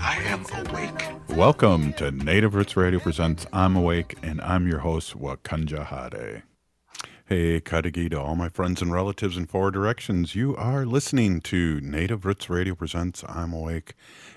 I 0.00 0.16
am 0.24 0.44
awake. 0.66 1.36
Welcome 1.36 1.92
to 1.94 2.10
Native 2.10 2.54
Roots 2.54 2.76
Radio 2.76 3.00
Presents 3.00 3.46
I'm 3.52 3.76
Awake, 3.76 4.16
and 4.22 4.40
I'm 4.40 4.68
your 4.68 4.80
host, 4.80 5.18
Wakanja 5.18 5.86
Hade. 5.86 6.42
Hey, 7.26 7.60
Kadagi 7.60 8.10
to 8.10 8.20
all 8.20 8.36
my 8.36 8.48
friends 8.48 8.82
and 8.82 8.92
relatives 8.92 9.36
in 9.36 9.46
four 9.46 9.70
directions. 9.70 10.34
You 10.34 10.54
are 10.56 10.84
listening 10.84 11.40
to 11.42 11.80
Native 11.80 12.24
Roots 12.24 12.50
Radio 12.50 12.74
Presents 12.74 13.24
I'm 13.28 13.52
Awake, 13.52 13.94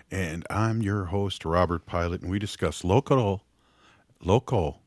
and 0.09 0.45
I'm 0.49 0.81
your 0.81 1.05
host, 1.05 1.45
Robert 1.45 1.85
Pilot, 1.85 2.21
and 2.21 2.31
we 2.31 2.39
discuss 2.39 2.83
local, 2.83 3.43
local, 4.23 4.81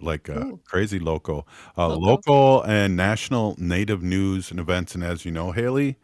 like 0.00 0.30
uh, 0.30 0.52
crazy 0.64 0.98
local, 0.98 1.46
uh, 1.76 1.94
local 1.96 2.62
and 2.62 2.96
national 2.96 3.56
Native 3.58 4.02
news 4.02 4.50
and 4.50 4.58
events. 4.58 4.94
And 4.94 5.04
as 5.04 5.24
you 5.24 5.30
know, 5.30 5.52
Haley, 5.52 5.96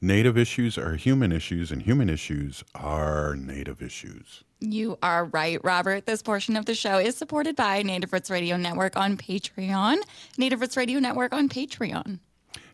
Native 0.00 0.36
issues 0.36 0.76
are 0.76 0.96
human 0.96 1.32
issues, 1.32 1.72
and 1.72 1.82
human 1.82 2.10
issues 2.10 2.62
are 2.74 3.34
Native 3.34 3.80
issues. 3.80 4.44
You 4.60 4.98
are 5.02 5.24
right, 5.26 5.58
Robert. 5.64 6.06
This 6.06 6.22
portion 6.22 6.56
of 6.56 6.66
the 6.66 6.74
show 6.74 6.98
is 6.98 7.16
supported 7.16 7.56
by 7.56 7.82
Native 7.82 8.12
Roots 8.12 8.30
Radio 8.30 8.56
Network 8.56 8.96
on 8.96 9.16
Patreon. 9.16 9.98
Native 10.38 10.60
Roots 10.60 10.76
Radio 10.76 10.98
Network 10.98 11.32
on 11.32 11.48
Patreon. 11.48 12.18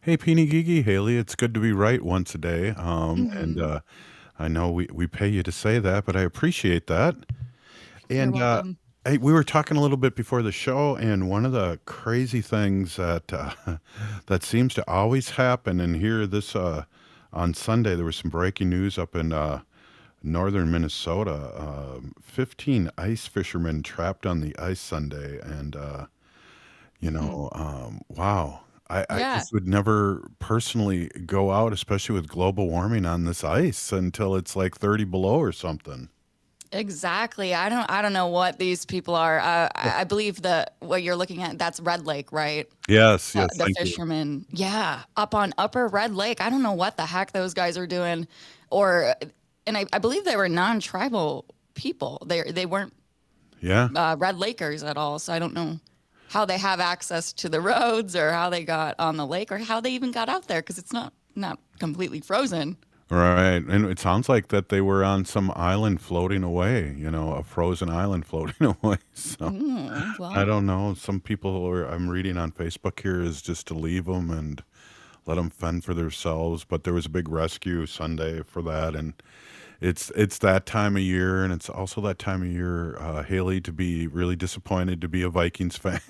Hey, 0.00 0.16
Peeny 0.16 0.50
Gigi, 0.50 0.82
Haley, 0.82 1.16
it's 1.16 1.36
good 1.36 1.54
to 1.54 1.60
be 1.60 1.72
right 1.72 2.02
once 2.02 2.34
a 2.34 2.38
day. 2.38 2.70
Um, 2.70 3.30
And 3.32 3.60
uh, 3.60 3.80
I 4.38 4.48
know 4.48 4.70
we, 4.70 4.88
we 4.92 5.06
pay 5.06 5.28
you 5.28 5.44
to 5.44 5.52
say 5.52 5.78
that, 5.78 6.04
but 6.04 6.16
I 6.16 6.22
appreciate 6.22 6.88
that. 6.88 7.14
And 8.10 8.36
uh, 8.36 8.64
hey, 9.04 9.18
we 9.18 9.32
were 9.32 9.44
talking 9.44 9.76
a 9.76 9.80
little 9.80 9.96
bit 9.96 10.16
before 10.16 10.42
the 10.42 10.52
show, 10.52 10.96
and 10.96 11.30
one 11.30 11.46
of 11.46 11.52
the 11.52 11.78
crazy 11.86 12.40
things 12.40 12.96
that 12.96 13.32
uh, 13.32 13.76
that 14.26 14.42
seems 14.42 14.74
to 14.74 14.90
always 14.90 15.30
happen, 15.30 15.80
and 15.80 15.96
here 15.96 16.26
this 16.26 16.54
uh, 16.56 16.84
on 17.32 17.54
Sunday, 17.54 17.94
there 17.96 18.04
was 18.04 18.16
some 18.16 18.30
breaking 18.30 18.70
news 18.70 18.98
up 18.98 19.14
in 19.16 19.32
uh, 19.32 19.62
northern 20.22 20.70
Minnesota. 20.72 21.52
Um 21.56 22.14
15 22.22 22.90
ice 22.98 23.26
fishermen 23.28 23.82
trapped 23.84 24.26
on 24.26 24.40
the 24.40 24.56
ice 24.58 24.80
Sunday, 24.80 25.40
and 25.40 25.76
uh, 25.76 26.06
you 27.00 27.10
know, 27.10 27.48
um, 27.52 28.02
wow. 28.08 28.60
I, 28.90 29.06
I 29.10 29.24
just 29.24 29.52
would 29.52 29.66
never 29.66 30.28
personally 30.38 31.08
go 31.26 31.50
out, 31.52 31.72
especially 31.72 32.14
with 32.14 32.28
global 32.28 32.68
warming 32.68 33.06
on 33.06 33.24
this 33.24 33.42
ice, 33.44 33.92
until 33.92 34.36
it's 34.36 34.54
like 34.56 34.76
30 34.76 35.04
below 35.04 35.38
or 35.40 35.52
something. 35.52 36.10
Exactly. 36.72 37.54
I 37.54 37.68
don't. 37.68 37.88
I 37.90 38.00
don't 38.02 38.12
know 38.14 38.28
what 38.28 38.58
these 38.58 38.84
people 38.86 39.14
are. 39.14 39.38
Uh, 39.38 39.68
I, 39.74 40.00
I 40.00 40.04
believe 40.04 40.40
the 40.40 40.66
what 40.80 41.02
you're 41.02 41.16
looking 41.16 41.42
at. 41.42 41.58
That's 41.58 41.78
Red 41.80 42.06
Lake, 42.06 42.32
right? 42.32 42.66
Yes, 42.88 43.36
Uh, 43.36 43.40
yes, 43.40 43.58
the 43.58 43.64
thank 43.64 43.78
you. 43.78 43.84
fishermen. 43.84 44.46
Yeah, 44.50 45.02
up 45.16 45.34
on 45.34 45.52
Upper 45.58 45.86
Red 45.88 46.14
Lake. 46.14 46.40
I 46.40 46.48
don't 46.50 46.62
know 46.62 46.72
what 46.72 46.96
the 46.96 47.04
heck 47.06 47.32
those 47.32 47.52
guys 47.54 47.76
are 47.76 47.86
doing, 47.86 48.26
or 48.70 49.14
and 49.66 49.76
I, 49.76 49.84
I 49.92 49.98
believe 49.98 50.24
they 50.24 50.36
were 50.36 50.48
non-tribal 50.48 51.44
people. 51.74 52.22
They 52.26 52.42
they 52.50 52.64
weren't 52.66 52.94
Yeah, 53.60 53.88
uh, 53.94 54.16
Red 54.18 54.38
Lakers 54.38 54.82
at 54.82 54.96
all. 54.96 55.18
So 55.18 55.32
I 55.32 55.38
don't 55.38 55.52
know 55.54 55.78
how 56.30 56.46
they 56.46 56.56
have 56.56 56.80
access 56.80 57.34
to 57.34 57.50
the 57.50 57.60
roads 57.60 58.16
or 58.16 58.30
how 58.32 58.48
they 58.48 58.64
got 58.64 58.94
on 58.98 59.18
the 59.18 59.26
lake 59.26 59.52
or 59.52 59.58
how 59.58 59.80
they 59.80 59.90
even 59.90 60.10
got 60.10 60.30
out 60.30 60.48
there 60.48 60.62
because 60.62 60.78
it's 60.78 60.92
not 60.92 61.12
not 61.36 61.58
completely 61.78 62.20
frozen. 62.20 62.78
Right. 63.18 63.62
And 63.64 63.84
it 63.86 63.98
sounds 63.98 64.28
like 64.28 64.48
that 64.48 64.68
they 64.68 64.80
were 64.80 65.04
on 65.04 65.24
some 65.24 65.52
island 65.56 66.00
floating 66.00 66.42
away, 66.42 66.94
you 66.96 67.10
know, 67.10 67.34
a 67.34 67.42
frozen 67.42 67.90
island 67.90 68.26
floating 68.32 68.76
away. 68.82 68.98
So 69.14 69.50
Mm, 69.50 70.18
well, 70.18 70.30
I 70.32 70.44
don't 70.44 70.66
know. 70.66 70.94
Some 70.94 71.20
people 71.20 71.66
are, 71.66 71.84
I'm 71.84 72.08
reading 72.08 72.36
on 72.38 72.52
Facebook 72.52 73.00
here 73.00 73.20
is 73.20 73.42
just 73.42 73.66
to 73.68 73.74
leave 73.74 74.06
them 74.06 74.30
and 74.30 74.62
let 75.26 75.36
them 75.36 75.50
fend 75.50 75.84
for 75.84 75.94
themselves. 75.94 76.64
But 76.64 76.84
there 76.84 76.94
was 76.94 77.06
a 77.06 77.10
big 77.10 77.28
rescue 77.28 77.86
Sunday 77.86 78.42
for 78.42 78.62
that, 78.62 78.94
and 78.96 79.14
it's 79.82 80.10
it's 80.16 80.38
that 80.38 80.64
time 80.64 80.96
of 80.96 81.02
year, 81.02 81.44
and 81.44 81.52
it's 81.52 81.68
also 81.68 82.00
that 82.02 82.18
time 82.18 82.40
of 82.42 82.48
year, 82.48 82.96
uh, 82.98 83.22
Haley, 83.22 83.60
to 83.62 83.72
be 83.72 84.06
really 84.06 84.36
disappointed 84.36 85.00
to 85.02 85.08
be 85.08 85.22
a 85.22 85.28
Vikings 85.28 85.76
fan. 85.78 86.00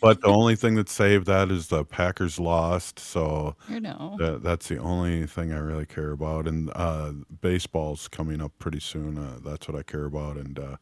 but 0.00 0.20
the 0.20 0.26
only 0.26 0.56
thing 0.56 0.74
that 0.74 0.88
saved 0.88 1.26
that 1.26 1.50
is 1.50 1.68
the 1.68 1.84
Packers 1.84 2.38
lost, 2.38 2.98
so 2.98 3.54
you 3.68 3.80
know. 3.80 4.16
that, 4.18 4.42
that's 4.42 4.68
the 4.68 4.78
only 4.78 5.26
thing 5.26 5.52
I 5.52 5.58
really 5.58 5.86
care 5.86 6.10
about. 6.10 6.46
And 6.46 6.70
uh, 6.74 7.12
baseball's 7.40 8.08
coming 8.08 8.40
up 8.42 8.52
pretty 8.58 8.80
soon. 8.80 9.16
Uh, 9.18 9.38
that's 9.44 9.68
what 9.68 9.78
I 9.78 9.82
care 9.82 10.04
about, 10.04 10.36
and. 10.36 10.58
Uh, 10.58 10.76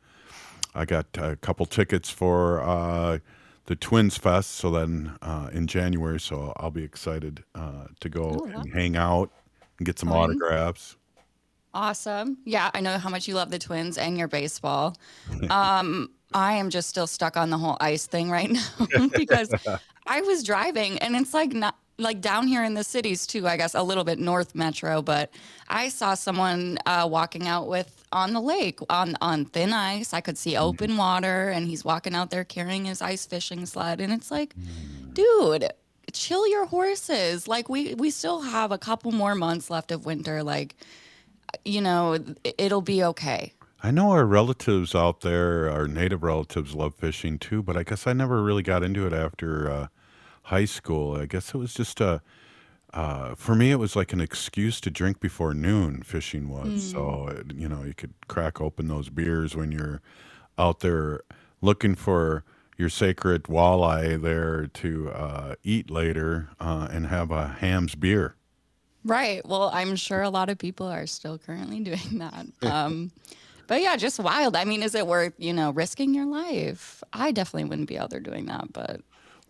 I 0.75 0.85
got 0.85 1.07
a 1.17 1.37
couple 1.37 1.65
tickets 1.65 2.11
for 2.11 2.61
uh, 2.63 3.21
the 3.65 3.77
Twins 3.77 4.19
Fest. 4.19 4.51
So 4.51 4.71
then 4.71 5.17
uh, 5.23 5.49
in 5.51 5.67
January, 5.69 6.21
so 6.21 6.53
I'll 6.59 6.71
be 6.71 6.85
excited 6.85 7.45
uh, 7.55 7.87
to 8.01 8.09
go 8.11 8.43
Oh, 8.43 8.45
wow. 8.45 8.61
and 8.61 8.71
hang 8.75 8.95
out 8.95 9.31
and 9.79 9.87
get 9.87 9.99
some 9.99 10.11
Fun. 10.11 10.19
autographs. 10.33 10.97
Awesome. 11.77 12.39
Yeah, 12.47 12.71
I 12.73 12.81
know 12.81 12.97
how 12.97 13.11
much 13.11 13.29
you 13.29 13.35
love 13.35 13.51
the 13.51 13.59
Twins 13.59 13.99
and 13.99 14.17
your 14.17 14.29
baseball. 14.29 14.97
Um, 15.51 16.11
I 16.33 16.55
am 16.55 16.71
just 16.71 16.89
still 16.89 17.07
stuck 17.07 17.37
on 17.37 17.51
the 17.51 17.59
whole 17.59 17.77
ice 17.81 18.07
thing 18.07 18.31
right 18.31 18.51
now 18.51 18.67
because 19.17 19.53
I 20.07 20.23
was 20.23 20.43
driving 20.43 20.99
and 20.99 21.15
it's 21.15 21.33
like 21.35 21.53
not 21.53 21.77
like 21.99 22.21
down 22.21 22.47
here 22.47 22.65
in 22.65 22.75
the 22.75 22.83
cities 22.83 23.27
too, 23.27 23.47
I 23.47 23.57
guess 23.57 23.75
a 23.75 23.83
little 23.83 24.05
bit 24.05 24.19
north 24.19 24.55
metro, 24.55 25.03
but 25.03 25.31
I 25.69 25.89
saw 25.89 26.15
someone 26.15 26.79
uh, 26.87 27.07
walking 27.11 27.47
out 27.47 27.69
with 27.69 28.05
on 28.13 28.33
the 28.33 28.41
lake 28.41 28.81
on 28.89 29.17
on 29.21 29.45
thin 29.45 29.73
ice. 29.73 30.13
I 30.13 30.21
could 30.21 30.39
see 30.39 30.57
open 30.57 30.97
water 30.97 31.51
and 31.51 31.67
he's 31.69 31.85
walking 31.85 32.15
out 32.15 32.31
there 32.31 32.45
carrying 32.45 32.87
his 32.87 33.03
ice 33.03 33.27
fishing 33.27 33.67
sled 33.67 34.01
and 34.01 34.13
it's 34.13 34.31
like, 34.31 34.55
dude, 35.13 35.71
chill 36.13 36.49
your 36.49 36.67
horses. 36.67 37.47
Like 37.47 37.69
we 37.69 37.95
we 37.95 38.11
still 38.11 38.41
have 38.41 38.73
a 38.73 38.79
couple 38.79 39.13
more 39.13 39.35
months 39.35 39.71
left 39.71 39.93
of 39.93 40.07
winter 40.07 40.43
like 40.43 40.75
you 41.65 41.81
know, 41.81 42.13
it- 42.15 42.55
it'll 42.59 42.83
be 42.83 43.03
okay. 43.05 43.53
I 43.83 43.91
know 43.91 44.11
our 44.11 44.25
relatives 44.27 44.95
out 44.95 45.21
there, 45.21 45.71
our 45.71 45.87
native 45.87 46.23
relatives, 46.23 46.75
love 46.75 46.95
fishing 46.95 47.39
too, 47.39 47.63
but 47.63 47.77
I 47.77 47.83
guess 47.83 48.07
I 48.07 48.13
never 48.15 48.43
really 48.43 48.63
got 48.63 48.83
into 48.83 49.07
it 49.07 49.13
after 49.13 49.71
uh, 49.71 49.87
high 50.45 50.65
school. 50.65 51.17
I 51.17 51.27
guess 51.27 51.55
it 51.55 51.59
was 51.59 51.75
just 51.75 52.01
a. 52.01 52.21
Uh, 52.95 53.35
for 53.35 53.55
me, 53.55 53.71
it 53.71 53.77
was 53.79 53.95
like 53.95 54.13
an 54.15 54.21
excuse 54.21 54.81
to 54.81 54.91
drink 54.91 55.21
before 55.21 55.53
noon. 55.53 56.03
Fishing 56.03 56.49
was 56.49 56.91
so 56.91 57.29
it- 57.29 57.53
you 57.55 57.69
know 57.69 57.83
you 57.85 57.93
could 57.95 58.15
crack 58.29 58.61
open 58.61 58.89
those 58.89 59.11
beers 59.11 59.55
when 59.55 59.71
you're 59.73 60.01
out 60.59 60.81
there 60.81 61.21
looking 61.61 61.95
for 61.95 62.45
your 62.79 62.89
sacred 62.89 63.45
walleye 63.45 64.21
there 64.21 64.67
to 64.67 65.11
uh, 65.11 65.55
eat 65.63 65.91
later 65.91 66.49
uh, 66.61 66.89
and 66.91 67.07
have 67.09 67.31
a 67.31 67.49
Hamm's 67.61 67.95
beer. 67.95 68.37
Right. 69.07 69.47
Well, 69.47 69.71
I'm 69.73 69.95
sure 69.97 70.21
a 70.23 70.31
lot 70.31 70.51
of 70.51 70.59
people 70.59 70.87
are 70.87 71.07
still 71.07 71.39
currently 71.39 71.81
doing 71.91 72.19
that. 72.19 72.47
Um, 72.63 73.13
but 73.69 73.81
yeah, 73.81 73.97
just 73.97 74.19
wild. 74.19 74.57
I 74.57 74.65
mean, 74.65 74.83
is 74.83 74.95
it 74.95 75.07
worth, 75.07 75.35
you 75.39 75.53
know, 75.53 75.71
risking 75.71 76.13
your 76.15 76.27
life? 76.27 77.03
I 77.13 77.33
definitely 77.33 77.69
wouldn't 77.69 77.89
be 77.89 77.99
out 77.99 78.11
there 78.11 78.21
doing 78.21 78.47
that, 78.47 78.73
but 78.73 79.01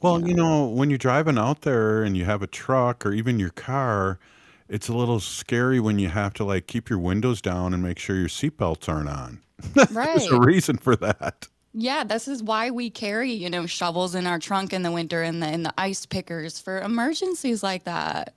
Well, 0.01 0.27
you 0.27 0.35
know, 0.35 0.67
when 0.67 0.91
you're 0.91 0.99
driving 0.99 1.39
out 1.39 1.63
there 1.63 2.03
and 2.03 2.17
you 2.17 2.25
have 2.25 2.43
a 2.43 2.47
truck 2.47 3.05
or 3.07 3.13
even 3.13 3.39
your 3.39 3.51
car, 3.51 4.19
it's 4.69 4.89
a 4.89 4.95
little 4.95 5.21
scary 5.21 5.81
when 5.81 5.99
you 5.99 6.09
have 6.09 6.35
to 6.35 6.45
like 6.45 6.67
keep 6.67 6.91
your 6.91 6.99
windows 6.99 7.41
down 7.41 7.73
and 7.75 7.83
make 7.83 7.99
sure 7.99 8.17
your 8.17 8.29
seatbelts 8.29 8.89
aren't 8.89 9.09
on. 9.09 9.41
right. 9.91 10.17
There's 10.17 10.33
a 10.33 10.41
reason 10.41 10.77
for 10.79 10.97
that. 10.97 11.49
Yeah, 11.79 12.05
this 12.05 12.27
is 12.27 12.43
why 12.43 12.71
we 12.71 12.89
carry, 12.89 13.33
you 13.33 13.51
know, 13.51 13.67
shovels 13.67 14.15
in 14.15 14.27
our 14.27 14.39
trunk 14.39 14.73
in 14.73 14.83
the 14.83 14.91
winter 14.91 15.23
and 15.23 15.43
the 15.43 15.47
and 15.47 15.63
the 15.63 15.75
ice 15.77 16.07
pickers 16.07 16.59
for 16.59 16.81
emergencies 16.81 17.63
like 17.63 17.85
that. 17.85 18.33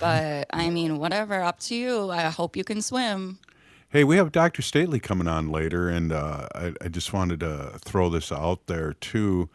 But 0.00 0.48
I 0.52 0.68
mean, 0.70 0.98
whatever, 0.98 1.40
up 1.40 1.60
to 1.60 1.76
you. 1.76 2.10
I 2.10 2.22
hope 2.22 2.56
you 2.56 2.64
can 2.64 2.82
swim. 2.82 3.38
Hey, 3.88 4.02
we 4.02 4.16
have 4.16 4.32
Dr. 4.32 4.62
Stately 4.62 4.98
coming 4.98 5.28
on 5.28 5.48
later, 5.48 5.88
and 5.88 6.10
uh, 6.10 6.48
I, 6.52 6.72
I 6.80 6.88
just 6.88 7.12
wanted 7.12 7.38
to 7.40 7.78
throw 7.84 8.10
this 8.10 8.32
out 8.32 8.66
there 8.66 8.94
too. 8.94 9.48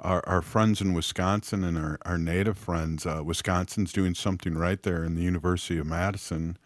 Our, 0.00 0.26
our 0.26 0.42
friends 0.42 0.80
in 0.80 0.92
Wisconsin 0.92 1.62
and 1.62 1.78
our, 1.78 1.98
our 2.02 2.18
native 2.18 2.58
friends, 2.58 3.06
uh, 3.06 3.22
Wisconsin's 3.24 3.92
doing 3.92 4.14
something 4.14 4.56
right 4.56 4.82
there 4.82 5.04
in 5.04 5.14
the 5.14 5.22
University 5.22 5.78
of 5.78 5.86
Madison. 5.86 6.56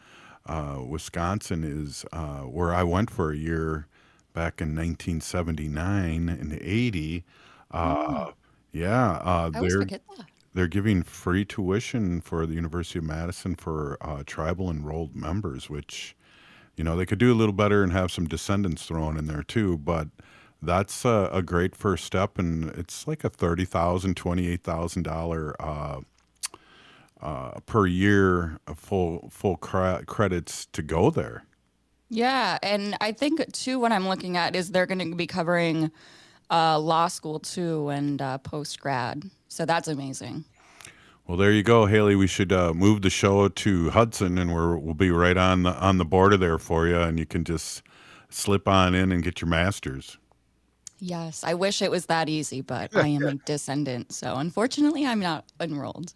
Uh, 0.47 0.79
Wisconsin 0.87 1.63
is 1.63 2.07
uh, 2.11 2.41
where 2.41 2.73
I 2.73 2.85
went 2.85 3.11
for 3.11 3.33
a 3.33 3.37
year 3.37 3.87
back 4.35 4.61
in 4.61 4.75
1979 4.75 6.29
and 6.29 6.53
80. 6.61 7.25
Uh, 7.71 8.33
yeah, 8.73 9.13
uh, 9.25 9.51
I 9.55 9.59
always 9.59 9.73
they're 9.73 9.81
forget 9.83 10.03
that. 10.17 10.27
they're 10.53 10.69
giving 10.69 11.03
free 11.03 11.45
tuition 11.45 12.21
for 12.21 12.45
the 12.47 12.55
University 12.55 12.99
of 12.99 13.05
Madison 13.05 13.55
for 13.55 13.97
uh, 14.01 14.23
tribal 14.27 14.71
enrolled 14.71 15.15
members, 15.17 15.71
which, 15.71 16.17
you 16.77 16.85
know, 16.85 16.97
they 16.97 17.07
could 17.07 17.19
do 17.19 17.33
a 17.33 17.37
little 17.37 17.53
better 17.55 17.83
and 17.83 17.93
have 17.93 18.11
some 18.11 18.27
descendants 18.27 18.87
thrown 18.87 19.17
in 19.17 19.27
there 19.27 19.43
too. 19.43 19.79
But 19.79 20.09
that's 20.61 21.05
a, 21.05 21.31
a 21.33 21.43
great 21.43 21.77
first 21.77 22.05
step, 22.05 22.39
and 22.39 22.71
it's 22.71 23.07
like 23.07 23.25
a 23.25 23.31
thirty 23.31 23.65
thousand, 23.65 24.17
twenty-eight 24.17 24.63
thousand 24.63 25.05
dollar 25.05 25.55
uh, 25.61 26.01
uh, 27.21 27.61
per 27.67 27.87
year 27.87 28.59
uh, 28.67 28.75
full 28.75 29.29
full 29.31 29.57
cre- 29.57 30.03
credits 30.07 30.67
to 30.73 30.83
go 30.83 31.11
there. 31.11 31.45
Yeah, 32.09 32.59
and 32.63 32.97
I 33.01 33.13
think 33.13 33.53
too 33.53 33.79
what 33.79 33.93
I'm 33.93 34.09
looking 34.09 34.37
at 34.37 34.55
is 34.55 34.71
they're 34.71 34.87
going 34.87 35.11
to 35.11 35.17
be 35.17 35.27
covering 35.27 35.91
uh, 36.51 36.79
law 36.79 37.09
school 37.09 37.41
too 37.41 37.89
and 37.89 38.21
uh, 38.21 38.39
post 38.39 38.81
grad. 38.81 39.25
So 39.49 39.65
that's 39.65 39.89
amazing. 39.89 40.45
Well, 41.27 41.39
there 41.39 41.53
you 41.53 41.63
go, 41.63 41.87
Haley. 41.87 42.17
We 42.17 42.27
should 42.27 42.53
uh, 42.53 42.75
move 42.75 43.01
the 43.01 43.09
show 43.09 43.49
to 43.49 43.91
Hudson, 43.91 44.37
and 44.37 44.55
we're, 44.55 44.77
we'll 44.77 44.93
be 44.93 45.11
right 45.11 45.39
on 45.39 45.63
the 45.63 45.73
on 45.73 45.97
the 45.97 46.05
border 46.05 46.37
there 46.37 46.59
for 46.59 46.87
you, 46.87 47.01
and 47.01 47.19
you 47.19 47.25
can 47.25 47.45
just 47.45 47.83
slip 48.29 48.69
on 48.69 48.95
in 48.95 49.11
and 49.11 49.23
get 49.23 49.41
your 49.41 49.49
masters. 49.49 50.19
Yes, 50.99 51.43
I 51.43 51.55
wish 51.55 51.81
it 51.81 51.91
was 51.91 52.07
that 52.07 52.29
easy, 52.29 52.61
but 52.61 52.95
I 52.95 53.09
am 53.09 53.23
a 53.23 53.35
descendant, 53.47 54.13
so 54.13 54.35
unfortunately, 54.37 55.07
I'm 55.07 55.21
not 55.21 55.47
enrolled. 55.61 56.13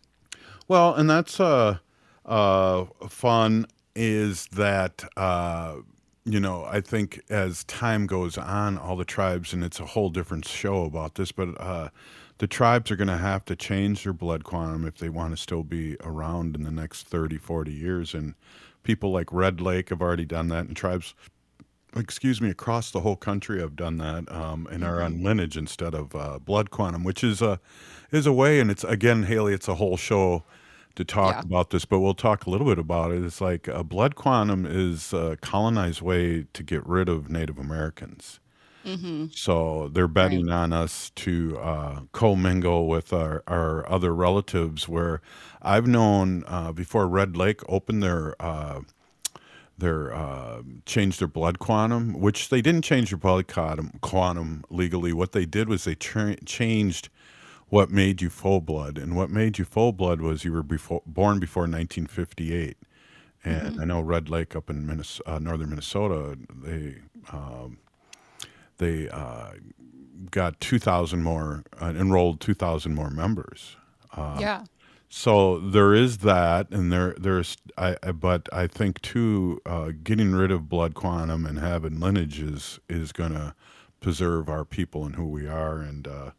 Well, 0.68 0.94
and 0.94 1.08
that's 1.08 1.40
uh, 1.40 1.78
uh, 2.26 2.84
fun. 3.08 3.66
Is 4.00 4.46
that 4.52 5.04
uh, 5.16 5.78
you 6.24 6.38
know 6.38 6.64
I 6.64 6.80
think 6.80 7.20
as 7.28 7.64
time 7.64 8.06
goes 8.06 8.38
on, 8.38 8.78
all 8.78 8.96
the 8.96 9.04
tribes, 9.04 9.52
and 9.52 9.64
it's 9.64 9.80
a 9.80 9.86
whole 9.86 10.08
different 10.08 10.46
show 10.46 10.84
about 10.84 11.16
this, 11.16 11.32
but 11.32 11.60
uh, 11.60 11.88
the 12.38 12.46
tribes 12.46 12.92
are 12.92 12.96
going 12.96 13.08
to 13.08 13.16
have 13.16 13.44
to 13.46 13.56
change 13.56 14.04
their 14.04 14.12
blood 14.12 14.44
quantum 14.44 14.86
if 14.86 14.98
they 14.98 15.08
want 15.08 15.32
to 15.32 15.36
still 15.36 15.64
be 15.64 15.96
around 16.04 16.54
in 16.54 16.62
the 16.62 16.70
next 16.70 17.08
30, 17.08 17.38
40 17.38 17.72
years. 17.72 18.14
And 18.14 18.34
people 18.84 19.10
like 19.10 19.32
Red 19.32 19.60
Lake 19.60 19.88
have 19.88 20.00
already 20.00 20.24
done 20.24 20.46
that, 20.48 20.66
and 20.66 20.76
tribes, 20.76 21.16
excuse 21.96 22.40
me, 22.40 22.50
across 22.50 22.92
the 22.92 23.00
whole 23.00 23.16
country 23.16 23.60
have 23.60 23.74
done 23.74 23.98
that 23.98 24.30
um, 24.30 24.68
and 24.70 24.84
are 24.84 25.02
on 25.02 25.24
lineage 25.24 25.56
instead 25.56 25.94
of 25.94 26.14
uh, 26.14 26.38
blood 26.38 26.70
quantum, 26.70 27.02
which 27.02 27.24
is 27.24 27.42
a 27.42 27.58
is 28.12 28.26
a 28.26 28.32
way. 28.32 28.60
And 28.60 28.70
it's 28.70 28.84
again, 28.84 29.24
Haley, 29.24 29.54
it's 29.54 29.66
a 29.66 29.74
whole 29.74 29.96
show 29.96 30.44
to 30.98 31.04
talk 31.04 31.36
Yeah. 31.36 31.40
about 31.42 31.70
this, 31.70 31.84
but 31.84 32.00
we'll 32.00 32.12
talk 32.14 32.44
a 32.44 32.50
little 32.50 32.66
bit 32.66 32.78
about 32.78 33.12
it. 33.12 33.22
It's 33.22 33.40
like 33.40 33.68
a 33.68 33.84
blood 33.84 34.16
quantum 34.16 34.66
is 34.66 35.12
a 35.12 35.38
colonized 35.40 36.02
way 36.02 36.46
to 36.52 36.62
get 36.64 36.84
rid 36.86 37.08
of 37.08 37.30
Native 37.30 37.58
Americans. 37.58 38.40
So 39.32 39.90
they're 39.92 40.08
betting 40.08 40.48
on 40.48 40.72
us 40.72 41.10
to 41.16 41.58
uh, 41.58 42.00
commingle 42.12 42.88
with 42.88 43.12
our, 43.12 43.42
our 43.46 43.86
other 43.86 44.14
relatives. 44.14 44.88
Where 44.88 45.20
I've 45.60 45.86
known 45.86 46.42
uh, 46.46 46.72
before 46.72 47.06
Red 47.06 47.36
Lake 47.36 47.60
opened 47.68 48.02
their 48.02 48.34
uh, 48.40 48.80
their 49.76 50.14
uh, 50.14 50.62
changed 50.86 51.20
their 51.20 51.28
blood 51.28 51.58
quantum, 51.58 52.18
which 52.18 52.48
they 52.48 52.62
didn't 52.62 52.80
change 52.82 53.10
their 53.10 53.18
blood 53.18 53.46
quantum, 53.46 53.90
quantum 54.00 54.64
legally. 54.70 55.12
What 55.12 55.32
they 55.32 55.44
did 55.44 55.68
was 55.68 55.84
they 55.84 55.94
tra- 55.94 56.42
changed 56.46 57.10
what 57.68 57.90
made 57.90 58.22
you 58.22 58.30
full 58.30 58.60
blood, 58.60 58.98
and 58.98 59.14
what 59.16 59.30
made 59.30 59.58
you 59.58 59.64
full 59.64 59.92
blood 59.92 60.20
was 60.20 60.44
you 60.44 60.52
were 60.52 60.62
before, 60.62 61.02
born 61.06 61.38
before 61.38 61.62
1958. 61.62 62.76
And 63.44 63.80
I 63.80 63.84
know 63.84 64.00
Red 64.00 64.28
Lake 64.28 64.56
up 64.56 64.68
in 64.68 64.86
Minnes- 64.86 65.20
uh, 65.26 65.38
northern 65.38 65.70
Minnesota, 65.70 66.36
they 66.50 66.96
um, 67.32 67.78
they 68.78 69.08
uh, 69.08 69.52
got 70.30 70.60
2,000 70.60 71.22
more, 71.22 71.64
uh, 71.80 71.92
enrolled 71.96 72.40
2,000 72.40 72.94
more 72.94 73.10
members. 73.10 73.76
yeah. 74.16 74.64
So 75.10 75.58
there 75.58 75.94
is 75.94 76.18
that, 76.18 76.70
and 76.70 76.92
there 76.92 77.14
there's 77.18 77.56
I, 77.78 77.96
I 78.02 78.12
but 78.12 78.46
I 78.52 78.66
think 78.66 79.00
too, 79.00 79.58
uh, 79.64 79.92
getting 80.02 80.32
rid 80.32 80.50
of 80.50 80.68
blood 80.68 80.94
quantum 80.94 81.46
and 81.46 81.58
having 81.58 81.98
lineages 81.98 82.78
is 82.88 83.00
is 83.04 83.12
going 83.12 83.32
to 83.32 83.54
preserve 84.00 84.50
our 84.50 84.66
people 84.66 85.06
and 85.06 85.16
who 85.16 85.26
we 85.26 85.46
are, 85.46 85.78
and 85.78 86.06
uh, 86.06 86.30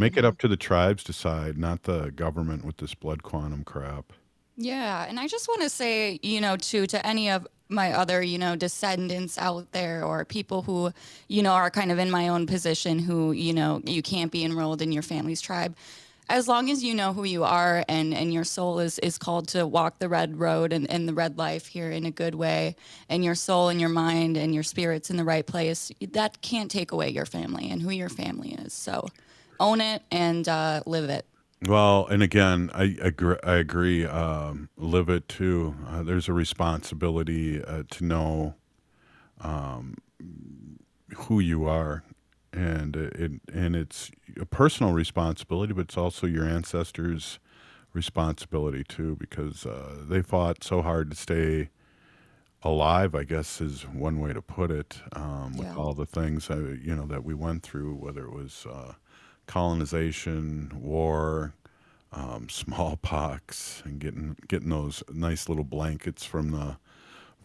make 0.00 0.16
it 0.16 0.24
up 0.24 0.34
mm-hmm. 0.34 0.40
to 0.40 0.48
the 0.48 0.56
tribes 0.56 1.04
to 1.04 1.12
decide, 1.12 1.58
not 1.58 1.84
the 1.84 2.10
government 2.10 2.64
with 2.64 2.78
this 2.78 2.94
blood 2.94 3.22
quantum 3.22 3.62
crap. 3.62 4.12
Yeah, 4.56 5.06
and 5.08 5.20
I 5.20 5.26
just 5.26 5.48
want 5.48 5.62
to 5.62 5.70
say, 5.70 6.18
you 6.22 6.40
know, 6.40 6.56
too, 6.56 6.86
to 6.88 7.06
any 7.06 7.30
of 7.30 7.46
my 7.68 7.92
other, 7.92 8.20
you 8.20 8.36
know, 8.36 8.56
descendants 8.56 9.38
out 9.38 9.70
there 9.72 10.04
or 10.04 10.24
people 10.24 10.62
who, 10.62 10.92
you 11.28 11.42
know, 11.42 11.52
are 11.52 11.70
kind 11.70 11.92
of 11.92 11.98
in 11.98 12.10
my 12.10 12.28
own 12.28 12.46
position 12.46 12.98
who, 12.98 13.32
you 13.32 13.54
know, 13.54 13.80
you 13.84 14.02
can't 14.02 14.32
be 14.32 14.44
enrolled 14.44 14.82
in 14.82 14.90
your 14.92 15.02
family's 15.02 15.40
tribe. 15.40 15.76
As 16.28 16.46
long 16.46 16.70
as 16.70 16.84
you 16.84 16.94
know 16.94 17.12
who 17.12 17.24
you 17.24 17.42
are 17.42 17.84
and, 17.88 18.12
and 18.14 18.34
your 18.34 18.44
soul 18.44 18.78
is, 18.80 18.98
is 19.00 19.18
called 19.18 19.48
to 19.48 19.66
walk 19.66 19.98
the 19.98 20.08
red 20.08 20.38
road 20.38 20.72
and, 20.72 20.88
and 20.90 21.08
the 21.08 21.14
red 21.14 21.38
life 21.38 21.66
here 21.66 21.90
in 21.90 22.04
a 22.04 22.10
good 22.10 22.34
way, 22.34 22.76
and 23.08 23.24
your 23.24 23.34
soul 23.34 23.68
and 23.68 23.80
your 23.80 23.88
mind 23.88 24.36
and 24.36 24.54
your 24.54 24.62
spirit's 24.62 25.10
in 25.10 25.16
the 25.16 25.24
right 25.24 25.46
place, 25.46 25.90
that 26.12 26.40
can't 26.40 26.70
take 26.70 26.92
away 26.92 27.08
your 27.08 27.26
family 27.26 27.70
and 27.70 27.82
who 27.82 27.90
your 27.90 28.08
family 28.08 28.52
is. 28.52 28.72
So 28.72 29.08
own 29.60 29.80
it 29.80 30.02
and 30.10 30.48
uh, 30.48 30.82
live 30.86 31.08
it. 31.10 31.26
Well, 31.66 32.06
and 32.06 32.22
again, 32.22 32.70
I 32.72 32.96
agree. 33.02 33.36
I 33.44 33.56
agree. 33.56 34.06
Um, 34.06 34.70
live 34.78 35.10
it 35.10 35.28
too. 35.28 35.76
Uh, 35.86 36.02
there's 36.02 36.26
a 36.28 36.32
responsibility 36.32 37.62
uh, 37.62 37.82
to 37.90 38.04
know 38.04 38.54
um, 39.42 39.98
who 41.16 41.38
you 41.38 41.66
are, 41.66 42.02
and 42.52 42.96
it 42.96 43.32
and 43.52 43.76
it's 43.76 44.10
a 44.40 44.46
personal 44.46 44.92
responsibility, 44.94 45.74
but 45.74 45.82
it's 45.82 45.98
also 45.98 46.26
your 46.26 46.46
ancestors' 46.46 47.38
responsibility 47.92 48.82
too, 48.82 49.16
because 49.16 49.66
uh, 49.66 49.96
they 50.08 50.22
fought 50.22 50.64
so 50.64 50.80
hard 50.80 51.10
to 51.10 51.16
stay 51.16 51.68
alive. 52.62 53.14
I 53.14 53.24
guess 53.24 53.60
is 53.60 53.82
one 53.82 54.18
way 54.18 54.32
to 54.32 54.40
put 54.40 54.70
it. 54.70 55.02
Um, 55.14 55.58
with 55.58 55.66
Yeah. 55.66 55.74
all 55.76 55.92
the 55.92 56.06
things 56.06 56.48
uh, 56.48 56.74
you 56.82 56.96
know 56.96 57.04
that 57.06 57.22
we 57.22 57.34
went 57.34 57.62
through, 57.62 57.96
whether 57.96 58.24
it 58.24 58.32
was. 58.32 58.66
Uh, 59.50 59.52
colonization, 59.52 60.70
war, 60.80 61.54
um, 62.12 62.48
smallpox, 62.48 63.82
and 63.84 63.98
getting 63.98 64.36
getting 64.48 64.70
those 64.70 65.02
nice 65.12 65.48
little 65.48 65.64
blankets 65.64 66.24
from 66.24 66.52
the 66.52 66.76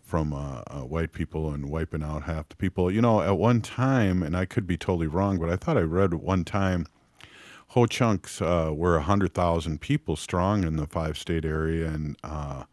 from 0.04 0.34
uh, 0.34 0.62
uh, 0.68 0.82
white 0.82 1.14
people 1.14 1.52
and 1.52 1.70
wiping 1.70 2.04
out 2.04 2.24
half 2.24 2.50
the 2.50 2.56
people. 2.56 2.92
You 2.92 3.02
know, 3.02 3.22
at 3.22 3.38
one 3.38 3.62
time, 3.62 4.22
and 4.22 4.38
I 4.38 4.46
could 4.46 4.68
be 4.68 4.78
totally 4.78 5.08
wrong, 5.08 5.40
but 5.40 5.50
I 5.50 5.56
thought 5.56 5.78
I 5.78 5.82
read 5.82 6.14
one 6.14 6.44
time, 6.44 6.86
Ho 7.70 7.88
Chunks 7.88 8.42
uh, 8.42 8.72
were 8.74 9.00
hundred 9.00 9.34
thousand 9.34 9.82
people 9.82 10.16
strong 10.16 10.64
in 10.64 10.78
the 10.78 10.88
five 10.88 11.18
state 11.18 11.46
area, 11.46 11.88
and 11.88 12.18
uh, 12.24 12.66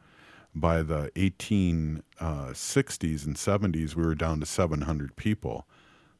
by 0.54 0.82
the 0.82 1.10
1860s 1.16 3.24
and 3.24 3.36
70s, 3.36 3.94
we 3.94 4.04
were 4.04 4.14
down 4.14 4.40
to 4.40 4.46
700 4.46 5.16
people. 5.16 5.66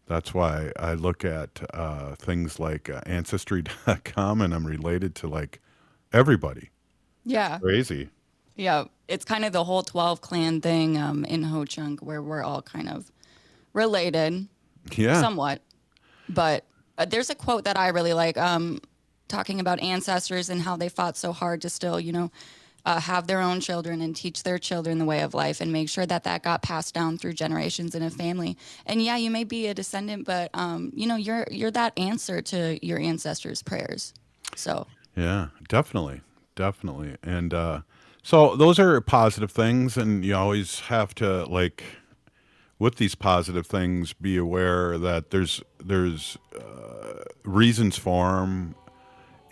That's 0.07 0.35
why 0.35 0.73
I 0.79 0.95
look 0.95 1.25
at 1.25 1.63
uh, 1.73 2.15
things 2.17 2.59
like 2.61 2.91
uh, 2.91 3.01
Ancestry.com 3.07 4.41
and 4.41 4.53
I'm 4.55 4.67
related 4.67 5.15
to 5.17 5.27
like 5.29 5.61
everybody. 6.13 6.71
Yeah. 7.25 7.59
Crazy. 7.59 8.11
Yeah, 8.57 8.85
it's 9.09 9.25
kind 9.25 9.45
of 9.45 9.53
the 9.53 9.65
whole 9.65 9.83
12 9.83 10.21
clan 10.21 10.61
thing 10.61 10.99
um, 10.99 11.25
in 11.25 11.43
Ho 11.45 11.65
Chunk 11.65 12.01
where 12.01 12.21
we're 12.21 12.43
all 12.43 12.61
kind 12.63 12.89
of 12.89 13.11
related 13.73 14.47
Yeah. 14.95 15.21
somewhat. 15.21 15.63
But 16.29 16.65
uh, 16.99 17.07
there's 17.07 17.31
a 17.31 17.35
quote 17.35 17.65
that 17.65 17.79
I 17.79 17.89
really 17.89 18.13
like 18.13 18.37
um, 18.37 18.81
talking 19.29 19.61
about 19.61 19.81
ancestors 19.81 20.51
and 20.51 20.61
how 20.61 20.77
they 20.77 20.89
fought 20.91 21.17
so 21.17 21.33
hard 21.33 21.63
to 21.63 21.71
still, 21.71 21.99
you 21.99 22.13
know, 22.13 22.31
uh, 22.85 23.01
have 23.01 23.27
their 23.27 23.41
own 23.41 23.61
children 23.61 24.01
and 24.01 24.15
teach 24.15 24.43
their 24.43 24.59
children 24.59 24.99
the 24.99 25.05
way 25.05 25.21
of 25.21 25.35
life 25.35 25.61
and 25.61 25.73
make 25.73 25.89
sure 25.89 26.07
that 26.07 26.25
that 26.25 26.43
got 26.43 26.63
passed 26.63 26.95
down 26.95 27.19
through 27.19 27.33
generations 27.33 27.95
in 27.95 28.03
a 28.03 28.11
family. 28.11 28.57
And 28.87 29.03
yeah, 29.03 29.17
you 29.17 29.31
may 29.31 29.45
be 29.45 29.67
a 29.69 29.75
descendant, 29.75 30.25
but 30.25 30.51
um, 30.55 30.93
you 30.95 31.07
know, 31.07 31.17
you're 31.17 31.47
you're 31.51 31.71
that 31.73 31.97
answer 31.99 32.43
to 32.43 32.85
your 32.85 32.99
ancestors' 32.99 33.63
prayers. 33.63 34.13
So 34.57 34.87
Yeah, 35.17 35.49
definitely, 35.69 36.21
definitely. 36.57 37.17
And 37.23 37.55
uh, 37.55 37.81
so 38.23 38.57
those 38.57 38.79
are 38.79 39.01
positive 39.01 39.51
things, 39.51 39.97
and 39.97 40.25
you 40.25 40.35
always 40.35 40.81
have 40.81 41.15
to 41.17 41.45
like 41.45 41.83
with 42.79 42.97
these 42.97 43.15
positive 43.15 43.65
things 43.65 44.13
be 44.13 44.37
aware 44.37 44.99
that 44.99 45.31
there's 45.31 45.63
there's 45.79 46.37
uh, 46.59 47.23
reasons 47.45 47.97
for 47.97 48.41
them. 48.41 48.75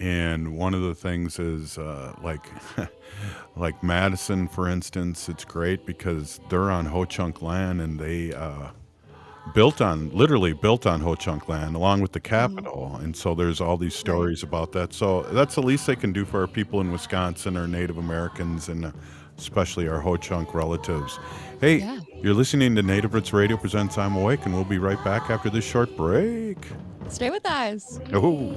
And 0.00 0.56
one 0.56 0.72
of 0.72 0.80
the 0.80 0.94
things 0.94 1.38
is 1.38 1.76
uh, 1.76 2.14
like, 2.22 2.46
like 3.56 3.82
Madison, 3.82 4.48
for 4.48 4.66
instance. 4.68 5.28
It's 5.28 5.44
great 5.44 5.84
because 5.84 6.40
they're 6.48 6.70
on 6.70 6.86
Ho 6.86 7.04
Chunk 7.04 7.42
land, 7.42 7.82
and 7.82 8.00
they 8.00 8.32
uh, 8.32 8.68
built 9.54 9.82
on 9.82 10.08
literally 10.10 10.54
built 10.54 10.86
on 10.86 11.00
Ho 11.00 11.14
Chunk 11.14 11.48
land 11.50 11.76
along 11.76 12.00
with 12.00 12.12
the 12.12 12.20
capital. 12.20 12.96
And 13.02 13.14
so 13.14 13.34
there's 13.34 13.60
all 13.60 13.76
these 13.76 13.94
stories 13.94 14.42
about 14.42 14.72
that. 14.72 14.94
So 14.94 15.22
that's 15.24 15.54
the 15.54 15.62
least 15.62 15.86
they 15.86 15.96
can 15.96 16.12
do 16.12 16.24
for 16.24 16.40
our 16.40 16.46
people 16.46 16.80
in 16.80 16.90
Wisconsin, 16.90 17.56
our 17.58 17.68
Native 17.68 17.98
Americans, 17.98 18.70
and 18.70 18.86
uh, 18.86 18.92
especially 19.36 19.86
our 19.86 20.00
Ho 20.00 20.16
Chunk 20.16 20.54
relatives. 20.54 21.18
Hey, 21.60 21.80
Yeah. 21.80 22.00
you're 22.22 22.32
listening 22.34 22.74
to 22.76 22.82
Native 22.82 23.12
Roots 23.12 23.34
Radio 23.34 23.58
presents 23.58 23.98
I'm 23.98 24.16
Awake, 24.16 24.46
and 24.46 24.54
we'll 24.54 24.64
be 24.64 24.78
right 24.78 25.02
back 25.04 25.28
after 25.28 25.50
this 25.50 25.64
short 25.66 25.94
break. 25.94 26.56
Stay 27.10 27.30
with 27.30 27.46
us. 27.46 28.00
Oh. 28.12 28.56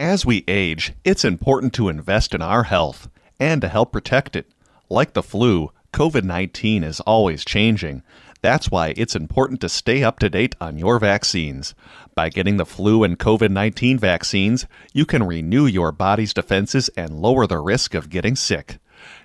As 0.00 0.24
we 0.24 0.44
age, 0.48 0.94
it's 1.04 1.26
important 1.26 1.74
to 1.74 1.90
invest 1.90 2.34
in 2.34 2.40
our 2.40 2.62
health 2.62 3.10
and 3.38 3.60
to 3.60 3.68
help 3.68 3.92
protect 3.92 4.34
it. 4.34 4.46
Like 4.88 5.12
the 5.12 5.22
flu, 5.22 5.72
COVID 5.92 6.24
19 6.24 6.82
is 6.82 7.00
always 7.00 7.44
changing. 7.44 8.02
That's 8.40 8.70
why 8.70 8.94
it's 8.96 9.14
important 9.14 9.60
to 9.60 9.68
stay 9.68 10.02
up 10.02 10.18
to 10.20 10.30
date 10.30 10.56
on 10.58 10.78
your 10.78 10.98
vaccines. 10.98 11.74
By 12.14 12.30
getting 12.30 12.56
the 12.56 12.64
flu 12.64 13.04
and 13.04 13.18
COVID 13.18 13.50
19 13.50 13.98
vaccines, 13.98 14.66
you 14.94 15.04
can 15.04 15.22
renew 15.22 15.66
your 15.66 15.92
body's 15.92 16.32
defenses 16.32 16.88
and 16.96 17.20
lower 17.20 17.46
the 17.46 17.58
risk 17.58 17.92
of 17.92 18.08
getting 18.08 18.36
sick. 18.36 18.78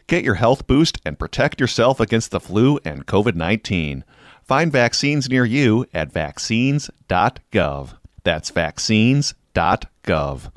Get 0.07 0.25
your 0.25 0.35
health 0.35 0.67
boost 0.67 0.99
and 1.05 1.17
protect 1.17 1.61
yourself 1.61 2.01
against 2.01 2.31
the 2.31 2.41
flu 2.41 2.79
and 2.83 3.07
COVID 3.07 3.35
19. 3.35 4.03
Find 4.43 4.73
vaccines 4.73 5.29
near 5.29 5.45
you 5.45 5.85
at 5.93 6.11
vaccines.gov. 6.11 7.93
That's 8.25 8.49
vaccines.gov. 8.49 10.51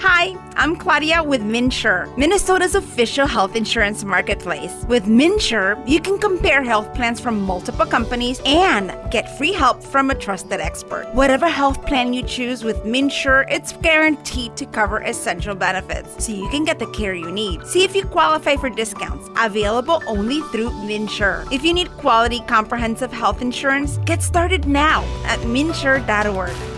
Hi, 0.00 0.36
I'm 0.54 0.76
Claudia 0.76 1.24
with 1.24 1.40
MNsure, 1.40 2.16
Minnesota's 2.16 2.76
official 2.76 3.26
health 3.26 3.56
insurance 3.56 4.04
marketplace. 4.04 4.84
With 4.86 5.06
MNsure, 5.06 5.76
you 5.88 6.00
can 6.00 6.18
compare 6.18 6.62
health 6.62 6.94
plans 6.94 7.18
from 7.18 7.40
multiple 7.40 7.84
companies 7.84 8.40
and 8.46 8.94
get 9.10 9.36
free 9.36 9.52
help 9.52 9.82
from 9.82 10.10
a 10.10 10.14
trusted 10.14 10.60
expert. 10.60 11.12
Whatever 11.14 11.48
health 11.48 11.84
plan 11.84 12.12
you 12.12 12.22
choose 12.22 12.62
with 12.62 12.76
MNsure, 12.84 13.46
it's 13.50 13.72
guaranteed 13.72 14.56
to 14.58 14.66
cover 14.66 15.00
essential 15.00 15.56
benefits 15.56 16.24
so 16.24 16.30
you 16.30 16.48
can 16.48 16.64
get 16.64 16.78
the 16.78 16.86
care 16.92 17.14
you 17.14 17.32
need. 17.32 17.66
See 17.66 17.82
if 17.82 17.96
you 17.96 18.04
qualify 18.04 18.54
for 18.54 18.70
discounts 18.70 19.28
available 19.40 20.00
only 20.06 20.42
through 20.52 20.70
MNsure. 20.70 21.52
If 21.52 21.64
you 21.64 21.74
need 21.74 21.90
quality 21.96 22.38
comprehensive 22.46 23.12
health 23.12 23.42
insurance, 23.42 23.98
get 24.04 24.22
started 24.22 24.68
now 24.68 25.02
at 25.24 25.40
mnsure.org. 25.40 26.77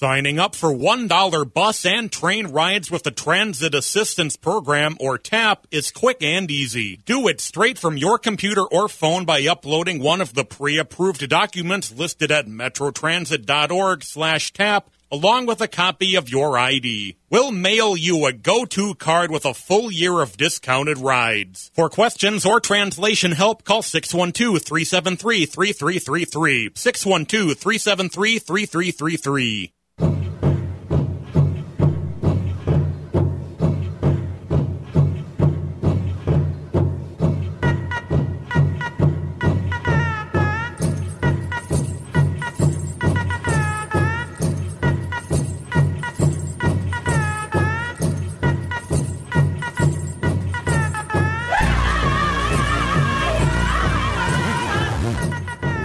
Signing 0.00 0.38
up 0.38 0.54
for 0.54 0.72
$1 0.72 1.52
bus 1.52 1.84
and 1.84 2.10
train 2.10 2.46
rides 2.46 2.90
with 2.90 3.02
the 3.02 3.10
Transit 3.10 3.74
Assistance 3.74 4.34
Program 4.34 4.96
or 4.98 5.18
TAP 5.18 5.66
is 5.70 5.90
quick 5.90 6.22
and 6.22 6.50
easy. 6.50 6.96
Do 7.04 7.28
it 7.28 7.38
straight 7.38 7.76
from 7.76 7.98
your 7.98 8.18
computer 8.18 8.62
or 8.62 8.88
phone 8.88 9.26
by 9.26 9.46
uploading 9.46 10.02
one 10.02 10.22
of 10.22 10.32
the 10.32 10.46
pre-approved 10.46 11.28
documents 11.28 11.92
listed 11.92 12.32
at 12.32 12.46
metrotransit.org 12.46 14.02
slash 14.02 14.54
TAP 14.54 14.88
along 15.12 15.44
with 15.44 15.60
a 15.60 15.68
copy 15.68 16.14
of 16.14 16.30
your 16.30 16.56
ID. 16.56 17.16
We'll 17.28 17.52
mail 17.52 17.94
you 17.94 18.24
a 18.24 18.32
go-to 18.32 18.94
card 18.94 19.30
with 19.30 19.44
a 19.44 19.52
full 19.52 19.92
year 19.92 20.22
of 20.22 20.38
discounted 20.38 20.96
rides. 20.96 21.70
For 21.74 21.90
questions 21.90 22.46
or 22.46 22.58
translation 22.58 23.32
help, 23.32 23.64
call 23.64 23.82
612-373-3333. 23.82 26.72
612-373-3333. 26.72 29.72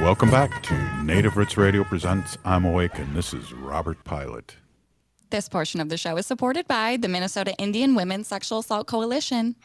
Welcome 0.05 0.29
back 0.29 0.61
to 0.63 0.94
Native 1.05 1.37
Roots 1.37 1.55
Radio 1.55 1.83
Presents 1.83 2.35
I'm 2.43 2.65
Awake, 2.65 2.97
and 2.97 3.15
this 3.15 3.31
is 3.31 3.53
Robert 3.53 4.03
Pilot. 4.05 4.55
This 5.29 5.47
portion 5.47 5.79
of 5.79 5.89
the 5.89 5.97
show 5.97 6.17
is 6.17 6.25
supported 6.25 6.67
by 6.67 6.97
the 6.97 7.07
Minnesota 7.07 7.53
Indian 7.59 7.93
Women's 7.93 8.27
Sexual 8.27 8.59
Assault 8.59 8.87
Coalition. 8.87 9.55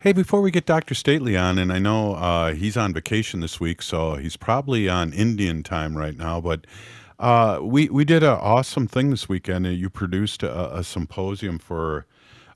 Hey, 0.00 0.12
before 0.12 0.40
we 0.40 0.50
get 0.50 0.66
Dr. 0.66 0.94
Stately 0.94 1.36
on, 1.36 1.56
and 1.56 1.72
I 1.72 1.78
know 1.78 2.14
uh, 2.14 2.52
he's 2.52 2.76
on 2.76 2.92
vacation 2.92 3.38
this 3.38 3.60
week, 3.60 3.80
so 3.80 4.16
he's 4.16 4.36
probably 4.36 4.88
on 4.88 5.12
Indian 5.12 5.62
time 5.62 5.96
right 5.96 6.16
now, 6.16 6.40
but 6.40 6.66
uh, 7.20 7.60
we, 7.62 7.88
we 7.88 8.04
did 8.04 8.24
an 8.24 8.30
awesome 8.30 8.88
thing 8.88 9.10
this 9.10 9.28
weekend. 9.28 9.66
You 9.66 9.88
produced 9.88 10.42
a, 10.42 10.78
a 10.78 10.82
symposium 10.82 11.60
for 11.60 12.06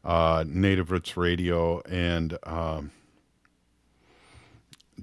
uh, 0.04 0.42
Native 0.48 0.90
Roots 0.90 1.16
Radio, 1.16 1.80
and 1.82 2.36
um, 2.42 2.90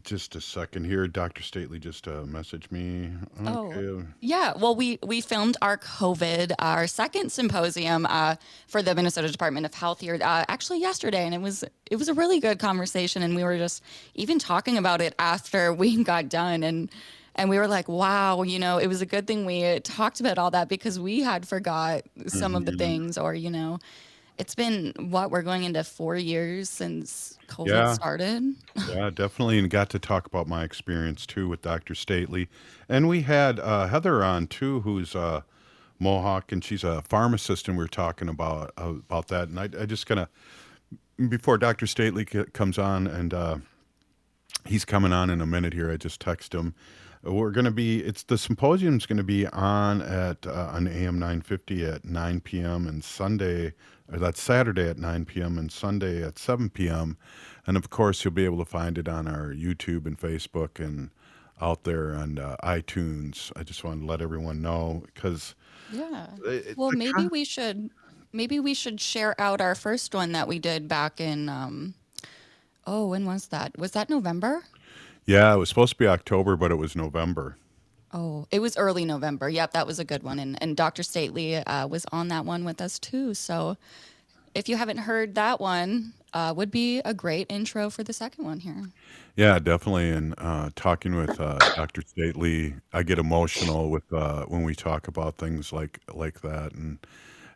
just 0.09 0.35
a 0.35 0.41
second 0.41 0.85
here. 0.85 1.07
Dr. 1.07 1.43
Stately 1.43 1.77
just 1.79 2.07
uh, 2.07 2.23
messaged 2.23 2.71
me. 2.71 3.11
Oh. 3.45 4.03
Yeah, 4.19 4.53
well, 4.57 4.75
we 4.75 4.97
we 5.03 5.21
filmed 5.21 5.55
our 5.61 5.77
COVID, 5.77 6.53
our 6.57 6.87
second 6.87 7.31
symposium 7.31 8.07
uh, 8.07 8.35
for 8.67 8.81
the 8.81 8.95
Minnesota 8.95 9.29
Department 9.29 9.67
of 9.67 9.73
Health 9.75 9.99
here, 9.99 10.15
uh, 10.15 10.45
actually 10.47 10.79
yesterday, 10.81 11.25
and 11.25 11.35
it 11.35 11.41
was 11.41 11.63
it 11.89 11.97
was 11.97 12.07
a 12.09 12.13
really 12.15 12.39
good 12.39 12.57
conversation, 12.57 13.21
and 13.21 13.35
we 13.35 13.43
were 13.43 13.57
just 13.57 13.83
even 14.15 14.39
talking 14.39 14.77
about 14.77 14.99
it 14.99 15.13
after 15.19 15.71
we 15.81 16.03
got 16.03 16.27
done, 16.27 16.63
and 16.63 16.89
and 17.35 17.47
we 17.49 17.57
were 17.59 17.67
like, 17.67 17.87
wow, 17.87 18.41
you 18.41 18.57
know, 18.57 18.79
it 18.79 18.87
was 18.87 19.01
a 19.01 19.05
good 19.05 19.27
thing 19.27 19.45
we 19.45 19.79
talked 19.81 20.19
about 20.19 20.39
all 20.39 20.49
that 20.51 20.67
because 20.69 20.99
we 20.99 21.21
had 21.21 21.47
forgot 21.47 22.01
some 22.27 22.55
of 22.55 22.65
the 22.65 22.71
Mhm. 22.73 22.77
things, 22.79 23.17
or 23.17 23.35
you 23.35 23.51
know, 23.51 23.77
it's 24.39 24.55
been 24.55 24.93
what 24.97 25.29
we're 25.31 25.41
going 25.41 25.63
into 25.65 25.83
four 25.83 26.15
years 26.15 26.69
since 26.69 27.37
COVID 27.47 27.67
Yeah. 27.67 27.93
started. 27.93 28.55
yeah, 28.89 29.09
definitely, 29.09 29.59
and 29.59 29.69
got 29.69 29.89
to 29.91 29.99
talk 29.99 30.25
about 30.25 30.47
my 30.47 30.63
experience 30.63 31.25
too 31.25 31.47
with 31.49 31.61
Dr. 31.61 31.93
Stately, 31.93 32.47
and 32.87 33.07
we 33.09 33.21
had 33.21 33.59
uh, 33.59 33.87
Heather 33.87 34.23
on 34.23 34.47
too, 34.47 34.79
who's 34.81 35.15
uh, 35.15 35.41
Mohawk, 35.99 36.51
and 36.53 36.63
she's 36.63 36.83
a 36.85 37.01
pharmacist, 37.03 37.67
and 37.67 37.77
we 37.77 37.83
were 37.83 37.89
talking 37.89 38.29
about 38.29 38.71
about 38.77 39.27
that, 39.27 39.49
and 39.49 39.59
I, 39.59 39.63
I 39.79 39.85
just 39.85 40.07
kind 40.07 40.21
of 40.21 40.29
before 41.29 41.57
Dr. 41.57 41.85
Stately 41.85 42.25
c- 42.31 42.45
comes 42.53 42.77
on, 42.77 43.05
and 43.07 43.33
uh, 43.33 43.57
he's 44.65 44.85
coming 44.85 45.11
on 45.11 45.29
in 45.29 45.41
a 45.41 45.45
minute 45.45 45.73
here. 45.73 45.91
I 45.91 45.97
just 45.97 46.21
text 46.21 46.55
him. 46.55 46.73
We're 47.23 47.51
going 47.51 47.65
to 47.65 47.71
be. 47.71 47.99
It's 48.01 48.23
the 48.23 48.37
symposium's 48.37 49.05
going 49.05 49.17
to 49.17 49.23
be 49.23 49.45
on 49.47 50.01
at 50.01 50.47
uh, 50.47 50.71
on 50.73 50.87
AM 50.87 51.19
950 51.19 51.85
at 51.85 52.05
9 52.05 52.39
p.m. 52.41 52.87
and 52.87 53.03
Sunday. 53.03 53.73
Or 54.11 54.17
that's 54.17 54.41
Saturday 54.41 54.89
at 54.89 54.97
9 54.97 55.25
p.m. 55.25 55.57
and 55.59 55.71
Sunday 55.71 56.23
at 56.23 56.39
7 56.39 56.69
p.m. 56.69 57.17
And 57.67 57.77
of 57.77 57.89
course, 57.89 58.23
you'll 58.23 58.33
be 58.33 58.45
able 58.45 58.57
to 58.57 58.65
find 58.65 58.97
it 58.97 59.07
on 59.07 59.27
our 59.27 59.53
YouTube 59.53 60.05
and 60.07 60.17
Facebook 60.17 60.83
and 60.83 61.11
out 61.61 61.83
there 61.83 62.15
on 62.15 62.39
uh, 62.39 62.55
iTunes. 62.63 63.51
I 63.55 63.63
just 63.63 63.83
wanted 63.83 64.01
to 64.01 64.07
let 64.07 64.21
everyone 64.21 64.61
know 64.61 65.03
because 65.13 65.53
Yeah. 65.91 66.27
it- 66.45 66.77
Well, 66.77 66.91
maybe 66.93 67.11
con- 67.13 67.29
we 67.31 67.43
should 67.43 67.89
maybe 68.31 68.59
we 68.59 68.73
should 68.73 69.01
share 69.01 69.39
out 69.41 69.59
our 69.59 69.75
first 69.75 70.15
one 70.15 70.31
that 70.31 70.47
we 70.47 70.57
did 70.59 70.87
back 70.87 71.19
in 71.19 71.49
um 71.49 71.93
oh, 72.87 73.07
when 73.09 73.25
was 73.25 73.47
that? 73.47 73.77
Was 73.77 73.91
that 73.91 74.09
November? 74.09 74.63
Yeah, 75.29 75.53
it 75.53 75.57
was 75.57 75.69
supposed 75.69 75.93
to 75.93 75.97
be 75.99 76.07
October, 76.07 76.55
but 76.55 76.71
it 76.71 76.75
was 76.75 76.95
November. 76.95 77.55
Oh, 78.11 78.47
it 78.49 78.59
was 78.59 78.75
early 78.77 79.05
November. 79.05 79.47
Yep, 79.47 79.73
that 79.73 79.85
was 79.85 79.99
a 79.99 80.03
good 80.03 80.23
one. 80.23 80.39
And 80.39 80.57
and 80.61 80.75
Dr. 80.75 81.03
Stately 81.03 81.57
uh, 81.57 81.87
was 81.87 82.03
on 82.11 82.29
that 82.29 82.45
one 82.45 82.65
with 82.65 82.81
us 82.81 82.97
too. 82.97 83.35
So 83.35 83.77
if 84.55 84.67
you 84.67 84.75
haven't 84.75 84.97
heard 84.97 85.35
that 85.35 85.61
one, 85.61 86.13
uh, 86.33 86.51
would 86.57 86.71
be 86.71 86.99
a 87.05 87.13
great 87.13 87.45
intro 87.51 87.91
for 87.91 88.03
the 88.03 88.11
second 88.11 88.43
one 88.45 88.59
here. 88.59 88.89
Yeah, 89.35 89.59
definitely. 89.59 90.09
And 90.09 90.33
uh, 90.39 90.71
talking 90.75 91.15
with 91.15 91.39
uh, 91.39 91.59
Dr. 91.75 92.01
Stately, 92.01 92.73
I 92.91 93.03
get 93.03 93.19
emotional 93.19 93.91
with 93.91 94.11
uh, 94.11 94.45
when 94.45 94.63
we 94.63 94.73
talk 94.73 95.07
about 95.07 95.37
things 95.37 95.71
like 95.71 95.99
like 96.11 96.41
that. 96.41 96.73
And 96.73 96.97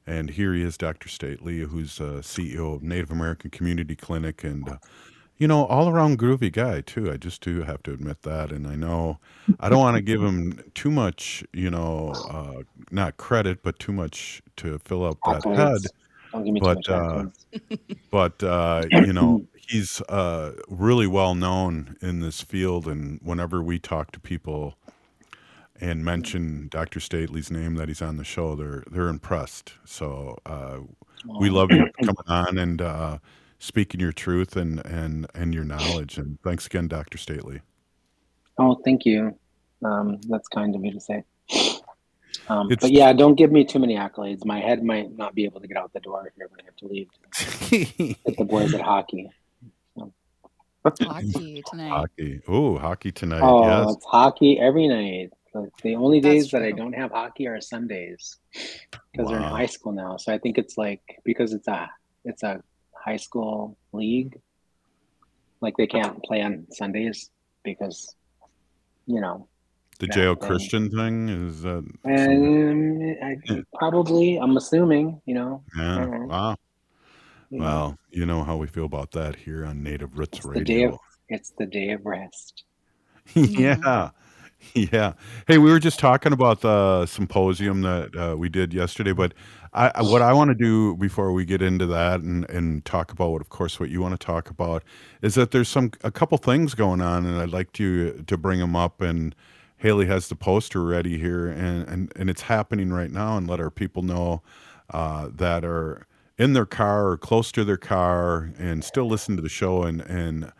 and 0.05 0.29
here 0.29 0.53
he 0.53 0.61
is, 0.61 0.77
Dr. 0.77 1.09
Stately, 1.09 1.61
who's 1.61 1.99
uh, 1.99 2.21
CEO 2.21 2.75
of 2.75 2.83
Native 2.83 3.09
American 3.09 3.49
Community 3.49 3.95
Clinic, 3.95 4.43
and 4.43 4.69
uh, 4.69 4.77
you 5.37 5.47
know, 5.47 5.65
all 5.65 5.89
around 5.89 6.19
groovy 6.19 6.51
guy 6.51 6.81
too. 6.81 7.11
I 7.11 7.17
just 7.17 7.41
do 7.41 7.63
have 7.63 7.83
to 7.83 7.93
admit 7.93 8.21
that. 8.23 8.51
And 8.51 8.67
I 8.67 8.75
know 8.75 9.19
I 9.59 9.69
don't 9.69 9.79
want 9.79 9.95
to 9.97 10.01
give 10.01 10.21
him 10.21 10.63
too 10.75 10.91
much, 10.91 11.43
you 11.53 11.69
know, 11.69 12.23
uh, 12.29 12.63
not 12.91 13.17
credit, 13.17 13.63
but 13.63 13.79
too 13.79 13.93
much 13.93 14.41
to 14.57 14.79
fill 14.79 15.05
up 15.05 15.23
that 15.25 15.45
Accolades. 15.45 15.55
head. 15.55 15.87
Don't 16.33 16.43
give 16.45 16.53
me 16.53 16.61
too 16.61 16.73
But 16.73 16.75
much 16.75 16.89
uh, 16.89 17.25
accolades. 17.25 17.33
but 18.11 18.43
uh, 18.43 18.85
you 18.91 19.13
know 19.13 19.45
he's 19.55 20.01
uh, 20.09 20.53
really 20.67 21.07
well 21.07 21.35
known 21.35 21.95
in 22.01 22.19
this 22.19 22.41
field 22.41 22.87
and 22.87 23.19
whenever 23.23 23.61
we 23.63 23.79
talk 23.79 24.11
to 24.11 24.19
people 24.19 24.75
and 25.79 26.05
mention 26.05 26.67
Dr. 26.69 26.99
Stately's 26.99 27.51
name 27.51 27.75
that 27.75 27.87
he's 27.87 28.01
on 28.01 28.17
the 28.17 28.23
show, 28.23 28.55
they're 28.55 28.83
they're 28.89 29.07
impressed. 29.09 29.73
So 29.85 30.37
uh, 30.45 30.79
we 31.39 31.49
love 31.49 31.71
you 31.71 31.89
coming 32.03 32.15
on 32.27 32.57
and 32.57 32.81
uh, 32.81 33.17
speaking 33.63 33.99
your 34.01 34.11
truth 34.11 34.55
and 34.57 34.85
and 34.85 35.25
and 35.33 35.53
your 35.53 35.63
knowledge. 35.63 36.17
And 36.17 36.37
thanks 36.43 36.65
again, 36.65 36.87
Dr. 36.87 37.17
Stately. 37.17 37.61
Oh, 38.57 38.75
thank 38.83 39.05
you. 39.05 39.37
Um, 39.83 40.19
that's 40.27 40.47
kind 40.47 40.75
of 40.75 40.81
me 40.81 40.91
to 40.91 40.99
say. 40.99 41.23
Um, 42.49 42.71
It's- 42.71 42.81
but 42.81 42.91
yeah, 42.91 43.13
don't 43.13 43.35
give 43.35 43.51
me 43.51 43.63
too 43.63 43.79
many 43.79 43.95
accolades. 43.95 44.45
My 44.45 44.59
head 44.59 44.83
might 44.83 45.15
not 45.17 45.33
be 45.33 45.45
able 45.45 45.61
to 45.61 45.67
get 45.67 45.77
out 45.77 45.91
the 45.93 45.99
door 46.01 46.31
here 46.35 46.47
when 46.49 46.59
I 46.61 46.65
have 46.65 46.75
to 46.77 46.87
leave. 46.87 47.09
With 48.25 48.37
the 48.37 48.45
boys 48.45 48.73
at 48.73 48.81
hockey. 48.81 49.29
Hockey 51.01 51.63
tonight. 51.69 51.89
Hockey. 51.89 52.41
Oh, 52.47 52.77
hockey 52.77 53.11
tonight. 53.11 53.41
Oh, 53.41 53.65
yes. 53.65 53.95
it's 53.95 54.05
hockey 54.05 54.59
every 54.59 54.87
night. 54.87 55.31
Like, 55.53 55.69
the 55.83 55.95
only 55.95 56.19
That's 56.19 56.33
days 56.33 56.51
that 56.51 56.63
I 56.63 56.71
don't 56.71 56.93
have 56.93 57.11
hockey 57.11 57.47
are 57.47 57.61
Sundays 57.61 58.37
because 59.11 59.27
they're 59.29 59.37
in 59.37 59.43
high 59.43 59.67
school 59.67 59.91
now. 59.93 60.17
So 60.17 60.33
I 60.33 60.37
think 60.39 60.57
it's 60.57 60.77
like 60.77 61.01
because 61.23 61.53
it's 61.53 61.67
a 61.67 61.89
it's 62.25 62.41
a 62.43 62.61
high 63.03 63.17
school 63.17 63.77
league. 63.91 64.39
Like 65.61 65.77
they 65.77 65.87
can't 65.87 66.21
play 66.23 66.41
on 66.41 66.67
Sundays 66.71 67.29
because 67.63 68.15
you 69.05 69.21
know. 69.21 69.47
The 69.99 70.07
Yeah, 70.07 70.15
jail 70.15 70.35
Christian 70.35 70.89
thing 70.89 71.29
is 71.29 71.61
that. 71.61 71.85
And 72.03 73.15
I, 73.23 73.37
probably, 73.75 74.37
I'm 74.37 74.57
assuming, 74.57 75.21
you 75.25 75.35
know. 75.35 75.63
Yeah. 75.77 76.07
Wow. 76.25 76.55
Know, 77.51 77.63
Well, 77.63 77.97
you 78.09 78.25
know 78.25 78.43
how 78.43 78.57
we 78.57 78.65
feel 78.65 78.85
about 78.85 79.11
that 79.11 79.35
here 79.35 79.63
on 79.63 79.83
Native 79.83 80.17
Roots 80.17 80.39
it's 80.39 80.47
the 80.47 80.63
day 80.63 80.83
of 80.83 80.91
Radio. 80.91 80.99
it's 81.29 81.53
the 81.57 81.67
day 81.67 81.91
of 81.91 82.05
rest. 82.05 82.63
yeah. 83.35 84.09
Yeah. 84.73 85.13
Hey, 85.47 85.57
we 85.57 85.71
were 85.71 85.79
just 85.79 85.99
talking 85.99 86.31
about 86.31 86.61
the 86.61 87.05
symposium 87.05 87.81
that 87.81 88.15
uh, 88.15 88.35
we 88.37 88.49
did 88.49 88.73
yesterday, 88.73 89.11
but 89.11 89.33
I, 89.73 89.91
I- 89.95 90.01
what 90.03 90.21
I 90.21 90.33
want 90.33 90.49
to 90.49 90.55
do 90.55 90.95
before 90.97 91.33
we 91.33 91.45
get 91.45 91.61
into 91.61 91.85
that 91.87 92.21
and, 92.21 92.49
and 92.49 92.85
talk 92.85 93.11
about 93.11 93.31
what, 93.31 93.41
of 93.41 93.49
course, 93.49 93.79
what 93.79 93.89
you 93.89 94.01
want 94.01 94.19
to 94.19 94.25
talk 94.25 94.49
about 94.49 94.83
is 95.21 95.35
that 95.35 95.51
there's 95.51 95.69
some 95.69 95.91
a 96.03 96.11
couple 96.11 96.37
things 96.39 96.75
going 96.75 97.01
on, 97.01 97.25
and 97.25 97.39
I'd 97.41 97.49
like 97.51 97.73
to 97.73 98.23
to 98.27 98.37
bring 98.37 98.59
them 98.59 98.75
up. 98.75 99.01
And 99.01 99.35
Haley 99.77 100.07
has 100.07 100.29
the 100.29 100.35
poster 100.35 100.83
ready 100.83 101.17
here, 101.19 101.47
and 101.47 101.87
and, 101.89 102.13
and 102.15 102.29
it's 102.29 102.43
happening 102.43 102.93
right 102.93 103.11
now, 103.11 103.37
and 103.37 103.47
let 103.47 103.59
our 103.59 103.71
people 103.71 104.03
know 104.03 104.41
uh, 104.91 105.29
that 105.33 105.65
are 105.65 106.07
in 106.37 106.53
their 106.53 106.65
car 106.67 107.07
or 107.09 107.17
close 107.17 107.51
to 107.53 107.63
their 107.65 107.77
car 107.77 108.51
and 108.59 108.83
still 108.83 109.07
listen 109.07 109.35
to 109.37 109.41
the 109.41 109.49
show 109.49 109.83
and 109.83 110.01
and 110.03 110.51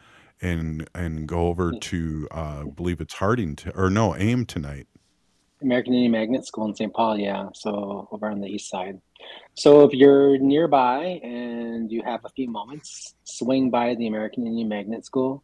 and 0.41 0.89
and 0.95 1.27
go 1.27 1.47
over 1.47 1.73
to 1.73 2.27
uh, 2.31 2.63
I 2.67 2.71
believe 2.75 3.01
it's 3.01 3.15
Harding 3.15 3.55
to, 3.57 3.71
or 3.77 3.89
no 3.89 4.15
AIM 4.15 4.45
tonight. 4.45 4.87
American 5.63 5.93
Indian 5.93 6.11
Magnet 6.11 6.45
School 6.45 6.65
in 6.65 6.75
St. 6.75 6.93
Paul, 6.93 7.17
yeah. 7.17 7.47
So 7.53 8.07
over 8.11 8.29
on 8.29 8.41
the 8.41 8.47
east 8.47 8.69
side. 8.69 8.99
So 9.55 9.83
if 9.85 9.93
you're 9.93 10.37
nearby 10.37 11.19
and 11.23 11.91
you 11.91 12.03
have 12.03 12.21
a 12.25 12.29
few 12.29 12.49
moments, 12.49 13.15
swing 13.23 13.69
by 13.69 13.95
the 13.95 14.07
American 14.07 14.45
Indian 14.45 14.67
Magnet 14.67 15.05
School. 15.05 15.43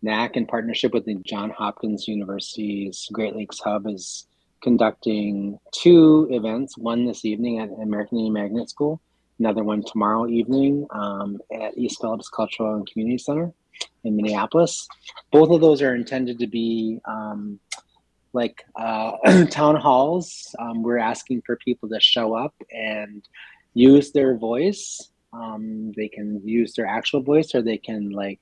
NAC, 0.00 0.36
in 0.36 0.46
partnership 0.46 0.94
with 0.94 1.04
the 1.04 1.16
John 1.16 1.50
Hopkins 1.50 2.06
University's 2.06 3.08
Great 3.12 3.34
Lakes 3.34 3.58
Hub, 3.58 3.86
is 3.88 4.26
conducting 4.62 5.58
two 5.72 6.28
events. 6.30 6.78
One 6.78 7.04
this 7.04 7.24
evening 7.24 7.58
at 7.58 7.70
American 7.82 8.18
Indian 8.18 8.34
Magnet 8.34 8.70
School, 8.70 9.00
another 9.38 9.64
one 9.64 9.82
tomorrow 9.82 10.28
evening 10.28 10.86
um, 10.90 11.38
at 11.52 11.76
East 11.76 12.00
Phillips 12.00 12.28
Cultural 12.28 12.76
and 12.76 12.88
Community 12.88 13.18
Center 13.18 13.52
in 14.04 14.16
Minneapolis. 14.16 14.88
Both 15.32 15.50
of 15.50 15.60
those 15.60 15.82
are 15.82 15.94
intended 15.94 16.38
to 16.38 16.46
be 16.46 17.00
um, 17.04 17.58
like 18.38 18.64
uh, 18.76 19.44
town 19.50 19.76
halls. 19.76 20.54
Um, 20.58 20.82
we're 20.82 20.98
asking 21.12 21.42
for 21.44 21.56
people 21.56 21.88
to 21.90 22.00
show 22.00 22.34
up 22.34 22.54
and 22.72 23.22
use 23.74 24.12
their 24.12 24.36
voice. 24.36 25.10
Um, 25.32 25.92
they 25.96 26.08
can 26.08 26.40
use 26.44 26.72
their 26.74 26.86
actual 26.86 27.20
voice, 27.20 27.54
or 27.54 27.60
they 27.60 27.78
can 27.78 28.10
like 28.10 28.40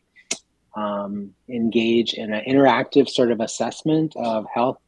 um, 0.76 1.32
engage 1.48 2.14
in 2.14 2.32
an 2.32 2.44
interactive 2.44 3.09
sort 3.09 3.32
of 3.32 3.40
assessment 3.40 4.14
of 4.16 4.46
health 4.52 4.78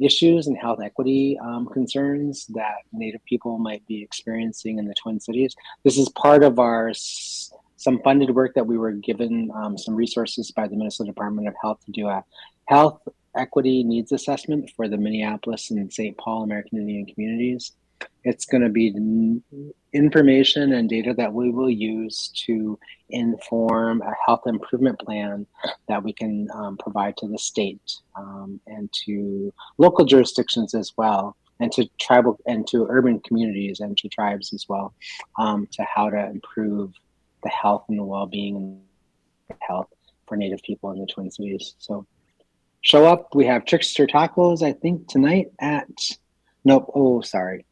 issues 0.00 0.48
and 0.48 0.56
health 0.58 0.80
equity 0.82 1.38
um, 1.40 1.66
concerns 1.66 2.46
that 2.46 2.78
Native 2.92 3.24
people 3.26 3.58
might 3.58 3.86
be 3.86 4.02
experiencing 4.02 4.78
in 4.78 4.86
the 4.86 4.94
Twin 5.00 5.20
Cities. 5.20 5.54
This 5.84 5.98
is 5.98 6.08
part 6.10 6.42
of 6.42 6.58
our 6.58 6.92
some 6.94 8.00
funded 8.02 8.30
work 8.34 8.54
that 8.54 8.66
we 8.66 8.78
were 8.78 8.92
given 8.92 9.50
um, 9.54 9.76
some 9.76 9.94
resources 9.94 10.50
by 10.50 10.66
the 10.66 10.74
Minnesota 10.74 11.10
Department 11.10 11.46
of 11.46 11.54
Health 11.60 11.80
to 11.84 11.92
do 11.92 12.08
a 12.08 12.24
health 12.66 12.98
equity 13.36 13.82
needs 13.82 14.12
assessment 14.12 14.70
for 14.76 14.88
the 14.88 14.96
Minneapolis 14.96 15.70
and 15.70 15.92
St. 15.92 16.16
Paul 16.18 16.42
American 16.42 16.78
Indian 16.78 17.06
communities. 17.06 17.72
It's 18.24 18.44
going 18.44 18.62
to 18.62 18.68
be 18.68 18.94
information 19.92 20.72
and 20.72 20.88
data 20.88 21.14
that 21.14 21.32
we 21.32 21.50
will 21.50 21.70
use 21.70 22.30
to 22.46 22.78
inform 23.10 24.02
a 24.02 24.12
health 24.26 24.42
improvement 24.46 24.98
plan 24.98 25.46
that 25.88 26.02
we 26.02 26.12
can 26.12 26.48
um, 26.54 26.76
provide 26.76 27.16
to 27.18 27.28
the 27.28 27.38
state 27.38 27.82
um, 28.16 28.60
and 28.66 28.90
to 29.04 29.52
local 29.78 30.04
jurisdictions 30.04 30.74
as 30.74 30.92
well, 30.96 31.36
and 31.60 31.70
to 31.72 31.88
tribal 32.00 32.38
and 32.46 32.66
to 32.68 32.86
urban 32.90 33.20
communities 33.20 33.80
and 33.80 33.96
to 33.98 34.08
tribes 34.08 34.52
as 34.52 34.66
well, 34.68 34.92
um, 35.38 35.68
to 35.72 35.84
how 35.84 36.10
to 36.10 36.26
improve 36.26 36.92
the 37.42 37.50
health 37.50 37.84
and 37.88 37.98
the 37.98 38.04
well-being 38.04 38.56
and 38.56 39.58
health 39.60 39.88
for 40.26 40.36
Native 40.36 40.62
people 40.62 40.90
in 40.90 40.98
the 40.98 41.06
Twin 41.06 41.30
Cities. 41.30 41.74
So 41.78 42.06
show 42.84 43.06
up. 43.06 43.34
We 43.34 43.46
have 43.46 43.64
Trickster 43.64 44.06
Tacos, 44.06 44.62
I 44.62 44.72
think, 44.72 45.08
tonight 45.08 45.50
at 45.58 45.88
nope. 46.64 46.92
Oh, 46.94 47.22
sorry. 47.22 47.66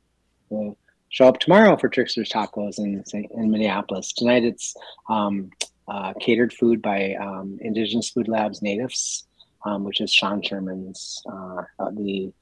We'll 0.48 0.76
show 1.10 1.28
up 1.28 1.38
tomorrow 1.38 1.76
for 1.76 1.88
Trickster 1.88 2.22
Tacos 2.22 2.78
in 2.78 3.04
in 3.12 3.50
Minneapolis. 3.50 4.12
Tonight 4.12 4.44
it's 4.44 4.74
um, 5.08 5.50
uh, 5.86 6.14
catered 6.14 6.52
food 6.52 6.82
by 6.82 7.14
um, 7.14 7.58
Indigenous 7.60 8.10
Food 8.10 8.26
Labs 8.26 8.60
NATIFS, 8.60 9.24
um, 9.64 9.84
which 9.84 10.00
is 10.00 10.12
Sean 10.12 10.42
Sherman's 10.42 11.22
uh, 11.30 11.62
the 11.92 12.32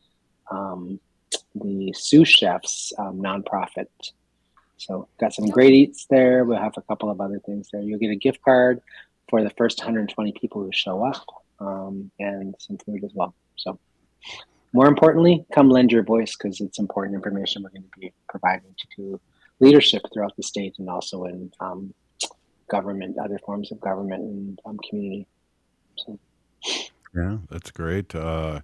um, 0.50 0.98
the 1.54 1.92
Sioux 1.92 2.24
Chef's 2.24 2.92
um, 2.98 3.20
nonprofit. 3.20 3.88
So 4.76 5.08
got 5.18 5.34
some 5.34 5.46
great 5.46 5.74
eats 5.74 6.06
there. 6.06 6.44
We'll 6.44 6.58
have 6.58 6.76
a 6.78 6.82
couple 6.82 7.10
of 7.10 7.20
other 7.20 7.38
things 7.40 7.68
there. 7.70 7.82
You'll 7.82 7.98
get 7.98 8.10
a 8.10 8.16
gift 8.16 8.42
card 8.42 8.80
for 9.28 9.42
the 9.42 9.50
first 9.50 9.78
120 9.78 10.32
people 10.32 10.62
who 10.62 10.70
show 10.72 11.04
up, 11.04 11.26
um, 11.60 12.10
and 12.18 12.54
some 12.58 12.78
food 12.78 13.04
as 13.04 13.12
well. 13.14 13.34
So 13.56 13.78
more 14.72 14.86
importantly, 14.86 15.44
come 15.52 15.68
lend 15.68 15.92
your 15.92 16.02
voice 16.02 16.36
because 16.36 16.60
it's 16.60 16.78
important 16.78 17.14
information 17.14 17.62
we're 17.62 17.70
going 17.70 17.82
to 17.82 18.00
be 18.00 18.12
providing 18.28 18.74
to 18.96 19.20
leadership 19.58 20.02
throughout 20.12 20.36
the 20.36 20.42
state 20.42 20.76
and 20.78 20.88
also 20.88 21.24
in 21.24 21.50
um, 21.60 21.92
government, 22.68 23.18
other 23.18 23.38
forms 23.44 23.72
of 23.72 23.80
government 23.80 24.22
and 24.22 24.60
um, 24.64 24.78
community. 24.88 25.26
So, 25.96 26.18
Yeah, 27.14 27.38
that's 27.50 27.70
great. 27.70 28.14
Uh, 28.14 28.60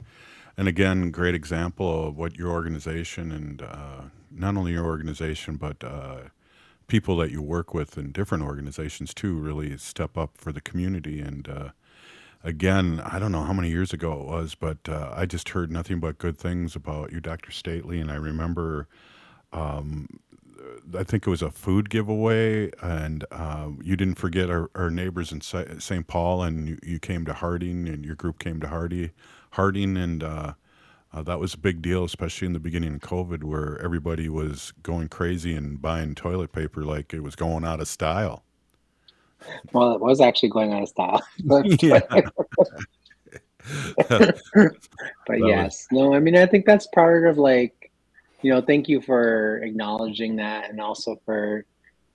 and 0.57 0.69
again, 0.69 1.11
great 1.11 1.35
example 1.35 2.09
of 2.09 2.17
what 2.17 2.37
your 2.37 2.51
organization 2.51 3.31
and 3.33 3.63
uh, 3.63 4.03
not 4.31 4.57
only 4.57 4.73
your 4.73 4.87
organization, 4.87 5.57
but 5.57 5.83
uh, 5.85 6.21
people 6.87 7.17
that 7.19 7.31
you 7.31 7.43
work 7.43 7.75
with 7.75 7.99
in 7.99 8.13
different 8.13 8.45
organizations 8.45 9.13
too 9.13 9.35
really 9.35 9.77
step 9.77 10.17
up 10.17 10.39
for 10.39 10.53
the 10.53 10.61
community. 10.61 11.21
And 11.21 11.49
uh, 11.49 11.69
again, 12.47 13.03
I 13.05 13.19
don't 13.19 13.33
know 13.33 13.43
how 13.43 13.53
many 13.53 13.69
years 13.69 13.93
ago 13.93 14.13
it 14.21 14.27
was, 14.27 14.55
but 14.55 14.79
uh, 14.89 15.13
I 15.15 15.27
just 15.27 15.51
heard 15.51 15.71
nothing 15.71 16.01
but 16.01 16.19
good 16.19 16.39
things 16.39 16.77
about 16.77 17.13
you, 17.13 17.21
Dr. 17.21 17.51
Stately. 17.51 18.01
And 18.01 18.11
I 18.11 18.17
remember. 18.17 18.89
Um, 19.53 20.09
I 20.97 21.05
think 21.05 21.27
it 21.27 21.31
was 21.31 21.43
a 21.43 21.51
food 21.51 21.91
giveaway, 21.91 22.71
and 22.83 23.25
uh, 23.31 23.71
you 23.83 23.97
didn't 23.97 24.17
forget 24.17 24.51
our, 24.51 24.71
our 24.75 24.91
neighbors 24.91 25.33
in 25.33 25.41
St. 25.41 26.07
Paul, 26.07 26.43
and 26.43 26.69
you, 26.69 26.79
you 26.83 26.99
came 26.99 27.25
to 27.27 27.33
Harding, 27.33 27.89
and 27.89 28.05
your 28.05 28.15
group 28.15 28.39
came 28.39 28.61
to 28.61 28.69
Hardy, 28.69 29.11
Harding, 29.53 29.97
and 29.97 30.23
uh, 30.23 30.55
uh, 31.13 31.23
that 31.23 31.41
was 31.41 31.55
a 31.55 31.59
big 31.59 31.83
deal, 31.83 32.05
especially 32.05 32.47
in 32.47 32.53
the 32.53 32.61
beginning 32.61 32.95
of 32.95 33.01
COVID, 33.01 33.45
where 33.45 33.81
everybody 33.83 34.29
was 34.29 34.73
going 34.83 35.09
crazy 35.09 35.55
and 35.55 35.81
buying 35.81 36.15
toilet 36.15 36.53
paper 36.53 36.85
like 36.85 37.15
it 37.15 37.23
was 37.23 37.37
going 37.37 37.65
out 37.65 37.81
of 37.81 37.89
style. 37.89 38.45
Well, 39.72 39.92
it 39.92 40.01
was 40.01 40.20
actually 40.20 40.51
going 40.51 40.72
out 40.72 40.83
of 40.83 40.88
style. 40.88 41.22
But, 41.44 41.83
Yeah. 41.83 42.01
but 45.27 45.38
yes, 45.38 45.87
no, 45.90 46.14
I 46.14 46.20
mean, 46.20 46.37
I 46.37 46.46
think 46.46 46.66
that's 46.66 46.87
part 46.88 47.27
of 47.27 47.38
like, 47.38 47.90
you 48.42 48.53
know, 48.53 48.61
thank 48.61 48.88
you 48.88 49.01
for 49.01 49.59
acknowledging 49.59 50.37
that 50.37 50.70
and 50.70 50.81
also 50.81 51.20
for, 51.25 51.64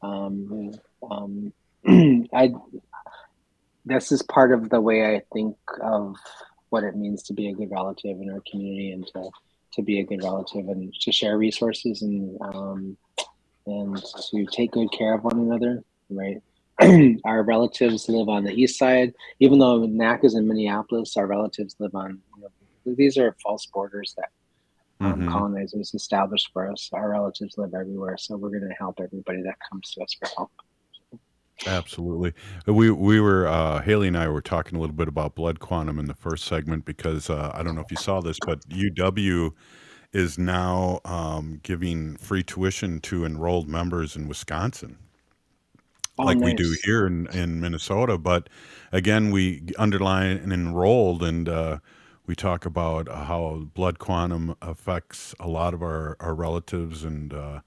um, 0.01 0.71
um, 1.09 1.51
I, 2.33 2.53
this 3.85 4.11
is 4.11 4.21
part 4.21 4.53
of 4.53 4.69
the 4.69 4.79
way 4.79 5.15
I 5.15 5.23
think 5.33 5.57
of 5.81 6.15
what 6.69 6.83
it 6.83 6.95
means 6.95 7.23
to 7.23 7.33
be 7.33 7.49
a 7.49 7.53
good 7.53 7.71
relative 7.71 8.21
in 8.21 8.29
our 8.31 8.41
community 8.49 8.91
and 8.91 9.05
to, 9.07 9.29
to 9.73 9.81
be 9.81 9.99
a 9.99 10.03
good 10.03 10.23
relative 10.23 10.69
and 10.69 10.93
to 11.01 11.11
share 11.11 11.37
resources 11.37 12.01
and, 12.01 12.39
um, 12.41 12.97
and 13.65 14.01
to 14.31 14.45
take 14.45 14.71
good 14.71 14.91
care 14.91 15.15
of 15.15 15.23
one 15.23 15.39
another, 15.39 15.83
right? 16.09 16.41
our 17.25 17.43
relatives 17.43 18.09
live 18.09 18.29
on 18.29 18.43
the 18.43 18.53
east 18.53 18.77
side. 18.77 19.13
Even 19.39 19.59
though 19.59 19.85
NAC 19.85 20.23
is 20.23 20.35
in 20.35 20.47
Minneapolis, 20.47 21.15
our 21.17 21.27
relatives 21.27 21.75
live 21.79 21.95
on. 21.95 22.19
You 22.37 22.43
know, 22.43 22.95
these 22.95 23.17
are 23.17 23.35
false 23.43 23.67
borders 23.67 24.13
that 24.17 24.29
um, 24.99 25.21
Mhm. 25.21 25.31
colonizers 25.31 25.93
established 25.93 26.49
for 26.53 26.71
us. 26.71 26.89
Our 26.93 27.09
relatives 27.09 27.57
live 27.57 27.73
everywhere, 27.73 28.17
so 28.17 28.37
we're 28.37 28.49
going 28.49 28.67
to 28.69 28.75
help 28.77 28.99
everybody 28.99 29.41
that 29.41 29.55
comes 29.69 29.91
to 29.91 30.03
us 30.03 30.15
for 30.19 30.29
help. 30.37 30.51
Absolutely. 31.67 32.33
We 32.65 32.89
we 32.91 33.19
were 33.19 33.47
uh, 33.47 33.81
Haley 33.81 34.07
and 34.07 34.17
I 34.17 34.27
were 34.29 34.41
talking 34.41 34.77
a 34.77 34.81
little 34.81 34.95
bit 34.95 35.07
about 35.07 35.35
blood 35.35 35.59
quantum 35.59 35.99
in 35.99 36.05
the 36.05 36.15
first 36.15 36.45
segment 36.45 36.85
because 36.85 37.29
uh, 37.29 37.51
I 37.53 37.61
don't 37.63 37.75
know 37.75 37.81
if 37.81 37.91
you 37.91 37.97
saw 37.97 38.19
this, 38.19 38.37
but 38.45 38.67
UW 38.69 39.53
is 40.11 40.37
now 40.39 40.99
um, 41.05 41.59
giving 41.63 42.17
free 42.17 42.43
tuition 42.43 42.99
to 43.01 43.25
enrolled 43.25 43.67
members 43.69 44.15
in 44.15 44.27
Wisconsin, 44.27 44.97
Oh, 46.19 46.23
like 46.23 46.37
we 46.37 46.53
do 46.53 46.75
here 46.83 47.07
in, 47.07 47.27
in 47.27 47.61
Minnesota. 47.61 48.17
But 48.17 48.49
again, 48.91 49.31
we 49.31 49.63
underline 49.77 50.37
and 50.37 50.53
enrolled, 50.53 51.23
and 51.23 51.47
uh, 51.47 51.79
we 52.25 52.35
talk 52.35 52.65
about 52.65 53.07
how 53.07 53.67
blood 53.73 53.99
quantum 53.99 54.55
affects 54.61 55.33
a 55.39 55.47
lot 55.47 55.73
of 55.73 55.81
our, 55.81 56.17
our 56.19 56.33
relatives 56.33 57.03
and. 57.03 57.33
Uh, 57.33 57.61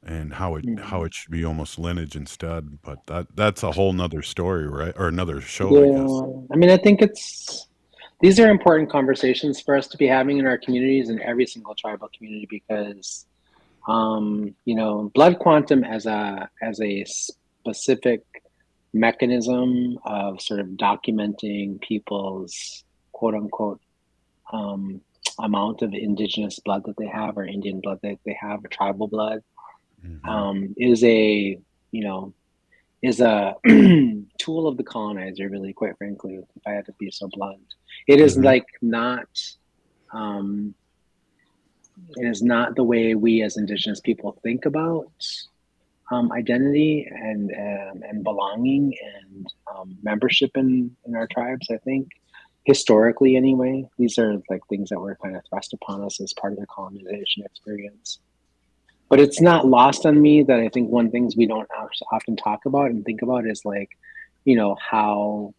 and 0.00 0.32
how 0.34 0.54
it 0.54 0.64
how 0.78 1.02
it 1.02 1.12
should 1.12 1.30
be 1.30 1.44
almost 1.44 1.78
lineage 1.78 2.14
instead. 2.14 2.80
But 2.82 3.04
that 3.06 3.26
that's 3.34 3.62
a 3.62 3.72
whole 3.72 3.92
nother 3.92 4.22
story, 4.22 4.66
right? 4.68 4.94
Or 4.96 5.08
another 5.08 5.40
show, 5.40 5.68
I 5.76 5.86
guess. 5.90 6.10
Yeah, 6.10 6.42
I 6.52 6.56
mean, 6.56 6.70
I 6.70 6.76
think 6.76 7.02
it's 7.02 7.68
these 8.20 8.40
are 8.40 8.50
important 8.50 8.90
conversations 8.90 9.60
for 9.60 9.76
us 9.76 9.86
to 9.88 9.96
be 9.96 10.06
having 10.06 10.38
in 10.38 10.46
our 10.46 10.58
communities 10.58 11.08
and 11.08 11.20
every 11.20 11.46
single 11.46 11.74
tribal 11.74 12.08
community 12.16 12.46
because, 12.50 13.26
um, 13.86 14.54
you 14.64 14.74
know, 14.74 15.10
blood 15.14 15.38
quantum 15.38 15.84
as 15.84 16.06
a 16.06 16.48
as 16.62 16.80
a 16.80 17.04
specific 17.60 18.22
mechanism 18.94 19.98
of 20.04 20.40
sort 20.40 20.60
of 20.60 20.66
documenting 20.68 21.80
people's 21.80 22.84
quote 23.12 23.34
unquote 23.34 23.80
um, 24.52 25.00
amount 25.40 25.82
of 25.82 25.92
indigenous 25.92 26.58
blood 26.64 26.82
that 26.86 26.96
they 26.96 27.06
have 27.06 27.36
or 27.36 27.44
Indian 27.44 27.80
blood 27.80 27.98
that 28.02 28.18
they 28.24 28.36
have 28.40 28.64
or 28.64 28.68
tribal 28.68 29.08
blood 29.08 29.40
um, 30.24 30.74
is 30.76 31.04
a 31.04 31.58
you 31.92 32.04
know 32.04 32.32
is 33.02 33.20
a 33.20 33.54
tool 34.38 34.66
of 34.66 34.76
the 34.76 34.82
colonizer 34.84 35.48
really 35.48 35.72
quite 35.72 35.96
frankly 35.98 36.34
if 36.34 36.66
i 36.66 36.72
had 36.72 36.84
to 36.86 36.92
be 36.98 37.10
so 37.10 37.28
blunt 37.32 37.68
it 38.06 38.20
is 38.20 38.36
Mhm. 38.36 38.44
like 38.44 38.66
not 38.82 39.28
um, 40.12 40.74
it 42.16 42.26
is 42.26 42.42
not 42.42 42.74
the 42.74 42.82
way 42.84 43.14
we 43.14 43.42
as 43.42 43.56
indigenous 43.56 44.00
people 44.00 44.38
think 44.42 44.64
about 44.66 45.12
um, 46.10 46.32
identity 46.32 47.06
and 47.10 47.50
um, 47.52 48.02
and 48.02 48.24
belonging 48.24 48.94
and 49.14 49.46
um, 49.74 49.96
membership 50.02 50.50
in 50.56 50.94
in 51.06 51.14
our 51.14 51.26
tribes 51.28 51.66
i 51.70 51.76
think. 51.78 52.08
Historically 52.64 53.36
anyway 53.36 53.84
these 53.98 54.18
are 54.18 54.36
like 54.50 54.60
things 54.68 54.90
that 54.90 55.00
were 55.00 55.16
kind 55.22 55.36
of 55.36 55.42
thrust 55.48 55.72
upon 55.72 56.02
us 56.02 56.20
as 56.20 56.34
part 56.34 56.52
of 56.52 56.58
the 56.58 56.66
colonization 56.66 57.44
experience. 57.44 58.18
But 59.08 59.20
it's 59.20 59.40
not 59.40 59.66
lost 59.66 60.04
on 60.04 60.20
me 60.20 60.42
that 60.42 60.60
I 60.60 60.68
think 60.68 60.90
one 60.90 61.10
things 61.10 61.34
we 61.34 61.46
don't 61.46 61.68
often 62.12 62.36
talk 62.36 62.66
about 62.66 62.90
and 62.90 63.04
think 63.04 63.22
about 63.22 63.46
is 63.46 63.64
like, 63.64 63.88
you 64.44 64.54
know, 64.54 64.76
how, 64.78 65.54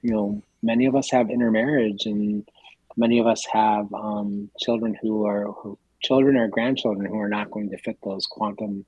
you 0.00 0.12
know, 0.12 0.42
many 0.62 0.86
of 0.86 0.96
us 0.96 1.10
have 1.10 1.28
intermarriage 1.30 2.06
and 2.06 2.48
many 2.96 3.18
of 3.18 3.26
us 3.26 3.44
have 3.52 3.92
um, 3.92 4.50
children 4.58 4.96
who 5.00 5.26
are 5.26 5.52
who, 5.52 5.78
children 6.02 6.36
or 6.36 6.48
grandchildren 6.48 7.06
who 7.06 7.18
are 7.18 7.28
not 7.28 7.50
going 7.50 7.68
to 7.70 7.78
fit 7.78 7.98
those 8.02 8.26
quantum 8.26 8.86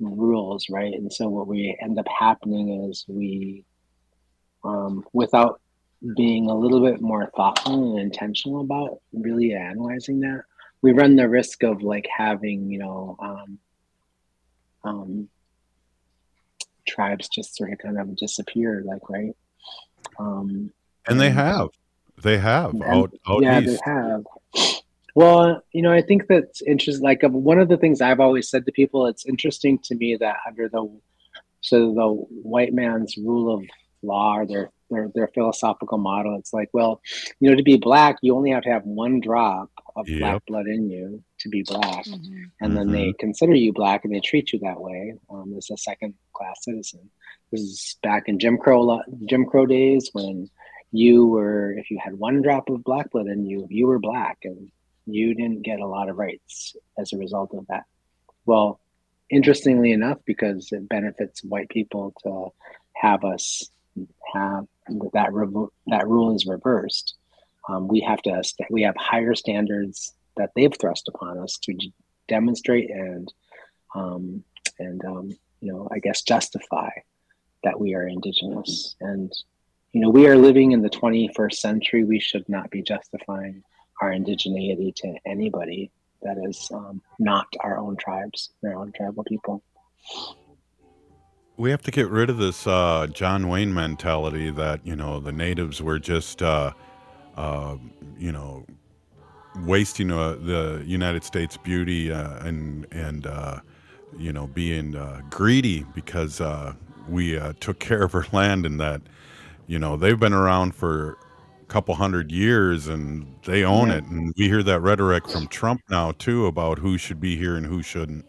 rules, 0.00 0.68
right? 0.70 0.92
And 0.94 1.12
so 1.12 1.28
what 1.28 1.46
we 1.46 1.76
end 1.82 1.98
up 1.98 2.06
happening 2.08 2.88
is 2.90 3.04
we, 3.08 3.64
um, 4.64 5.04
without 5.12 5.60
being 6.16 6.50
a 6.50 6.54
little 6.54 6.80
bit 6.82 7.00
more 7.00 7.30
thoughtful 7.36 7.92
and 7.96 8.00
intentional 8.00 8.60
about 8.60 9.00
really 9.12 9.54
analyzing 9.54 10.20
that, 10.20 10.42
we 10.82 10.92
run 10.92 11.16
the 11.16 11.28
risk 11.28 11.62
of 11.62 11.82
like 11.82 12.06
having 12.14 12.70
you 12.70 12.78
know 12.78 13.16
um, 13.20 13.58
um, 14.84 15.28
tribes 16.86 17.28
just 17.28 17.56
sort 17.56 17.72
of 17.72 17.78
kind 17.78 17.98
of 17.98 18.14
disappear 18.16 18.82
like 18.84 19.08
right 19.08 19.34
um, 20.18 20.70
And 21.06 21.18
they 21.18 21.30
have, 21.30 21.68
they 22.22 22.36
have 22.36 22.72
and- 22.74 22.84
out 22.84 23.14
out 23.26 23.42
yeah 23.42 23.60
east. 23.60 23.80
they 23.84 23.90
have 23.90 24.24
well 25.14 25.62
you 25.72 25.82
know 25.82 25.92
i 25.92 26.02
think 26.02 26.26
that's 26.28 26.62
interesting 26.62 27.04
like 27.04 27.22
one 27.22 27.58
of 27.58 27.68
the 27.68 27.76
things 27.76 28.00
i've 28.00 28.20
always 28.20 28.48
said 28.48 28.64
to 28.64 28.72
people 28.72 29.06
it's 29.06 29.26
interesting 29.26 29.78
to 29.78 29.94
me 29.94 30.16
that 30.16 30.36
under 30.46 30.68
the 30.68 31.00
so 31.60 31.94
the 31.94 32.08
white 32.42 32.72
man's 32.72 33.16
rule 33.16 33.54
of 33.54 33.64
law 34.02 34.36
or 34.38 34.46
their 34.46 34.70
their, 34.90 35.10
their 35.14 35.28
philosophical 35.28 35.98
model 35.98 36.36
it's 36.38 36.52
like 36.52 36.68
well 36.72 37.00
you 37.40 37.48
know 37.48 37.56
to 37.56 37.62
be 37.62 37.76
black 37.76 38.16
you 38.22 38.36
only 38.36 38.50
have 38.50 38.62
to 38.62 38.70
have 38.70 38.84
one 38.84 39.20
drop 39.20 39.70
of 39.96 40.08
Yep. 40.08 40.18
black 40.18 40.46
blood 40.46 40.66
in 40.66 40.90
you 40.90 41.22
to 41.38 41.48
be 41.48 41.62
black. 41.62 42.04
And 42.60 42.76
then 42.76 42.90
they 42.90 43.12
consider 43.18 43.54
you 43.54 43.72
black 43.72 44.04
and 44.04 44.14
they 44.14 44.20
treat 44.20 44.52
you 44.52 44.58
that 44.60 44.80
way. 44.80 45.14
Um, 45.30 45.54
as 45.56 45.70
a 45.70 45.76
second 45.76 46.14
class 46.32 46.64
citizen. 46.64 47.10
This 47.52 47.60
is 47.60 47.96
back 48.02 48.24
in 48.26 48.38
jim 48.38 48.58
crow 48.58 49.00
jim 49.26 49.46
crow 49.46 49.66
days 49.66 50.10
when 50.12 50.50
you 50.90 51.26
were 51.26 51.72
if 51.78 51.90
you 51.90 51.98
had 52.02 52.18
one 52.18 52.42
drop 52.42 52.68
of 52.70 52.82
black 52.82 53.10
blood 53.12 53.26
in 53.26 53.46
you 53.46 53.66
you 53.70 53.86
were 53.86 54.00
black. 54.00 54.38
And 54.42 54.70
you 55.06 55.34
didn't 55.34 55.62
get 55.62 55.80
a 55.80 55.86
lot 55.86 56.08
of 56.08 56.16
rights 56.16 56.76
as 56.98 57.12
a 57.12 57.18
result 57.18 57.54
of 57.54 57.66
that. 57.68 57.84
Well 58.46 58.80
interestingly 59.30 59.90
enough 59.90 60.18
because 60.26 60.70
it 60.70 60.86
benefits 60.88 61.42
white 61.42 61.68
people 61.70 62.12
to 62.22 62.48
have 62.94 63.24
us 63.24 63.70
have 64.34 64.66
that 65.14 65.30
revo- 65.30 65.70
that 65.86 66.06
rule 66.06 66.34
is 66.36 66.46
reversed 66.46 67.14
um, 67.68 67.88
we 67.88 68.00
have 68.00 68.20
to 68.22 68.44
st- 68.44 68.70
we 68.70 68.82
have 68.82 68.94
higher 68.96 69.34
standards 69.34 70.12
that 70.36 70.50
they've 70.54 70.76
thrust 70.78 71.08
upon 71.08 71.38
us 71.38 71.58
to 71.62 71.72
d- 71.72 71.92
demonstrate 72.28 72.90
and 72.90 73.32
um, 73.94 74.44
and 74.78 75.04
um, 75.04 75.30
you 75.60 75.72
know 75.72 75.88
I 75.90 75.98
guess 75.98 76.22
justify 76.22 76.90
that 77.62 77.80
we 77.80 77.94
are 77.94 78.06
indigenous. 78.06 78.96
And 79.00 79.32
you 79.92 80.00
know 80.00 80.10
we 80.10 80.26
are 80.26 80.36
living 80.36 80.72
in 80.72 80.82
the 80.82 80.90
21st 80.90 81.54
century. 81.54 82.04
We 82.04 82.20
should 82.20 82.48
not 82.48 82.70
be 82.70 82.82
justifying 82.82 83.62
our 84.04 84.12
indigeneity 84.12 84.94
to 84.94 85.16
anybody 85.24 85.90
that 86.22 86.36
is 86.46 86.70
um, 86.74 87.00
not 87.18 87.46
our 87.60 87.78
own 87.78 87.96
tribes 87.96 88.50
our 88.62 88.74
own 88.74 88.92
tribal 88.92 89.24
people. 89.24 89.62
We 91.56 91.70
have 91.70 91.82
to 91.82 91.90
get 91.90 92.08
rid 92.10 92.28
of 92.28 92.36
this 92.36 92.66
uh, 92.66 93.06
John 93.12 93.48
Wayne 93.48 93.72
mentality 93.72 94.50
that 94.50 94.86
you 94.86 94.94
know 94.94 95.20
the 95.20 95.32
natives 95.32 95.80
were 95.80 95.98
just 95.98 96.42
uh, 96.42 96.72
uh, 97.36 97.76
you 98.18 98.32
know 98.32 98.66
wasting 99.60 100.10
uh, 100.10 100.34
the 100.34 100.82
United 100.84 101.24
States 101.24 101.56
beauty 101.56 102.12
uh, 102.12 102.44
and 102.46 102.86
and 102.90 103.26
uh, 103.26 103.60
you 104.18 104.32
know 104.34 104.48
being 104.48 104.96
greedy 105.30 105.86
because 105.94 106.42
we 107.08 107.40
took 107.60 107.78
care 107.78 108.02
of 108.02 108.14
our 108.14 108.26
land 108.32 108.66
and 108.66 108.78
that 108.80 109.00
you 109.66 109.78
know 109.78 109.96
they've 109.96 110.20
been 110.20 110.34
around 110.34 110.74
for 110.74 111.16
couple 111.68 111.94
hundred 111.94 112.30
years 112.30 112.86
and 112.88 113.26
they 113.44 113.64
own 113.64 113.88
Yeah. 113.88 113.96
it 113.96 114.04
and 114.04 114.32
we 114.36 114.48
hear 114.48 114.62
that 114.62 114.80
rhetoric 114.80 115.28
from 115.28 115.46
Trump 115.48 115.80
now 115.90 116.12
too 116.12 116.46
about 116.46 116.78
who 116.78 116.98
should 116.98 117.20
be 117.20 117.36
here 117.36 117.56
and 117.56 117.64
who 117.66 117.82
shouldn't. 117.82 118.24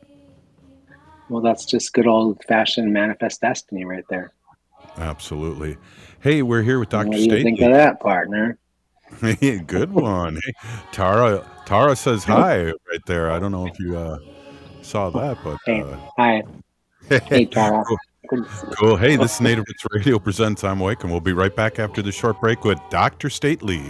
well 1.29 1.41
that's 1.41 1.65
just 1.65 1.93
good 1.93 2.07
old 2.07 2.41
fashioned 2.47 2.91
manifest 2.93 3.41
destiny 3.41 3.85
right 3.85 4.05
there 4.09 4.31
Absolutely. 4.97 5.77
Hey, 6.21 6.41
we're 6.41 6.61
here 6.61 6.79
with 6.79 6.89
Dr. 6.89 7.07
what 7.09 7.17
do 7.17 7.23
you 7.23 7.43
think 7.43 7.59
of 7.59 7.71
that 7.73 7.99
partner 7.99 8.57
Hey, 9.21 9.59
good 9.59 9.91
one. 9.91 10.39
Hey, 10.43 10.53
Tara 10.91 11.45
Tara 11.65 11.95
says 11.95 12.23
hi 12.23 12.65
right 12.65 13.05
there. 13.05 13.31
I 13.31 13.39
don't 13.39 13.51
know 13.51 13.67
if 13.67 13.77
you 13.79 13.97
uh, 13.97 14.17
saw 14.81 15.09
that, 15.11 15.37
but 15.43 15.57
uh, 15.71 15.97
hi. 16.17 16.43
Hey, 17.27 17.45
Tara. 17.45 17.83
Cool. 18.29 18.41
Good 18.41 18.49
to 18.49 18.55
see 18.55 18.67
you. 18.67 18.73
Cool. 18.75 18.97
Hey, 18.97 19.15
this 19.15 19.35
is 19.35 19.41
Native 19.41 19.65
Roots 19.67 19.85
Radio 19.91 20.19
presents 20.19 20.63
I'm 20.63 20.79
Wake, 20.79 21.03
and 21.03 21.11
we'll 21.11 21.21
be 21.21 21.33
right 21.33 21.55
back 21.55 21.79
after 21.79 22.01
the 22.01 22.11
short 22.11 22.39
break 22.41 22.63
with 22.63 22.79
Dr. 22.89 23.29
Stately. 23.29 23.83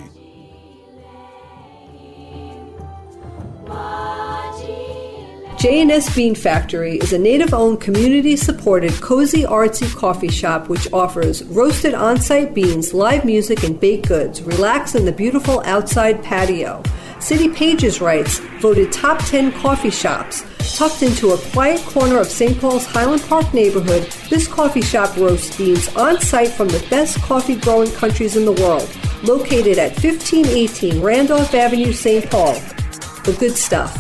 J&S 5.58 6.14
Bean 6.14 6.36
Factory 6.36 6.98
is 6.98 7.12
a 7.12 7.18
native-owned, 7.18 7.82
community-supported, 7.82 8.92
cozy, 9.02 9.44
artsy 9.44 9.92
coffee 9.96 10.30
shop 10.30 10.70
which 10.70 10.92
offers 10.94 11.44
roasted 11.46 11.96
on-site 11.96 12.54
beans, 12.54 12.94
live 12.94 13.26
music, 13.26 13.64
and 13.64 13.80
baked 13.80 14.08
goods. 14.08 14.44
Relax 14.44 14.94
in 14.94 15.06
the 15.06 15.12
beautiful 15.12 15.62
outside 15.62 16.22
patio. 16.24 16.84
City 17.26 17.50
Pages 17.50 18.02
writes, 18.02 18.38
voted 18.62 18.94
top 18.94 19.18
10 19.18 19.52
coffee 19.54 19.90
shops. 19.90 20.44
Tucked 20.78 21.02
into 21.02 21.32
a 21.32 21.38
quiet 21.40 21.82
corner 21.82 22.20
of 22.20 22.28
St. 22.28 22.56
Paul's 22.62 22.86
Highland 22.86 23.24
Park 23.24 23.52
neighborhood, 23.52 24.04
this 24.30 24.48
coffee 24.48 24.84
shop 24.84 25.18
roasts 25.18 25.58
beans 25.58 25.88
on 25.96 26.22
site 26.22 26.52
from 26.52 26.68
the 26.68 26.86
best 26.88 27.20
coffee 27.24 27.56
growing 27.56 27.90
countries 27.94 28.36
in 28.36 28.46
the 28.46 28.52
world. 28.52 28.88
Located 29.24 29.80
at 29.80 29.94
1518 29.94 31.02
Randolph 31.02 31.52
Avenue, 31.56 31.94
St. 31.94 32.30
Paul. 32.30 32.54
The 33.24 33.36
good 33.40 33.58
stuff. 33.58 33.92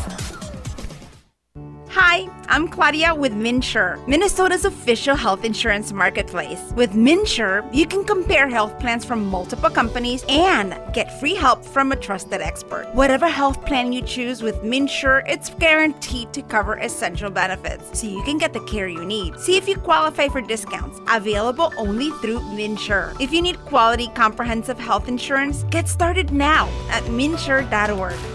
Hi, 1.89 2.29
I'm 2.47 2.67
Claudia 2.67 3.15
with 3.15 3.33
MNsure, 3.33 4.07
Minnesota's 4.07 4.65
official 4.65 5.15
health 5.15 5.43
insurance 5.43 5.91
marketplace. 5.91 6.61
With 6.75 6.91
MNsure, 6.91 7.67
you 7.73 7.87
can 7.87 8.03
compare 8.03 8.47
health 8.47 8.79
plans 8.79 9.03
from 9.03 9.25
multiple 9.25 9.69
companies 9.69 10.23
and 10.29 10.79
get 10.93 11.19
free 11.19 11.33
help 11.33 11.65
from 11.65 11.91
a 11.91 11.95
trusted 11.95 12.41
expert. 12.41 12.87
Whatever 12.93 13.27
health 13.27 13.65
plan 13.65 13.91
you 13.91 14.01
choose 14.03 14.43
with 14.43 14.61
MNsure, 14.61 15.23
it's 15.27 15.49
guaranteed 15.55 16.33
to 16.33 16.43
cover 16.43 16.75
essential 16.75 17.31
benefits 17.31 17.99
so 17.99 18.07
you 18.07 18.21
can 18.23 18.37
get 18.37 18.53
the 18.53 18.63
care 18.65 18.87
you 18.87 19.03
need. 19.03 19.39
See 19.39 19.57
if 19.57 19.67
you 19.67 19.75
qualify 19.75 20.27
for 20.27 20.41
discounts 20.41 20.99
available 21.09 21.73
only 21.77 22.11
through 22.21 22.39
MNsure. 22.39 23.19
If 23.19 23.33
you 23.33 23.41
need 23.41 23.57
quality 23.65 24.09
comprehensive 24.09 24.77
health 24.77 25.07
insurance, 25.07 25.63
get 25.71 25.87
started 25.87 26.31
now 26.31 26.67
at 26.91 27.03
mnsure.org. 27.03 28.34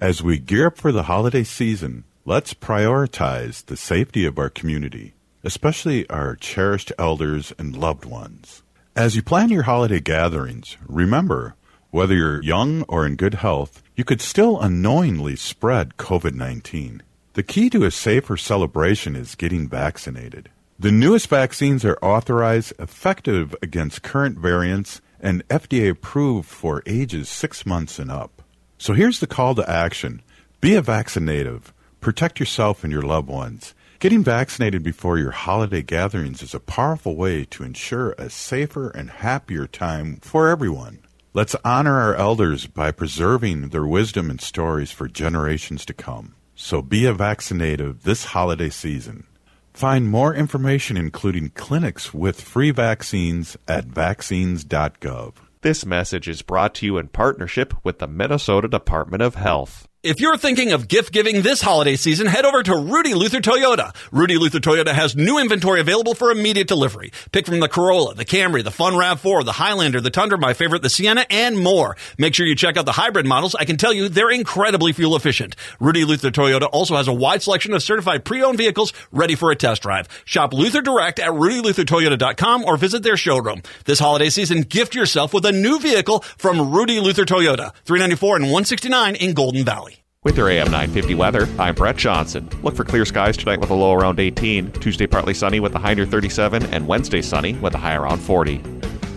As 0.00 0.22
we 0.22 0.38
gear 0.38 0.66
up 0.66 0.76
for 0.76 0.92
the 0.92 1.04
holiday 1.04 1.42
season, 1.42 2.04
let's 2.26 2.52
prioritize 2.52 3.64
the 3.64 3.78
safety 3.78 4.26
of 4.26 4.38
our 4.38 4.50
community, 4.50 5.14
especially 5.42 6.06
our 6.10 6.36
cherished 6.36 6.92
elders 6.98 7.54
and 7.58 7.74
loved 7.74 8.04
ones. 8.04 8.62
As 8.94 9.16
you 9.16 9.22
plan 9.22 9.48
your 9.48 9.62
holiday 9.62 10.00
gatherings, 10.00 10.76
remember 10.86 11.54
whether 11.92 12.14
you're 12.14 12.42
young 12.42 12.82
or 12.82 13.06
in 13.06 13.16
good 13.16 13.36
health, 13.36 13.82
you 13.94 14.04
could 14.04 14.20
still 14.20 14.60
unknowingly 14.60 15.34
spread 15.34 15.96
COVID 15.96 16.34
19. 16.34 17.02
The 17.32 17.42
key 17.42 17.70
to 17.70 17.84
a 17.84 17.90
safer 17.90 18.36
celebration 18.36 19.16
is 19.16 19.34
getting 19.34 19.66
vaccinated. 19.66 20.50
The 20.78 20.92
newest 20.92 21.28
vaccines 21.28 21.86
are 21.86 21.98
authorized, 22.02 22.74
effective 22.78 23.56
against 23.62 24.02
current 24.02 24.36
variants, 24.38 25.00
and 25.20 25.48
FDA 25.48 25.88
approved 25.88 26.50
for 26.50 26.82
ages 26.84 27.30
six 27.30 27.64
months 27.64 27.98
and 27.98 28.10
up. 28.10 28.35
So 28.78 28.92
here's 28.92 29.20
the 29.20 29.26
call 29.26 29.54
to 29.54 29.68
action 29.68 30.22
be 30.60 30.74
a 30.74 30.82
vaccinative, 30.82 31.72
protect 32.00 32.38
yourself 32.38 32.84
and 32.84 32.92
your 32.92 33.02
loved 33.02 33.28
ones. 33.28 33.74
Getting 33.98 34.22
vaccinated 34.22 34.82
before 34.82 35.18
your 35.18 35.30
holiday 35.30 35.80
gatherings 35.80 36.42
is 36.42 36.54
a 36.54 36.60
powerful 36.60 37.16
way 37.16 37.46
to 37.46 37.64
ensure 37.64 38.14
a 38.18 38.28
safer 38.28 38.90
and 38.90 39.10
happier 39.10 39.66
time 39.66 40.16
for 40.16 40.48
everyone. 40.48 40.98
Let's 41.32 41.56
honor 41.64 41.98
our 41.98 42.14
elders 42.14 42.66
by 42.66 42.90
preserving 42.92 43.70
their 43.70 43.86
wisdom 43.86 44.28
and 44.28 44.40
stories 44.40 44.90
for 44.90 45.08
generations 45.08 45.86
to 45.86 45.94
come. 45.94 46.34
So 46.54 46.82
be 46.82 47.06
a 47.06 47.14
vaccinative 47.14 48.02
this 48.02 48.26
holiday 48.26 48.70
season. 48.70 49.26
Find 49.72 50.08
more 50.08 50.34
information, 50.34 50.96
including 50.96 51.50
clinics 51.50 52.14
with 52.14 52.40
free 52.40 52.70
vaccines, 52.70 53.56
at 53.68 53.84
vaccines.gov. 53.84 55.34
This 55.66 55.84
message 55.84 56.28
is 56.28 56.42
brought 56.42 56.76
to 56.76 56.86
you 56.86 56.96
in 56.96 57.08
partnership 57.08 57.74
with 57.82 57.98
the 57.98 58.06
Minnesota 58.06 58.68
Department 58.68 59.20
of 59.20 59.34
Health. 59.34 59.88
If 60.06 60.20
you're 60.20 60.36
thinking 60.36 60.70
of 60.70 60.86
gift 60.86 61.12
giving 61.12 61.42
this 61.42 61.60
holiday 61.60 61.96
season, 61.96 62.28
head 62.28 62.44
over 62.44 62.62
to 62.62 62.76
Rudy 62.76 63.12
Luther 63.12 63.40
Toyota. 63.40 63.92
Rudy 64.12 64.38
Luther 64.38 64.60
Toyota 64.60 64.92
has 64.92 65.16
new 65.16 65.40
inventory 65.40 65.80
available 65.80 66.14
for 66.14 66.30
immediate 66.30 66.68
delivery. 66.68 67.10
Pick 67.32 67.44
from 67.44 67.58
the 67.58 67.68
Corolla, 67.68 68.14
the 68.14 68.24
Camry, 68.24 68.62
the 68.62 68.70
Fun 68.70 68.92
RAV4, 68.92 69.44
the 69.44 69.50
Highlander, 69.50 70.00
the 70.00 70.10
Tundra, 70.10 70.38
my 70.38 70.54
favorite, 70.54 70.82
the 70.82 70.90
Sienna, 70.90 71.26
and 71.28 71.58
more. 71.58 71.96
Make 72.18 72.36
sure 72.36 72.46
you 72.46 72.54
check 72.54 72.76
out 72.76 72.86
the 72.86 72.92
hybrid 72.92 73.26
models. 73.26 73.56
I 73.56 73.64
can 73.64 73.78
tell 73.78 73.92
you 73.92 74.08
they're 74.08 74.30
incredibly 74.30 74.92
fuel 74.92 75.16
efficient. 75.16 75.56
Rudy 75.80 76.04
Luther 76.04 76.30
Toyota 76.30 76.68
also 76.70 76.94
has 76.94 77.08
a 77.08 77.12
wide 77.12 77.42
selection 77.42 77.74
of 77.74 77.82
certified 77.82 78.24
pre-owned 78.24 78.58
vehicles 78.58 78.92
ready 79.10 79.34
for 79.34 79.50
a 79.50 79.56
test 79.56 79.82
drive. 79.82 80.06
Shop 80.24 80.54
Luther 80.54 80.82
Direct 80.82 81.18
at 81.18 81.30
rudyluthertoyota.com 81.30 82.62
or 82.62 82.76
visit 82.76 83.02
their 83.02 83.16
showroom. 83.16 83.60
This 83.86 83.98
holiday 83.98 84.30
season, 84.30 84.60
gift 84.60 84.94
yourself 84.94 85.34
with 85.34 85.44
a 85.46 85.50
new 85.50 85.80
vehicle 85.80 86.20
from 86.38 86.72
Rudy 86.72 87.00
Luther 87.00 87.24
Toyota, 87.24 87.74
394 87.86 88.36
and 88.36 88.44
169 88.44 89.16
in 89.16 89.34
Golden 89.34 89.64
Valley. 89.64 89.95
With 90.26 90.38
your 90.38 90.50
AM 90.50 90.72
950 90.72 91.14
weather, 91.14 91.46
I'm 91.56 91.76
Brett 91.76 91.96
Johnson. 91.96 92.48
Look 92.64 92.74
for 92.74 92.82
clear 92.82 93.04
skies 93.04 93.36
tonight 93.36 93.60
with 93.60 93.70
a 93.70 93.74
low 93.74 93.94
around 93.94 94.18
18, 94.18 94.72
Tuesday 94.72 95.06
partly 95.06 95.34
sunny 95.34 95.60
with 95.60 95.72
a 95.76 95.78
high 95.78 95.94
near 95.94 96.04
37, 96.04 96.66
and 96.66 96.88
Wednesday 96.88 97.22
sunny 97.22 97.52
with 97.54 97.74
a 97.74 97.78
high 97.78 97.94
around 97.94 98.18
40. 98.18 98.60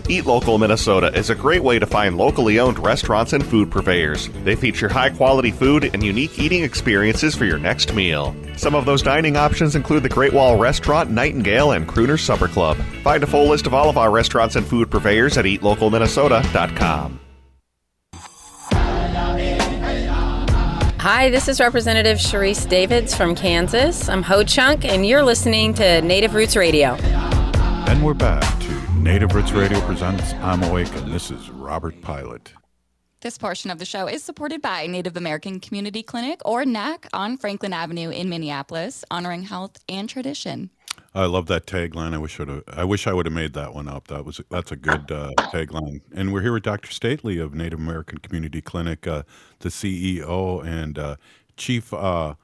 Eat 0.08 0.24
Local 0.24 0.56
Minnesota 0.56 1.12
is 1.12 1.28
a 1.28 1.34
great 1.34 1.64
way 1.64 1.80
to 1.80 1.86
find 1.86 2.16
locally 2.16 2.60
owned 2.60 2.78
restaurants 2.78 3.32
and 3.32 3.44
food 3.44 3.72
purveyors. 3.72 4.28
They 4.44 4.54
feature 4.54 4.88
high 4.88 5.10
quality 5.10 5.50
food 5.50 5.90
and 5.92 6.04
unique 6.04 6.38
eating 6.38 6.62
experiences 6.62 7.34
for 7.34 7.44
your 7.44 7.58
next 7.58 7.92
meal. 7.92 8.32
Some 8.56 8.76
of 8.76 8.84
those 8.84 9.02
dining 9.02 9.36
options 9.36 9.74
include 9.74 10.04
the 10.04 10.08
Great 10.08 10.32
Wall 10.32 10.58
Restaurant, 10.58 11.10
Nightingale, 11.10 11.72
and 11.72 11.88
Crooner 11.88 12.20
Supper 12.20 12.46
Club. 12.46 12.76
Find 13.02 13.24
a 13.24 13.26
full 13.26 13.48
list 13.48 13.66
of 13.66 13.74
all 13.74 13.90
of 13.90 13.98
our 13.98 14.12
restaurants 14.12 14.54
and 14.54 14.64
food 14.64 14.92
purveyors 14.92 15.36
at 15.36 15.44
eatlocalminnesota.com. 15.44 17.18
Hi, 21.00 21.30
this 21.30 21.48
is 21.48 21.60
Representative 21.60 22.18
Sharice 22.18 22.68
Davids 22.68 23.14
from 23.14 23.34
Kansas. 23.34 24.06
I'm 24.10 24.22
Ho 24.22 24.44
Chunk, 24.44 24.84
and 24.84 25.06
you're 25.06 25.22
listening 25.22 25.72
to 25.72 26.02
Native 26.02 26.34
Roots 26.34 26.56
Radio. 26.56 26.90
And 27.88 28.04
we're 28.04 28.12
back 28.12 28.60
to 28.60 28.92
Native 28.98 29.34
Roots 29.34 29.50
Radio 29.52 29.80
presents 29.80 30.34
I'm 30.42 30.62
Awake, 30.62 30.94
and 30.96 31.10
this 31.10 31.30
is 31.30 31.48
Robert 31.48 32.02
Pilot. 32.02 32.52
This 33.22 33.38
portion 33.38 33.70
of 33.70 33.78
the 33.78 33.86
show 33.86 34.08
is 34.08 34.22
supported 34.22 34.60
by 34.60 34.86
Native 34.88 35.16
American 35.16 35.58
Community 35.58 36.02
Clinic, 36.02 36.42
or 36.44 36.66
NAC, 36.66 37.08
on 37.14 37.38
Franklin 37.38 37.72
Avenue 37.72 38.10
in 38.10 38.28
Minneapolis, 38.28 39.02
honoring 39.10 39.44
health 39.44 39.78
and 39.88 40.06
tradition. 40.06 40.68
I 41.12 41.24
love 41.24 41.46
that 41.46 41.66
tagline. 41.66 42.14
I 42.14 42.18
wish 42.18 42.38
I'd, 42.38 42.62
I 42.68 42.84
wish 42.84 43.06
I 43.08 43.12
would 43.12 43.26
have 43.26 43.32
made 43.32 43.52
that 43.54 43.74
one 43.74 43.88
up. 43.88 44.06
That 44.08 44.24
was 44.24 44.40
that's 44.48 44.70
a 44.70 44.76
good 44.76 45.10
uh, 45.10 45.32
tagline. 45.52 46.02
And 46.14 46.32
we're 46.32 46.42
here 46.42 46.52
with 46.52 46.62
Dr. 46.62 46.92
Stately 46.92 47.38
of 47.38 47.52
Native 47.52 47.80
American 47.80 48.18
Community 48.18 48.60
Clinic, 48.60 49.08
uh, 49.08 49.24
the 49.58 49.70
CEO 49.70 50.64
and 50.64 50.98
uh, 50.98 51.16
chief 51.56 51.92
uh, 51.92 52.34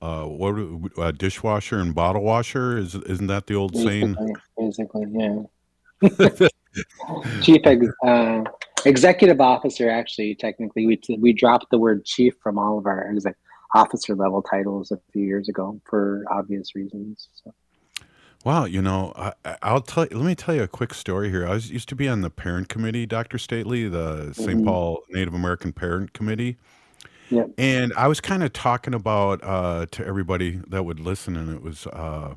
uh, 0.00 0.24
what 0.24 0.54
uh, 0.98 1.10
dishwasher 1.10 1.78
and 1.78 1.94
bottle 1.94 2.22
washer. 2.22 2.78
Is 2.78 2.94
isn't 2.94 3.26
that 3.26 3.46
the 3.46 3.56
old 3.56 3.76
saying? 3.76 4.16
Basically, 4.56 5.04
yeah. 5.10 5.42
chief 7.42 7.60
ex, 7.64 7.86
uh, 8.06 8.42
executive 8.86 9.42
officer. 9.42 9.90
Actually, 9.90 10.34
technically, 10.34 10.86
we 10.86 10.98
we 11.18 11.34
dropped 11.34 11.66
the 11.70 11.78
word 11.78 12.06
chief 12.06 12.34
from 12.42 12.58
all 12.58 12.78
of 12.78 12.86
our 12.86 13.12
officer 13.74 14.14
level 14.14 14.40
titles 14.40 14.92
a 14.92 14.98
few 15.12 15.24
years 15.24 15.50
ago 15.50 15.78
for 15.84 16.24
obvious 16.30 16.74
reasons. 16.74 17.28
So. 17.34 17.52
Wow, 18.44 18.66
you 18.66 18.82
know, 18.82 19.12
I, 19.16 19.32
I'll 19.62 19.80
tell. 19.80 20.02
Let 20.10 20.12
me 20.26 20.34
tell 20.34 20.54
you 20.54 20.62
a 20.62 20.68
quick 20.68 20.92
story 20.92 21.30
here. 21.30 21.46
I 21.46 21.52
was 21.54 21.70
used 21.70 21.88
to 21.88 21.96
be 21.96 22.08
on 22.08 22.20
the 22.20 22.28
parent 22.30 22.68
committee, 22.68 23.06
Dr. 23.06 23.38
Stately, 23.38 23.88
the 23.88 24.34
saint 24.34 24.60
Mhm. 24.60 24.64
Paul 24.64 25.02
Native 25.08 25.32
American 25.32 25.72
Parent 25.72 26.12
Committee, 26.12 26.58
Yep. 27.30 27.50
and 27.58 27.92
I 27.96 28.08
was 28.08 28.20
kind 28.20 28.42
of 28.42 28.52
talking 28.52 28.94
about 28.94 29.40
uh, 29.42 29.86
to 29.92 30.06
everybody 30.06 30.60
that 30.68 30.84
would 30.84 31.00
listen, 31.00 31.36
and 31.36 31.54
it 31.54 31.62
was, 31.62 31.86
uh, 31.88 32.34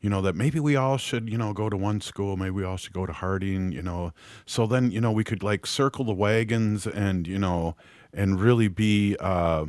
you 0.00 0.10
know, 0.10 0.22
that 0.22 0.36
maybe 0.36 0.60
we 0.60 0.76
all 0.76 0.96
should, 0.98 1.28
you 1.30 1.38
know, 1.38 1.52
go 1.52 1.68
to 1.70 1.76
one 1.76 2.00
school. 2.00 2.36
Maybe 2.36 2.50
we 2.50 2.64
all 2.64 2.76
should 2.78 2.94
go 2.94 3.06
to 3.06 3.12
Harding. 3.12 3.72
You 3.72 3.82
know, 3.82 4.12
so 4.46 4.66
then 4.66 4.90
you 4.92 5.00
know 5.00 5.12
we 5.12 5.24
could 5.24 5.42
like 5.42 5.66
circle 5.66 6.04
the 6.04 6.14
wagons 6.14 6.86
and 6.86 7.26
you 7.28 7.38
know 7.38 7.76
and 8.14 8.40
really 8.40 8.68
be, 8.68 9.16
uh, 9.20 9.66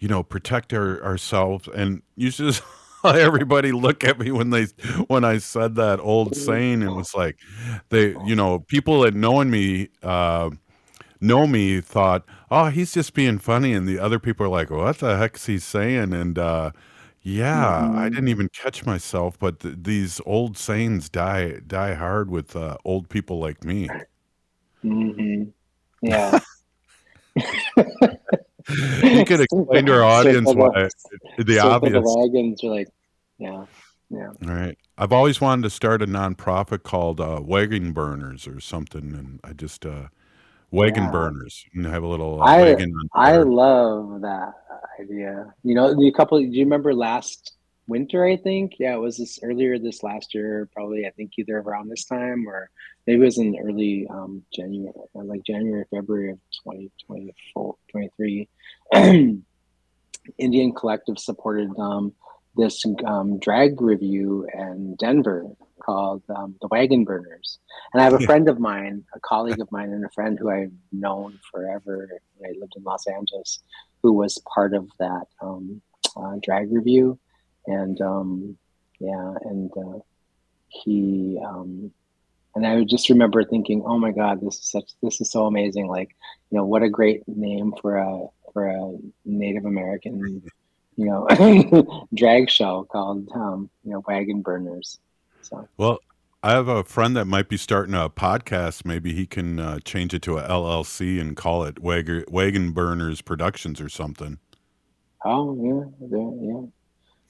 you 0.00 0.08
know, 0.08 0.22
protect 0.22 0.72
our, 0.74 1.02
ourselves. 1.04 1.68
And 1.74 2.02
you 2.16 2.30
just 2.30 2.62
everybody 3.14 3.72
look 3.72 4.04
at 4.04 4.18
me 4.18 4.30
when 4.30 4.50
they 4.50 4.66
when 5.06 5.24
I 5.24 5.38
said 5.38 5.74
that 5.76 6.00
old 6.00 6.34
saying 6.36 6.82
and 6.82 6.96
was 6.96 7.14
like 7.14 7.36
they 7.90 8.16
you 8.24 8.34
know 8.36 8.60
people 8.60 9.00
that 9.02 9.14
knowing 9.14 9.50
me 9.50 9.88
uh 10.02 10.50
know 11.20 11.46
me 11.46 11.80
thought 11.80 12.24
oh 12.50 12.66
he's 12.66 12.92
just 12.92 13.14
being 13.14 13.38
funny 13.38 13.72
and 13.72 13.88
the 13.88 13.98
other 13.98 14.18
people 14.18 14.46
are 14.46 14.50
like 14.50 14.70
what 14.70 14.98
the 14.98 15.16
heck's 15.16 15.46
he 15.46 15.58
saying? 15.58 16.12
And 16.12 16.38
uh 16.38 16.72
yeah 17.22 17.90
I 17.94 18.08
didn't 18.08 18.28
even 18.28 18.48
catch 18.50 18.86
myself 18.86 19.38
but 19.38 19.60
th- 19.60 19.76
these 19.82 20.20
old 20.26 20.56
sayings 20.56 21.08
die 21.08 21.60
die 21.66 21.94
hard 21.94 22.30
with 22.30 22.54
uh, 22.54 22.76
old 22.84 23.08
people 23.08 23.38
like 23.38 23.64
me. 23.64 23.88
Hmm 24.82 25.44
Yeah. 26.02 26.38
you 29.02 29.24
could 29.24 29.40
explain 29.50 29.86
to 29.86 29.92
our 29.92 30.04
audience 30.04 30.52
why 30.54 30.88
the 31.36 31.54
circle 31.54 31.70
obvious. 31.70 31.92
The 31.94 32.18
wagons 32.18 32.64
are 32.64 32.70
like, 32.70 32.88
yeah, 33.38 33.66
yeah. 34.10 34.28
All 34.46 34.54
right. 34.54 34.78
I've 34.98 35.12
always 35.12 35.40
wanted 35.40 35.62
to 35.62 35.70
start 35.70 36.02
a 36.02 36.06
nonprofit 36.06 36.82
called 36.82 37.20
uh, 37.20 37.40
Wagon 37.42 37.92
Burners 37.92 38.46
or 38.46 38.60
something, 38.60 39.14
and 39.14 39.40
I 39.44 39.52
just 39.52 39.84
uh, 39.84 40.08
wagon 40.70 41.04
Yeah. 41.04 41.10
burners 41.10 41.64
and 41.74 41.86
have 41.86 42.02
a 42.02 42.06
little 42.06 42.42
uh, 42.42 42.46
I. 42.46 42.76
I 43.14 43.36
love 43.38 44.20
that. 44.22 44.52
idea. 45.00 45.54
You 45.62 45.74
know, 45.74 45.94
the 45.94 46.12
couple. 46.12 46.38
Do 46.38 46.44
you 46.46 46.64
remember 46.64 46.94
last 46.94 47.56
winter? 47.86 48.24
I 48.24 48.36
think 48.36 48.74
yeah, 48.78 48.94
it 48.94 49.00
was 49.00 49.18
this 49.18 49.38
earlier 49.42 49.78
this 49.78 50.02
last 50.02 50.34
year. 50.34 50.68
Probably 50.72 51.06
I 51.06 51.10
think 51.10 51.32
either 51.38 51.58
around 51.58 51.88
this 51.88 52.04
time 52.04 52.46
or 52.48 52.70
maybe 53.06 53.20
it 53.22 53.24
was 53.24 53.38
in 53.38 53.56
early 53.58 54.06
um, 54.08 54.42
January, 54.54 54.92
like 55.14 55.42
January 55.44 55.84
February 55.90 56.30
of 56.30 56.38
2024, 56.64 57.76
23. 57.90 58.48
Indian 60.38 60.72
Collective 60.74 61.18
supported 61.18 61.70
um, 61.78 62.12
this 62.56 62.84
um, 63.04 63.38
drag 63.38 63.80
review 63.80 64.48
in 64.54 64.96
Denver 64.96 65.46
called 65.80 66.22
um, 66.28 66.56
The 66.60 66.68
Wagon 66.68 67.04
Burners. 67.04 67.58
And 67.92 68.00
I 68.00 68.04
have 68.04 68.14
a 68.14 68.20
friend 68.20 68.48
of 68.48 68.58
mine, 68.58 69.04
a 69.14 69.20
colleague 69.20 69.60
of 69.60 69.70
mine, 69.70 69.92
and 69.92 70.04
a 70.04 70.10
friend 70.10 70.38
who 70.38 70.50
I've 70.50 70.72
known 70.90 71.38
forever. 71.52 72.08
I 72.44 72.48
lived 72.58 72.74
in 72.76 72.82
Los 72.82 73.06
Angeles, 73.06 73.60
who 74.02 74.12
was 74.12 74.42
part 74.52 74.74
of 74.74 74.88
that 74.98 75.26
um, 75.40 75.80
uh, 76.16 76.36
drag 76.42 76.72
review. 76.72 77.18
And 77.66 78.00
um, 78.00 78.56
yeah, 78.98 79.34
and 79.42 79.70
uh, 79.76 79.98
he, 80.68 81.38
um, 81.44 81.92
and 82.54 82.66
I 82.66 82.76
would 82.76 82.88
just 82.88 83.10
remember 83.10 83.44
thinking, 83.44 83.82
oh 83.84 83.98
my 83.98 84.12
God, 84.12 84.40
this 84.40 84.54
is 84.54 84.70
such, 84.70 84.90
this 85.02 85.20
is 85.20 85.30
so 85.30 85.46
amazing. 85.46 85.88
Like, 85.88 86.16
you 86.50 86.56
know, 86.56 86.64
what 86.64 86.82
a 86.82 86.88
great 86.88 87.26
name 87.28 87.74
for 87.80 87.96
a, 87.96 88.26
for 88.52 88.66
a 88.66 88.96
Native 89.24 89.66
American 89.66 90.42
you 90.96 91.06
know, 91.06 92.06
drag 92.14 92.50
show 92.50 92.86
called, 92.90 93.28
um, 93.34 93.70
you 93.84 93.92
know, 93.92 94.02
Wagon 94.06 94.42
Burners. 94.42 94.98
So, 95.42 95.68
well, 95.76 95.98
I 96.42 96.52
have 96.52 96.68
a 96.68 96.84
friend 96.84 97.16
that 97.16 97.26
might 97.26 97.48
be 97.48 97.56
starting 97.56 97.94
a 97.94 98.08
podcast. 98.08 98.84
Maybe 98.84 99.12
he 99.12 99.26
can 99.26 99.58
uh, 99.58 99.78
change 99.80 100.14
it 100.14 100.22
to 100.22 100.38
a 100.38 100.48
LLC 100.48 101.20
and 101.20 101.36
call 101.36 101.64
it 101.64 101.80
Wagon, 101.80 102.24
Wagon 102.28 102.72
Burners 102.72 103.20
Productions 103.20 103.80
or 103.80 103.88
something. 103.88 104.38
Oh 105.24 105.56
yeah, 105.60 106.68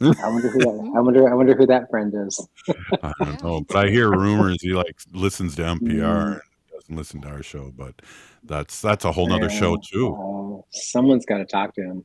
yeah. 0.01 0.13
I 0.23 0.29
wonder 0.29 0.49
who 0.49 0.59
that. 0.59 0.93
I 0.97 1.01
wonder. 1.01 1.31
I 1.31 1.35
wonder 1.35 1.57
who 1.57 1.67
that 1.67 1.89
friend 1.89 2.13
is. 2.15 2.47
I 3.03 3.13
don't 3.19 3.43
know, 3.43 3.63
but 3.63 3.77
I 3.77 3.89
hear 3.89 4.11
rumors 4.11 4.59
he 4.61 4.75
like 4.75 4.99
listens 5.13 5.57
to 5.57 5.63
NPR 5.63 5.81
mm. 5.81 6.33
and 6.33 6.41
doesn't 6.71 6.97
listen 6.97 7.23
to 7.23 7.29
our 7.29 7.43
show. 7.43 7.73
But 7.75 8.03
that's 8.45 8.83
that's 8.83 9.07
a 9.07 9.13
whole 9.13 9.29
nother 9.29 9.49
yeah. 9.51 9.59
show 9.59 9.79
too. 9.79 10.15
Uh, 10.15 10.63
someone's 10.73 11.25
got 11.25 11.39
to 11.39 11.47
talk 11.47 11.75
to 11.77 11.83
him. 11.83 12.05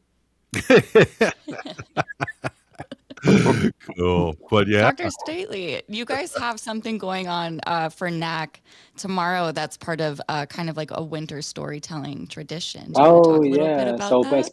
Cool. 3.96 4.36
But 4.50 4.68
yeah. 4.68 4.82
Dr. 4.82 5.10
Stately, 5.10 5.82
you 5.88 6.06
guys 6.06 6.36
have 6.36 6.60
something 6.60 6.98
going 6.98 7.28
on 7.28 7.62
uh, 7.66 7.90
for 7.90 8.10
NAC 8.10 8.62
tomorrow 8.98 9.52
that's 9.52 9.78
part 9.78 10.02
of 10.02 10.22
uh, 10.28 10.46
kind 10.48 10.70
of 10.70 10.78
like 10.78 10.92
a 10.92 11.04
winter 11.04 11.42
storytelling 11.42 12.28
tradition. 12.28 12.94
oh, 12.96 13.44
yeah. 13.44 13.96
so 14.10 14.24
that? 14.24 14.50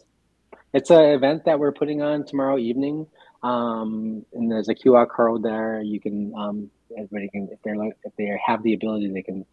it's 0.73 0.89
an 0.89 1.03
event 1.03 1.45
that 1.45 1.59
we're 1.59 1.71
putting 1.71 2.01
on 2.01 2.25
tomorrow 2.25 2.57
evening. 2.57 3.07
Um, 3.41 4.25
and 4.33 4.51
there's 4.51 4.69
a 4.69 4.75
QR 4.75 5.07
code 5.09 5.43
there. 5.43 5.81
You 5.81 5.99
can, 5.99 6.33
um, 6.35 6.69
everybody 6.97 7.29
can, 7.29 7.49
if 7.51 7.61
they're 7.63 7.77
like, 7.77 7.97
if 8.03 8.15
they 8.17 8.37
have 8.45 8.63
the 8.63 8.73
ability, 8.73 9.11
they 9.11 9.21
can 9.23 9.45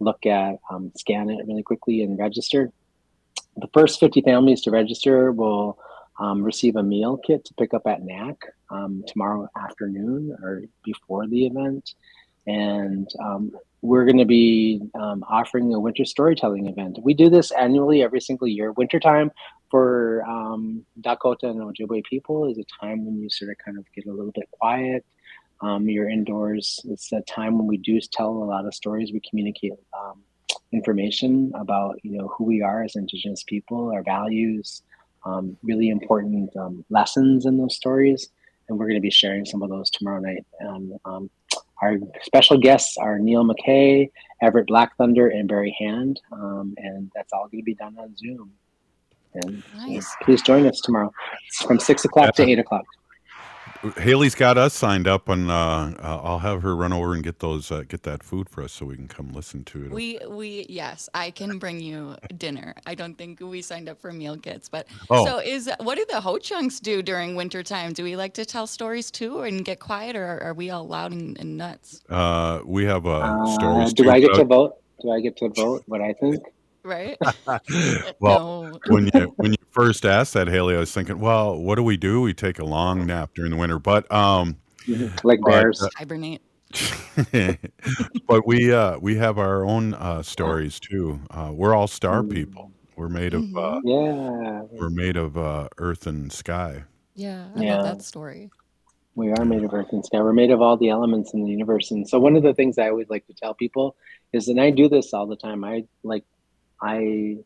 look 0.00 0.26
at, 0.26 0.58
um, 0.70 0.92
scan 0.96 1.30
it 1.30 1.46
really 1.46 1.62
quickly 1.62 2.02
and 2.02 2.18
register. 2.18 2.72
The 3.56 3.68
first 3.72 4.00
50 4.00 4.22
families 4.22 4.62
to 4.62 4.70
register 4.70 5.30
will 5.30 5.78
um, 6.20 6.42
receive 6.42 6.76
a 6.76 6.82
meal 6.82 7.16
kit 7.16 7.44
to 7.44 7.54
pick 7.54 7.74
up 7.74 7.86
at 7.86 8.02
NAC 8.02 8.36
um, 8.70 9.04
tomorrow 9.06 9.48
afternoon 9.56 10.36
or 10.42 10.62
before 10.84 11.26
the 11.26 11.46
event. 11.46 11.94
And 12.46 13.08
um, 13.22 13.52
we're 13.82 14.04
going 14.04 14.18
to 14.18 14.24
be 14.24 14.80
um, 14.94 15.24
offering 15.28 15.72
a 15.74 15.80
winter 15.80 16.04
storytelling 16.04 16.68
event. 16.68 16.98
We 17.02 17.14
do 17.14 17.30
this 17.30 17.50
annually 17.50 18.02
every 18.02 18.20
single 18.20 18.48
year. 18.48 18.72
Wintertime 18.72 19.30
for 19.70 20.24
um, 20.24 20.84
Dakota 21.00 21.48
and 21.48 21.60
Ojibwe 21.60 22.04
people 22.04 22.50
is 22.50 22.58
a 22.58 22.64
time 22.80 23.04
when 23.04 23.20
you 23.20 23.28
sort 23.30 23.50
of 23.50 23.56
kind 23.64 23.78
of 23.78 23.84
get 23.94 24.06
a 24.06 24.12
little 24.12 24.32
bit 24.32 24.48
quiet. 24.52 25.04
Um, 25.60 25.88
you're 25.88 26.10
indoors. 26.10 26.80
It's 26.84 27.12
a 27.12 27.22
time 27.22 27.58
when 27.58 27.66
we 27.66 27.78
do 27.78 27.98
tell 28.12 28.28
a 28.28 28.44
lot 28.44 28.66
of 28.66 28.74
stories. 28.74 29.12
We 29.12 29.22
communicate 29.28 29.72
information 30.74 31.52
about 31.54 31.98
you 32.02 32.18
know 32.18 32.28
who 32.36 32.44
we 32.44 32.60
are 32.60 32.82
as 32.82 32.96
Indigenous 32.96 33.44
people, 33.44 33.92
our 33.92 34.02
values, 34.02 34.82
um, 35.24 35.56
really 35.62 35.88
important 35.88 36.54
um, 36.56 36.84
lessons 36.90 37.46
in 37.46 37.58
those 37.58 37.76
stories. 37.76 38.30
And 38.68 38.78
we're 38.78 38.86
going 38.86 38.96
to 38.96 39.02
be 39.02 39.10
sharing 39.10 39.44
some 39.44 39.62
of 39.62 39.68
those 39.68 39.90
tomorrow 39.90 40.20
night. 40.20 40.46
And 40.60 40.98
um, 41.04 41.30
our 41.82 41.98
special 42.22 42.56
guests 42.56 42.96
are 42.96 43.18
Neil 43.18 43.44
McKay, 43.44 44.10
Everett 44.40 44.66
Black 44.66 44.96
Thunder, 44.96 45.28
and 45.28 45.48
Barry 45.48 45.76
Hand. 45.78 46.20
Um, 46.32 46.74
and 46.78 47.10
that's 47.14 47.32
all 47.32 47.48
going 47.48 47.60
to 47.60 47.64
be 47.64 47.74
done 47.74 47.96
on 47.98 48.16
Zoom. 48.16 48.52
And 49.34 49.62
nice. 49.76 50.14
please 50.22 50.42
join 50.42 50.66
us 50.66 50.80
tomorrow. 50.80 51.12
It's 51.48 51.62
from 51.62 51.78
six 51.78 52.04
o'clock 52.04 52.34
to 52.36 52.44
eight 52.44 52.58
o'clock. 52.58 52.84
Haley's 53.98 54.34
got 54.34 54.56
us 54.56 54.74
signed 54.74 55.06
up, 55.06 55.28
and 55.28 55.50
uh, 55.50 55.54
uh, 55.54 56.20
I'll 56.22 56.38
have 56.38 56.62
her 56.62 56.74
run 56.74 56.92
over 56.92 57.14
and 57.14 57.22
get 57.22 57.40
those 57.40 57.70
uh, 57.70 57.82
get 57.86 58.02
that 58.04 58.22
food 58.22 58.48
for 58.48 58.62
us 58.62 58.72
so 58.72 58.86
we 58.86 58.96
can 58.96 59.08
come 59.08 59.32
listen 59.32 59.64
to 59.64 59.86
it. 59.86 59.90
We 59.90 60.18
we 60.28 60.66
yes, 60.68 61.08
I 61.14 61.30
can 61.30 61.58
bring 61.58 61.80
you 61.80 62.16
dinner. 62.36 62.74
I 62.86 62.94
don't 62.94 63.16
think 63.16 63.40
we 63.40 63.62
signed 63.62 63.88
up 63.88 64.00
for 64.00 64.12
meal 64.12 64.36
kits, 64.36 64.68
but 64.68 64.86
oh. 65.10 65.26
so 65.26 65.38
is 65.38 65.70
what 65.80 65.96
do 65.96 66.06
the 66.08 66.20
Ho 66.20 66.38
Chunks 66.38 66.80
do 66.80 67.02
during 67.02 67.36
winter 67.36 67.62
time? 67.62 67.92
Do 67.92 68.04
we 68.04 68.16
like 68.16 68.34
to 68.34 68.44
tell 68.44 68.66
stories 68.66 69.10
too 69.10 69.40
and 69.40 69.64
get 69.64 69.80
quiet, 69.80 70.16
or 70.16 70.42
are 70.42 70.54
we 70.54 70.70
all 70.70 70.86
loud 70.86 71.12
and, 71.12 71.38
and 71.38 71.56
nuts? 71.56 72.02
Uh, 72.08 72.60
we 72.64 72.84
have 72.84 73.06
a 73.06 73.10
uh, 73.10 73.54
stories. 73.54 73.92
Do 73.92 74.10
I 74.10 74.20
get 74.20 74.34
to 74.34 74.44
vote? 74.44 74.76
Do 75.02 75.10
I 75.10 75.20
get 75.20 75.36
to 75.38 75.48
vote 75.50 75.82
what 75.86 76.00
I 76.00 76.14
think? 76.14 76.42
Right? 76.84 77.16
well, 78.20 78.64
no. 78.64 78.78
when 78.88 79.10
you 79.12 79.32
when 79.36 79.52
you 79.52 79.58
first 79.70 80.04
asked 80.04 80.34
that, 80.34 80.48
Haley, 80.48 80.76
I 80.76 80.78
was 80.78 80.92
thinking, 80.92 81.18
well, 81.18 81.56
what 81.56 81.76
do 81.76 81.82
we 81.82 81.96
do? 81.96 82.20
We 82.20 82.34
take 82.34 82.58
a 82.58 82.64
long 82.64 83.06
nap 83.06 83.30
during 83.34 83.50
the 83.50 83.56
winter, 83.56 83.78
but 83.78 84.10
um, 84.12 84.56
like 85.24 85.40
bears 85.44 85.82
uh, 85.82 85.88
hibernate. 85.96 86.42
but 88.26 88.46
we 88.46 88.72
uh, 88.72 88.98
we 88.98 89.16
have 89.16 89.38
our 89.38 89.64
own 89.64 89.94
uh, 89.94 90.22
stories 90.22 90.78
too. 90.78 91.20
Uh, 91.30 91.50
we're 91.52 91.74
all 91.74 91.86
star 91.86 92.22
mm. 92.22 92.32
people. 92.32 92.70
We're 92.96 93.08
made 93.08 93.34
of 93.34 93.42
uh, 93.42 93.80
mm-hmm. 93.84 93.88
yeah. 93.88 94.62
We're 94.78 94.90
made 94.90 95.16
of 95.16 95.36
uh, 95.36 95.68
earth 95.78 96.06
and 96.06 96.32
sky. 96.32 96.84
Yeah, 97.14 97.46
I 97.56 97.62
yeah. 97.62 97.76
love 97.76 97.98
that 97.98 98.02
story. 98.04 98.50
We 99.16 99.30
are 99.30 99.44
made 99.44 99.62
of 99.62 99.72
earth 99.72 99.92
and 99.92 100.04
sky. 100.04 100.20
We're 100.20 100.32
made 100.32 100.50
of 100.50 100.60
all 100.60 100.76
the 100.76 100.88
elements 100.88 101.34
in 101.34 101.44
the 101.44 101.50
universe. 101.50 101.92
And 101.92 102.08
so 102.08 102.18
one 102.18 102.34
of 102.34 102.42
the 102.42 102.52
things 102.52 102.78
I 102.78 102.88
always 102.88 103.08
like 103.08 103.24
to 103.28 103.34
tell 103.34 103.54
people 103.54 103.94
is, 104.32 104.48
and 104.48 104.60
I 104.60 104.70
do 104.70 104.88
this 104.88 105.14
all 105.14 105.26
the 105.26 105.36
time. 105.36 105.62
I 105.62 105.84
like 106.02 106.24
I 106.82 107.38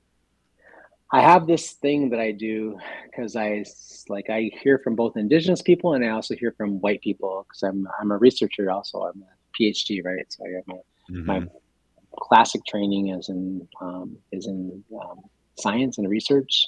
I 1.11 1.23
have 1.23 1.47
this 1.47 1.73
thing 1.73 2.11
that 2.11 2.21
I 2.21 2.33
do 2.33 2.79
because 3.05 3.35
I 3.35 3.65
like 4.09 4.29
I 4.29 4.51
hear 4.63 4.79
from 4.79 4.95
both 4.95 5.17
indigenous 5.17 5.63
people 5.63 5.95
and 5.95 6.05
I 6.05 6.09
also 6.09 6.35
hear 6.35 6.53
from 6.53 6.81
white 6.81 7.01
people 7.01 7.47
because 7.49 7.63
I'm 7.63 7.89
I'm 8.01 8.11
a 8.11 8.19
researcher 8.19 8.71
also. 8.71 9.03
I'm 9.03 9.23
a 9.23 9.63
PhD 9.63 10.05
right? 10.05 10.27
So 10.29 10.45
I 10.45 10.57
have 10.57 10.67
my 10.67 10.75
mm-hmm. 11.11 11.27
my 11.27 11.47
classic 12.21 12.61
training 12.67 13.09
is 13.09 13.31
in 13.31 13.67
um, 13.81 14.19
is 14.33 14.47
in 14.47 14.85
um, 15.01 15.21
science 15.57 15.99
and 15.99 16.09
research. 16.09 16.67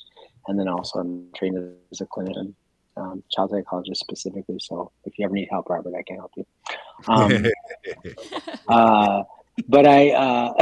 And 0.49 0.59
then 0.59 0.69
also 0.69 1.01
I'm 1.01 1.27
trained 1.37 1.59
as 1.93 2.01
a 2.01 2.07
clinician 2.07 2.55
um, 2.97 3.23
child 3.31 3.51
psychologist 3.51 4.01
specifically. 4.01 4.59
So 4.59 4.91
if 5.05 5.19
you 5.19 5.27
ever 5.27 5.35
need 5.35 5.49
help 5.51 5.69
Robert 5.69 5.95
I 5.95 6.03
can 6.03 6.17
help 6.17 6.33
you. 6.37 6.47
Um, 7.09 7.47
uh, 8.69 9.23
but 9.69 9.87
I 9.87 10.11
uh, 10.13 10.55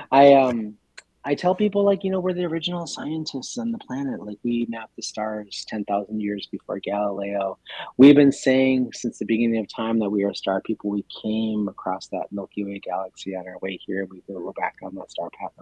I 0.10 0.32
um 0.32 0.78
I 1.24 1.34
tell 1.34 1.54
people 1.54 1.84
like 1.84 2.02
you 2.02 2.10
know 2.10 2.18
we're 2.18 2.32
the 2.32 2.44
original 2.44 2.86
scientists 2.86 3.56
on 3.56 3.70
the 3.70 3.78
planet. 3.78 4.24
Like 4.24 4.38
we 4.42 4.66
mapped 4.68 4.96
the 4.96 5.02
stars 5.02 5.64
ten 5.68 5.84
thousand 5.84 6.20
years 6.20 6.48
before 6.50 6.80
Galileo. 6.80 7.58
We've 7.96 8.16
been 8.16 8.32
saying 8.32 8.90
since 8.92 9.18
the 9.18 9.24
beginning 9.24 9.60
of 9.60 9.68
time 9.68 10.00
that 10.00 10.10
we 10.10 10.24
are 10.24 10.34
star 10.34 10.60
people. 10.60 10.90
We 10.90 11.04
came 11.22 11.68
across 11.68 12.08
that 12.08 12.32
Milky 12.32 12.64
Way 12.64 12.80
galaxy 12.80 13.36
on 13.36 13.46
our 13.46 13.58
way 13.58 13.78
here. 13.86 14.06
We 14.10 14.22
go 14.26 14.52
back 14.56 14.76
on 14.82 14.94
that 14.96 15.10
star 15.10 15.30
path 15.38 15.52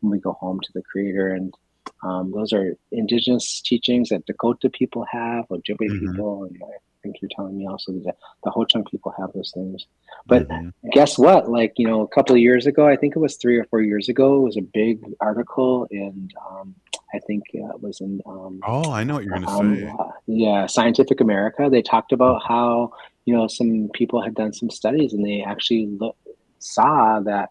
when 0.00 0.10
we 0.10 0.18
go 0.18 0.32
home 0.32 0.60
to 0.60 0.72
the 0.72 0.82
Creator. 0.82 1.34
And 1.34 1.54
um, 2.02 2.32
those 2.32 2.52
are 2.52 2.76
indigenous 2.90 3.60
teachings 3.60 4.08
that 4.08 4.26
Dakota 4.26 4.70
people 4.70 5.04
have, 5.10 5.46
Ojibwe 5.48 5.76
mm-hmm. 5.78 6.10
people, 6.10 6.44
and 6.44 6.56
think 7.02 7.16
you're 7.20 7.30
telling 7.34 7.56
me 7.56 7.66
also 7.66 7.92
that 8.04 8.16
the 8.44 8.50
Ho 8.50 8.64
Chunk 8.64 8.90
people 8.90 9.14
have 9.18 9.32
those 9.32 9.52
things. 9.52 9.86
But 10.26 10.48
mm-hmm. 10.48 10.88
guess 10.92 11.18
what? 11.18 11.50
Like, 11.50 11.74
you 11.76 11.86
know, 11.86 12.02
a 12.02 12.08
couple 12.08 12.34
of 12.34 12.40
years 12.40 12.66
ago, 12.66 12.86
I 12.86 12.96
think 12.96 13.16
it 13.16 13.18
was 13.18 13.36
three 13.36 13.58
or 13.58 13.64
four 13.64 13.82
years 13.82 14.08
ago, 14.08 14.36
it 14.36 14.40
was 14.40 14.56
a 14.56 14.62
big 14.62 15.02
article 15.20 15.86
and 15.90 16.32
um, 16.48 16.74
I 17.14 17.18
think 17.20 17.44
uh, 17.54 17.74
it 17.74 17.82
was 17.82 18.00
in. 18.00 18.20
Um, 18.26 18.60
oh, 18.66 18.90
I 18.90 19.04
know 19.04 19.14
what 19.14 19.24
you're 19.24 19.38
going 19.38 19.46
to 19.46 19.48
um, 19.48 19.76
say. 19.76 19.86
Uh, 19.86 20.04
yeah, 20.26 20.66
Scientific 20.66 21.20
America. 21.20 21.68
They 21.70 21.82
talked 21.82 22.12
about 22.12 22.42
how, 22.46 22.92
you 23.26 23.34
know, 23.34 23.46
some 23.48 23.90
people 23.92 24.22
had 24.22 24.34
done 24.34 24.52
some 24.52 24.70
studies 24.70 25.12
and 25.12 25.24
they 25.24 25.42
actually 25.42 25.86
look, 25.86 26.16
saw 26.58 27.20
that 27.20 27.50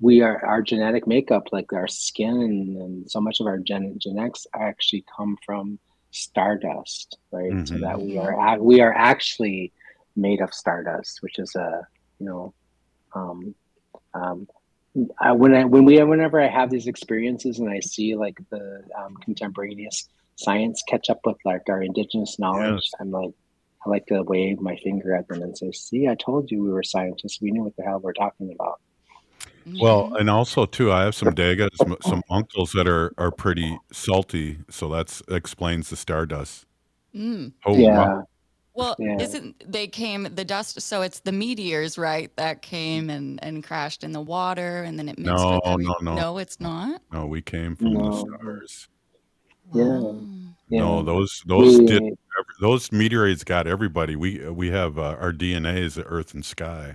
we 0.00 0.22
are 0.22 0.44
our 0.44 0.62
genetic 0.62 1.06
makeup, 1.06 1.48
like 1.52 1.72
our 1.72 1.88
skin 1.88 2.28
and, 2.28 2.76
and 2.76 3.10
so 3.10 3.20
much 3.20 3.40
of 3.40 3.46
our 3.46 3.58
gen- 3.58 3.98
genetics 3.98 4.46
actually 4.54 5.04
come 5.14 5.36
from 5.44 5.78
stardust, 6.16 7.18
right? 7.30 7.52
Mm-hmm. 7.52 7.66
So 7.66 7.78
that 7.78 8.00
we 8.00 8.18
are 8.18 8.58
we 8.60 8.80
are 8.80 8.92
actually 8.92 9.72
made 10.16 10.40
of 10.40 10.54
stardust, 10.54 11.18
which 11.22 11.38
is 11.38 11.54
a 11.54 11.86
you 12.18 12.26
know, 12.26 12.54
um, 13.14 13.54
um, 14.14 14.48
I, 15.20 15.32
when 15.32 15.54
I 15.54 15.64
when 15.64 15.84
we 15.84 16.02
whenever 16.02 16.40
I 16.40 16.48
have 16.48 16.70
these 16.70 16.86
experiences 16.86 17.58
and 17.58 17.70
I 17.70 17.80
see 17.80 18.16
like 18.16 18.38
the 18.50 18.82
um, 18.98 19.16
contemporaneous 19.16 20.08
science 20.36 20.82
catch 20.88 21.10
up 21.10 21.20
with 21.24 21.36
like 21.44 21.62
our 21.68 21.82
indigenous 21.82 22.38
knowledge, 22.38 22.82
Yes. 22.84 23.00
I'm 23.00 23.10
like, 23.10 23.30
I 23.84 23.90
like 23.90 24.06
to 24.06 24.22
wave 24.22 24.60
my 24.60 24.76
finger 24.76 25.14
at 25.14 25.28
them 25.28 25.42
and 25.42 25.56
say, 25.56 25.70
"See, 25.72 26.08
I 26.08 26.14
told 26.14 26.50
you 26.50 26.62
we 26.62 26.72
were 26.72 26.82
scientists. 26.82 27.40
We 27.40 27.50
knew 27.50 27.64
what 27.64 27.76
the 27.76 27.84
hell 27.84 28.00
we're 28.00 28.14
talking 28.14 28.52
about." 28.52 28.80
Well, 29.80 30.14
and 30.14 30.30
also 30.30 30.64
too, 30.66 30.92
I 30.92 31.02
have 31.02 31.14
some 31.14 31.34
dagas, 31.34 31.70
some 32.02 32.22
uncles 32.30 32.72
that 32.72 32.86
are 32.88 33.12
are 33.18 33.30
pretty 33.32 33.78
salty, 33.92 34.58
so 34.70 34.88
that's 34.88 35.22
explains 35.28 35.90
the 35.90 35.96
stardust. 35.96 36.66
Mm. 37.14 37.52
Oh, 37.64 37.76
Yeah. 37.76 37.96
wow. 37.96 38.28
Well, 38.74 38.94
Yeah. 38.98 39.16
isn't 39.20 39.64
they 39.72 39.86
came 39.88 40.24
the 40.34 40.44
dust? 40.44 40.80
So 40.82 41.00
it's 41.02 41.20
the 41.20 41.32
meteors, 41.32 41.96
right? 41.98 42.30
That 42.36 42.62
came 42.62 43.08
and 43.10 43.42
and 43.42 43.64
crashed 43.64 44.04
in 44.04 44.12
the 44.12 44.20
water, 44.20 44.82
and 44.82 44.98
then 44.98 45.08
it 45.08 45.18
mixed 45.18 45.34
No, 45.42 45.54
with 45.54 45.66
every- 45.66 45.84
no, 45.86 45.94
no. 46.02 46.14
No, 46.14 46.38
it's 46.38 46.60
not. 46.60 47.00
No, 47.12 47.26
we 47.26 47.40
came 47.42 47.74
from 47.74 47.94
the 47.94 48.12
stars. 48.12 48.88
Yeah. 49.74 50.12
yeah. 50.68 50.80
No, 50.80 51.02
those 51.02 51.42
those 51.46 51.78
did 51.78 52.02
We- 52.02 52.08
every- 52.38 52.54
those 52.60 52.92
meteorites 52.92 53.42
got 53.44 53.66
everybody. 53.66 54.14
We 54.14 54.48
we 54.50 54.68
have 54.70 54.98
uh, 54.98 55.16
our 55.18 55.32
DNA 55.32 55.78
is 55.78 55.94
the 55.96 56.04
Earth 56.04 56.34
and 56.34 56.44
sky. 56.44 56.94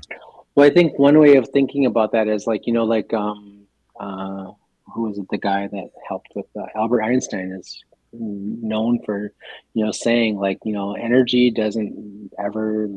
Well, 0.62 0.70
I 0.70 0.74
think 0.76 1.00
one 1.00 1.18
way 1.18 1.38
of 1.38 1.50
thinking 1.50 1.88
about 1.88 2.12
that 2.12 2.28
is 2.28 2.46
like 2.46 2.68
you 2.68 2.74
know, 2.74 2.84
like 2.84 3.12
um, 3.16 3.66
uh, 4.00 4.52
who 4.94 5.02
was 5.02 5.18
it? 5.18 5.26
The 5.32 5.40
guy 5.40 5.66
that 5.66 5.90
helped 6.08 6.28
with 6.36 6.46
uh, 6.56 6.68
Albert 6.76 7.02
Einstein 7.02 7.52
is 7.52 7.84
known 8.14 9.00
for, 9.04 9.34
you 9.74 9.84
know, 9.84 9.92
saying 9.92 10.38
like 10.38 10.60
you 10.64 10.74
know, 10.74 10.94
energy 10.94 11.50
doesn't 11.50 12.30
ever, 12.38 12.88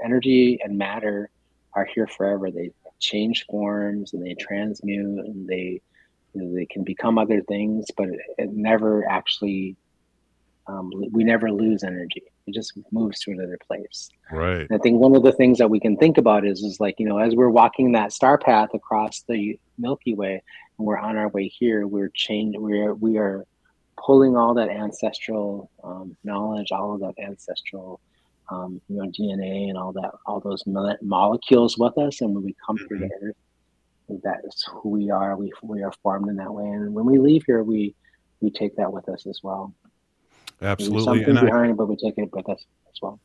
energy 0.00 0.60
and 0.62 0.78
matter 0.78 1.28
are 1.72 1.86
here 1.92 2.06
forever. 2.06 2.52
They 2.52 2.70
change 3.00 3.46
forms 3.50 4.12
and 4.12 4.24
they 4.24 4.34
transmute 4.34 5.26
and 5.26 5.48
they 5.48 5.80
you 6.34 6.40
know, 6.40 6.54
they 6.54 6.66
can 6.66 6.84
become 6.84 7.18
other 7.18 7.42
things, 7.42 7.86
but 7.96 8.10
it, 8.10 8.20
it 8.38 8.52
never 8.52 9.04
actually. 9.08 9.74
Um, 10.68 10.90
we 11.12 11.22
never 11.22 11.50
lose 11.50 11.84
energy. 11.84 12.22
It 12.46 12.54
just 12.54 12.72
moves 12.90 13.20
to 13.20 13.30
another 13.30 13.58
place. 13.66 14.10
Right. 14.32 14.66
And 14.68 14.72
I 14.72 14.78
think 14.78 15.00
one 15.00 15.14
of 15.14 15.22
the 15.22 15.32
things 15.32 15.58
that 15.58 15.70
we 15.70 15.78
can 15.78 15.96
think 15.96 16.18
about 16.18 16.44
is, 16.44 16.60
is 16.62 16.80
like, 16.80 16.96
you 16.98 17.06
know, 17.06 17.18
as 17.18 17.34
we're 17.34 17.50
walking 17.50 17.92
that 17.92 18.12
star 18.12 18.36
path 18.36 18.70
across 18.74 19.22
the 19.28 19.58
Milky 19.78 20.14
Way 20.14 20.42
and 20.78 20.86
we're 20.86 20.98
on 20.98 21.16
our 21.16 21.28
way 21.28 21.46
here, 21.46 21.86
we're 21.86 22.10
changing, 22.14 22.60
we're, 22.60 22.94
we 22.94 23.16
are 23.16 23.46
pulling 23.96 24.36
all 24.36 24.54
that 24.54 24.68
ancestral 24.68 25.70
um, 25.84 26.16
knowledge, 26.24 26.72
all 26.72 26.94
of 26.94 27.00
that 27.00 27.14
ancestral, 27.22 28.00
um, 28.50 28.80
you 28.88 28.96
know, 28.96 29.10
DNA 29.10 29.68
and 29.68 29.78
all 29.78 29.92
that, 29.92 30.12
all 30.26 30.40
those 30.40 30.66
mole- 30.66 30.98
molecules 31.00 31.78
with 31.78 31.96
us. 31.98 32.20
And 32.20 32.34
when 32.34 32.44
we 32.44 32.56
come 32.66 32.76
through 32.76 33.00
the 33.00 33.10
earth, 33.22 33.36
that 34.22 34.40
is 34.44 34.64
who 34.70 34.90
we 34.90 35.10
are. 35.10 35.36
We, 35.36 35.52
we 35.62 35.82
are 35.82 35.92
formed 36.02 36.28
in 36.28 36.36
that 36.36 36.52
way. 36.52 36.64
And 36.64 36.92
when 36.94 37.06
we 37.06 37.18
leave 37.18 37.44
here, 37.46 37.62
we, 37.62 37.94
we 38.40 38.50
take 38.50 38.76
that 38.76 38.92
with 38.92 39.08
us 39.08 39.26
as 39.26 39.40
well. 39.42 39.72
Absolutely, 40.62 41.04
Something 41.04 41.36
and 41.36 41.50
I, 41.50 41.72
but 41.72 41.86
we 41.86 41.96
take 41.96 42.14
it 42.16 42.30
with 42.32 42.48
us 42.48 42.64
as 42.88 42.98
well. 43.02 43.20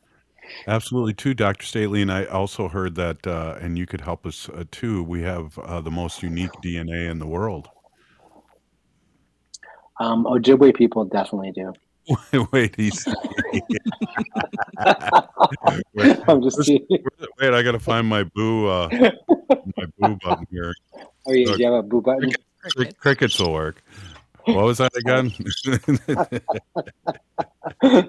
Absolutely, 0.66 1.14
too, 1.14 1.34
Dr. 1.34 1.64
Stately. 1.64 2.02
And 2.02 2.12
I 2.12 2.24
also 2.24 2.68
heard 2.68 2.94
that, 2.96 3.26
uh, 3.26 3.56
and 3.60 3.78
you 3.78 3.86
could 3.86 4.02
help 4.02 4.26
us 4.26 4.48
uh, 4.48 4.64
too. 4.70 5.02
We 5.02 5.22
have 5.22 5.58
uh, 5.58 5.80
the 5.80 5.90
most 5.90 6.22
unique 6.22 6.50
DNA 6.62 7.10
in 7.10 7.18
the 7.18 7.26
world. 7.26 7.68
Um, 10.00 10.24
Ojibwe 10.24 10.74
people 10.74 11.04
definitely 11.04 11.52
do. 11.52 11.72
wait, 12.52 12.74
he's. 12.76 13.06
wait, 15.94 16.16
I'm 16.26 16.42
just 16.42 16.58
wait, 16.68 16.84
wait, 17.40 17.54
I 17.54 17.62
got 17.62 17.72
to 17.72 17.78
find 17.78 18.06
my 18.06 18.24
boo, 18.34 18.66
uh, 18.66 18.88
my 19.76 19.84
boo 19.98 20.18
button 20.22 20.46
here. 20.50 20.74
Oh, 21.24 21.30
you, 21.30 21.46
Look, 21.46 21.60
you 21.60 21.66
have 21.66 21.74
a 21.74 21.82
boo 21.84 22.00
button? 22.02 22.32
crick- 22.60 22.98
crickets 22.98 23.38
will 23.38 23.52
work. 23.52 23.80
What 24.44 24.64
was 24.64 24.78
that 24.78 24.96
again? 24.96 25.32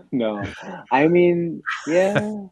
no, 0.12 0.44
I 0.92 1.08
mean, 1.08 1.62
yeah. 1.88 2.44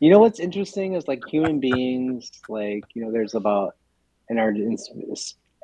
You 0.00 0.10
know 0.10 0.20
what's 0.20 0.38
interesting 0.38 0.94
is 0.94 1.08
like 1.08 1.22
human 1.26 1.58
beings, 1.58 2.30
like 2.48 2.84
you 2.94 3.04
know, 3.04 3.10
there's 3.10 3.34
about 3.34 3.74
in 4.28 4.38
our 4.38 4.52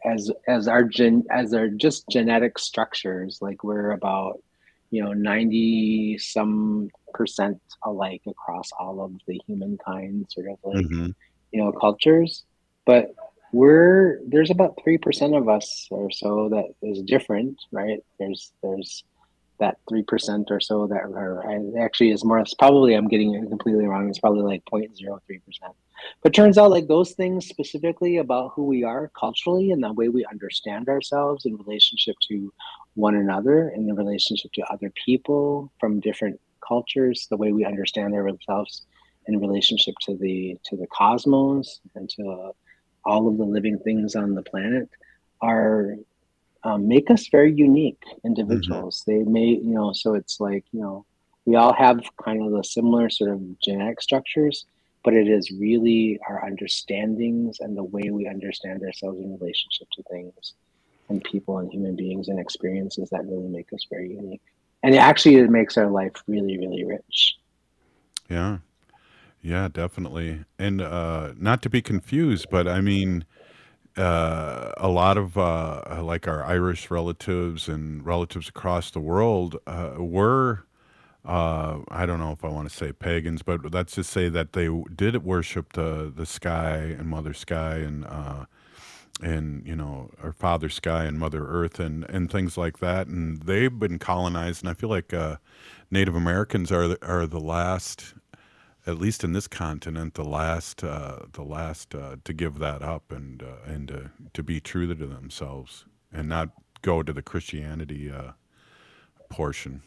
as 0.04 0.30
as 0.48 0.68
our 0.68 0.84
gen 0.84 1.24
as 1.30 1.54
our 1.54 1.68
just 1.68 2.08
genetic 2.10 2.58
structures, 2.58 3.38
like 3.40 3.64
we're 3.64 3.92
about 3.92 4.42
you 4.90 5.02
know 5.02 5.12
ninety 5.12 6.18
some 6.18 6.88
percent 7.12 7.60
alike 7.84 8.22
across 8.26 8.70
all 8.78 9.00
of 9.02 9.12
the 9.26 9.40
humankind, 9.46 10.26
sort 10.30 10.46
of 10.50 10.58
like 10.64 10.86
Mhm. 10.86 11.14
you 11.52 11.62
know 11.62 11.72
cultures, 11.72 12.44
but 12.84 13.14
we're 13.54 14.18
there's 14.26 14.50
about 14.50 14.76
three 14.82 14.98
percent 14.98 15.34
of 15.36 15.48
us 15.48 15.86
or 15.90 16.10
so 16.10 16.48
that 16.48 16.66
is 16.82 17.02
different, 17.02 17.56
right? 17.70 18.00
There's 18.18 18.52
there's 18.62 19.04
that 19.60 19.76
three 19.88 20.02
percent 20.02 20.48
or 20.50 20.58
so 20.58 20.88
that 20.88 21.02
are 21.02 21.78
actually 21.78 22.10
is 22.10 22.24
more. 22.24 22.40
It's 22.40 22.54
probably 22.54 22.94
I'm 22.94 23.06
getting 23.06 23.32
it 23.34 23.48
completely 23.48 23.86
wrong. 23.86 24.08
It's 24.08 24.18
probably 24.18 24.42
like 24.42 24.64
0.03 24.64 25.20
percent. 25.46 25.72
But 26.22 26.34
turns 26.34 26.58
out 26.58 26.72
like 26.72 26.88
those 26.88 27.12
things 27.12 27.46
specifically 27.46 28.16
about 28.16 28.52
who 28.56 28.64
we 28.64 28.82
are 28.82 29.12
culturally 29.18 29.70
and 29.70 29.84
the 29.84 29.92
way 29.92 30.08
we 30.08 30.24
understand 30.24 30.88
ourselves 30.88 31.46
in 31.46 31.56
relationship 31.56 32.16
to 32.28 32.52
one 32.94 33.14
another, 33.14 33.68
in 33.68 33.86
the 33.86 33.94
relationship 33.94 34.50
to 34.54 34.62
other 34.64 34.92
people 35.04 35.70
from 35.78 36.00
different 36.00 36.40
cultures, 36.66 37.28
the 37.30 37.36
way 37.36 37.52
we 37.52 37.64
understand 37.64 38.14
ourselves 38.14 38.84
in 39.28 39.38
relationship 39.38 39.94
to 40.00 40.16
the 40.16 40.58
to 40.64 40.76
the 40.76 40.88
cosmos 40.88 41.80
and 41.94 42.10
to 42.10 42.52
all 43.04 43.28
of 43.28 43.38
the 43.38 43.44
living 43.44 43.78
things 43.78 44.14
on 44.16 44.34
the 44.34 44.42
planet 44.42 44.88
are 45.40 45.96
um, 46.64 46.88
make 46.88 47.10
us 47.10 47.28
very 47.28 47.52
unique 47.52 48.02
individuals. 48.24 49.04
They 49.06 49.22
may, 49.22 49.48
you 49.48 49.74
know, 49.74 49.92
so 49.92 50.14
it's 50.14 50.40
like, 50.40 50.64
you 50.72 50.80
know, 50.80 51.04
we 51.44 51.56
all 51.56 51.74
have 51.74 52.00
kind 52.22 52.42
of 52.42 52.52
the 52.52 52.64
similar 52.64 53.10
sort 53.10 53.30
of 53.30 53.60
genetic 53.60 54.00
structures, 54.00 54.64
but 55.04 55.12
it 55.12 55.28
is 55.28 55.50
really 55.50 56.18
our 56.26 56.44
understandings 56.44 57.60
and 57.60 57.76
the 57.76 57.84
way 57.84 58.10
we 58.10 58.26
understand 58.26 58.82
ourselves 58.82 59.20
in 59.20 59.38
relationship 59.38 59.88
to 59.92 60.02
things 60.04 60.54
and 61.10 61.22
people 61.22 61.58
and 61.58 61.70
human 61.70 61.94
beings 61.96 62.28
and 62.28 62.40
experiences 62.40 63.10
that 63.10 63.26
really 63.26 63.48
make 63.48 63.70
us 63.74 63.86
very 63.90 64.10
unique. 64.10 64.40
And 64.82 64.94
it 64.94 64.98
actually, 64.98 65.36
it 65.36 65.50
makes 65.50 65.76
our 65.76 65.90
life 65.90 66.12
really, 66.26 66.58
really 66.58 66.84
rich. 66.84 67.36
Yeah. 68.30 68.58
Yeah, 69.44 69.68
definitely. 69.68 70.44
And 70.58 70.80
uh, 70.80 71.34
not 71.36 71.60
to 71.62 71.70
be 71.70 71.82
confused, 71.82 72.46
but 72.50 72.66
I 72.66 72.80
mean, 72.80 73.26
uh, 73.96 74.72
a 74.78 74.88
lot 74.88 75.18
of 75.18 75.38
uh, 75.38 76.00
like 76.02 76.28
our 76.28 76.42
Irish 76.44 76.90
relatives 76.90 77.68
and 77.68 78.04
relatives 78.06 78.48
across 78.48 78.90
the 78.90 79.00
world 79.00 79.58
uh, 79.66 79.94
were, 79.98 80.64
uh, 81.26 81.80
I 81.90 82.06
don't 82.06 82.20
know 82.20 82.32
if 82.32 82.44
I 82.44 82.48
want 82.48 82.70
to 82.70 82.74
say 82.74 82.92
pagans, 82.92 83.42
but 83.42 83.72
let's 83.74 83.96
just 83.96 84.10
say 84.10 84.30
that 84.30 84.54
they 84.54 84.68
did 84.96 85.24
worship 85.24 85.74
the 85.74 86.12
the 86.14 86.26
sky 86.26 86.76
and 86.98 87.08
Mother 87.08 87.34
Sky 87.34 87.76
and 87.76 88.06
uh, 88.06 88.46
and 89.22 89.66
you 89.66 89.76
know 89.76 90.10
our 90.22 90.32
Father 90.32 90.68
Sky 90.68 91.04
and 91.04 91.18
Mother 91.18 91.46
Earth 91.46 91.78
and 91.80 92.04
and 92.10 92.30
things 92.30 92.58
like 92.58 92.78
that, 92.78 93.06
and 93.06 93.42
they've 93.42 93.78
been 93.78 93.98
colonized, 93.98 94.62
and 94.62 94.70
I 94.70 94.74
feel 94.74 94.90
like 94.90 95.12
uh, 95.14 95.36
Native 95.90 96.16
Americans 96.16 96.72
are 96.72 96.88
the, 96.88 97.06
are 97.06 97.26
the 97.26 97.40
last 97.40 98.14
at 98.86 98.98
least 98.98 99.24
in 99.24 99.32
this 99.32 99.48
continent, 99.48 100.14
the 100.14 100.24
last, 100.24 100.84
uh, 100.84 101.20
the 101.32 101.42
last 101.42 101.94
uh, 101.94 102.16
to 102.24 102.32
give 102.32 102.58
that 102.58 102.82
up 102.82 103.10
and 103.10 103.42
uh, 103.42 103.70
and 103.72 103.90
uh, 103.90 104.00
to 104.34 104.42
be 104.42 104.60
true 104.60 104.86
to 104.86 104.94
themselves 104.94 105.86
and 106.12 106.28
not 106.28 106.50
go 106.82 107.02
to 107.02 107.12
the 107.12 107.22
Christianity 107.22 108.10
uh, 108.10 108.32
portion. 109.30 109.82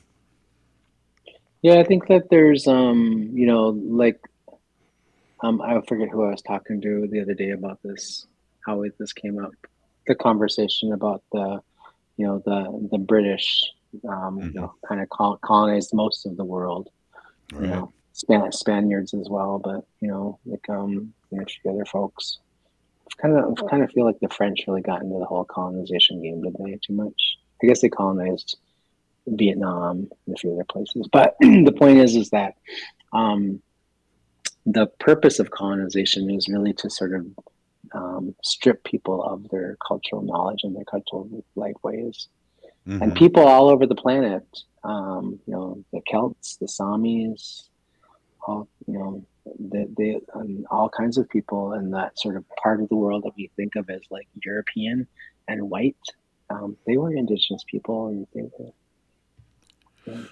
Yeah, 1.61 1.79
I 1.79 1.83
think 1.83 2.07
that 2.07 2.29
there's, 2.29 2.67
um, 2.67 3.29
you 3.33 3.47
know, 3.47 3.69
like, 3.69 4.19
um, 5.41 5.61
I 5.61 5.81
forget 5.87 6.09
who 6.09 6.23
I 6.23 6.31
was 6.31 6.41
talking 6.41 6.81
to 6.81 7.07
the 7.07 7.21
other 7.21 7.33
day 7.33 7.51
about 7.51 7.79
this, 7.83 8.27
how 8.65 8.83
it, 8.83 8.93
this 8.99 9.13
came 9.13 9.43
up, 9.43 9.51
the 10.05 10.15
conversation 10.15 10.93
about 10.93 11.23
the, 11.31 11.61
you 12.17 12.25
know, 12.25 12.41
the 12.45 12.87
the 12.91 12.97
British, 12.97 13.63
um, 14.07 14.39
you 14.39 14.59
know, 14.59 14.73
kind 14.87 15.01
of 15.01 15.09
colonized 15.41 15.93
most 15.93 16.25
of 16.25 16.35
the 16.37 16.45
world, 16.45 16.89
you 17.53 17.67
know, 17.67 17.93
Span- 18.17 18.51
Spaniards 18.51 19.13
as 19.13 19.27
well, 19.29 19.59
but 19.63 19.85
you 20.01 20.07
know, 20.07 20.39
like, 20.45 20.67
um, 20.69 21.13
you 21.29 21.37
know, 21.37 21.45
a 21.65 21.69
other 21.69 21.85
folks. 21.85 22.39
Kind 23.21 23.37
of, 23.37 23.57
kind 23.69 23.83
of 23.83 23.91
feel 23.91 24.05
like 24.05 24.19
the 24.19 24.29
French 24.29 24.65
really 24.67 24.81
got 24.81 25.01
into 25.01 25.17
the 25.17 25.25
whole 25.25 25.45
colonization 25.45 26.21
game, 26.21 26.41
did 26.41 26.55
they? 26.59 26.77
Too 26.85 26.93
much. 26.93 27.37
I 27.63 27.67
guess 27.67 27.81
they 27.81 27.89
colonized 27.89 28.57
Vietnam 29.27 30.09
and 30.25 30.35
a 30.35 30.39
few 30.39 30.53
other 30.53 30.65
places. 30.65 31.07
But 31.11 31.35
the 31.41 31.73
point 31.77 31.99
is, 31.99 32.15
is 32.15 32.29
that 32.31 32.53
um, 33.13 33.61
the 34.65 34.87
purpose 34.99 35.39
of 35.39 35.51
colonization 35.51 36.29
is 36.29 36.47
really 36.47 36.73
to 36.73 36.89
sort 36.89 37.13
of 37.13 37.25
um, 37.93 38.35
strip 38.43 38.83
people 38.83 39.23
of 39.23 39.47
their 39.49 39.77
cultural 39.87 40.21
knowledge 40.21 40.59
and 40.63 40.75
their 40.75 40.85
cultural 40.85 41.29
life 41.55 41.75
ways. 41.83 42.27
And 42.85 43.11
Mhm. 43.11 43.15
people 43.15 43.47
all 43.47 43.69
over 43.69 43.85
the 43.85 43.95
planet, 43.95 44.45
um, 44.83 45.39
you 45.45 45.53
know, 45.53 45.83
the 45.93 46.01
Celts, 46.09 46.57
the 46.57 46.67
Samis, 46.67 47.69
all 48.47 48.67
you 48.87 48.93
know, 48.93 49.23
the, 49.45 49.87
the 49.97 50.21
and 50.39 50.65
all 50.71 50.89
kinds 50.89 51.17
of 51.17 51.29
people 51.29 51.73
in 51.73 51.91
that 51.91 52.17
sort 52.17 52.37
of 52.37 52.45
part 52.61 52.81
of 52.81 52.89
the 52.89 52.95
world 52.95 53.23
that 53.23 53.33
we 53.37 53.51
think 53.55 53.75
of 53.75 53.89
as 53.89 54.01
like 54.09 54.27
European 54.43 55.07
and 55.47 55.69
white. 55.69 55.97
Um, 56.49 56.77
they 56.87 56.97
were 56.97 57.13
indigenous 57.13 57.63
people, 57.69 58.07
and 58.07 58.27
they 58.33 58.49
were 60.07 60.27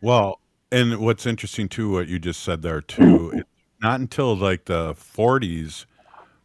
Well, 0.00 0.40
and 0.70 0.98
what's 0.98 1.26
interesting 1.26 1.68
too, 1.68 1.92
what 1.92 2.08
you 2.08 2.18
just 2.18 2.40
said 2.42 2.62
there 2.62 2.80
too, 2.80 3.32
it's 3.34 3.48
not 3.80 4.00
until 4.00 4.34
like 4.34 4.64
the 4.64 4.94
40s 4.94 5.84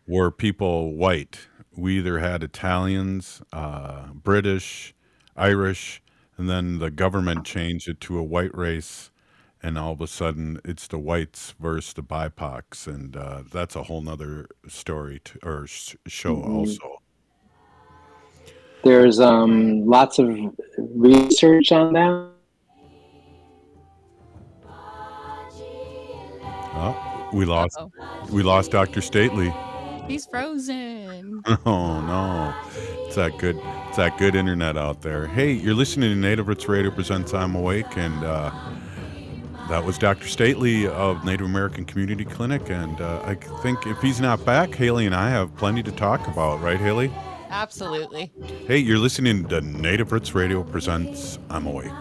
were 0.06 0.32
people 0.32 0.94
white. 0.94 1.48
We 1.76 2.00
either 2.00 2.20
had 2.20 2.44
Italians, 2.44 3.42
uh, 3.54 4.08
British, 4.08 4.94
Irish, 5.36 6.02
and 6.38 6.50
then 6.50 6.80
the 6.80 6.92
government 6.92 7.46
changed 7.46 7.88
it 7.88 8.02
to 8.02 8.18
a 8.18 8.24
white 8.24 8.56
race, 8.56 9.12
and 9.64 9.78
all 9.78 9.94
of 9.94 10.02
a 10.02 10.08
sudden 10.08 10.60
it's 10.64 10.88
the 10.88 10.98
whites 11.00 11.54
versus 11.60 11.94
the 11.94 12.04
BIPOCs, 12.04 12.88
and 12.88 13.16
uh, 13.18 13.44
that's 13.52 13.76
a 13.76 13.84
whole 13.84 14.02
nother 14.02 14.48
story 14.68 15.20
to, 15.26 15.40
or 15.44 15.68
sh- 15.68 15.96
show 16.08 16.36
Mhm. 16.36 16.50
also. 16.50 17.02
There's 18.84 19.20
um, 19.20 19.86
lots 19.86 20.20
of 20.20 20.38
research 20.78 21.72
on 21.72 21.94
that. 21.94 22.30
Oh, 26.80 27.30
we 27.34 27.46
lost, 27.46 27.78
we 28.32 28.44
lost 28.44 28.72
Dr. 28.72 29.02
Stately. 29.02 29.54
He's 30.08 30.26
frozen. 30.26 31.42
Oh 31.66 32.02
no, 32.02 32.54
it's 33.06 33.16
that 33.16 33.38
good. 33.38 33.58
It's 33.88 33.98
that 33.98 34.18
good 34.18 34.36
internet 34.36 34.78
out 34.78 35.02
there. 35.02 35.28
Hey, 35.28 35.52
you're 35.52 35.74
listening 35.74 36.10
to 36.12 36.16
Native 36.16 36.48
Roots 36.48 36.68
Radio 36.68 36.92
presents 36.92 37.34
"I'm 37.34 37.56
Awake," 37.56 37.98
and 37.98 38.24
uh, 38.24 38.52
that 39.70 39.84
was 39.84 39.98
Dr. 39.98 40.28
Stately 40.28 40.88
of 40.88 41.24
Native 41.26 41.46
American 41.46 41.86
Community 41.86 42.26
Clinic. 42.26 42.70
And 42.70 43.00
uh, 43.02 43.22
I 43.24 43.36
think 43.36 43.86
if 43.86 44.00
he's 44.02 44.22
not 44.22 44.44
back, 44.46 44.74
Haley 44.74 45.06
and 45.06 45.16
I 45.16 45.30
have 45.30 45.56
plenty 45.58 45.84
to 45.84 45.92
talk 45.92 46.28
about, 46.28 46.62
right, 46.62 46.80
Haley? 46.80 47.12
Absolutely. 47.50 48.32
Hey, 48.68 48.78
you're 48.78 48.98
listening 48.98 49.46
to 49.50 49.62
Native 49.62 50.12
Roots 50.12 50.36
Radio 50.36 50.64
presents 50.64 51.40
"I'm 51.50 51.66
Awake." 51.66 51.92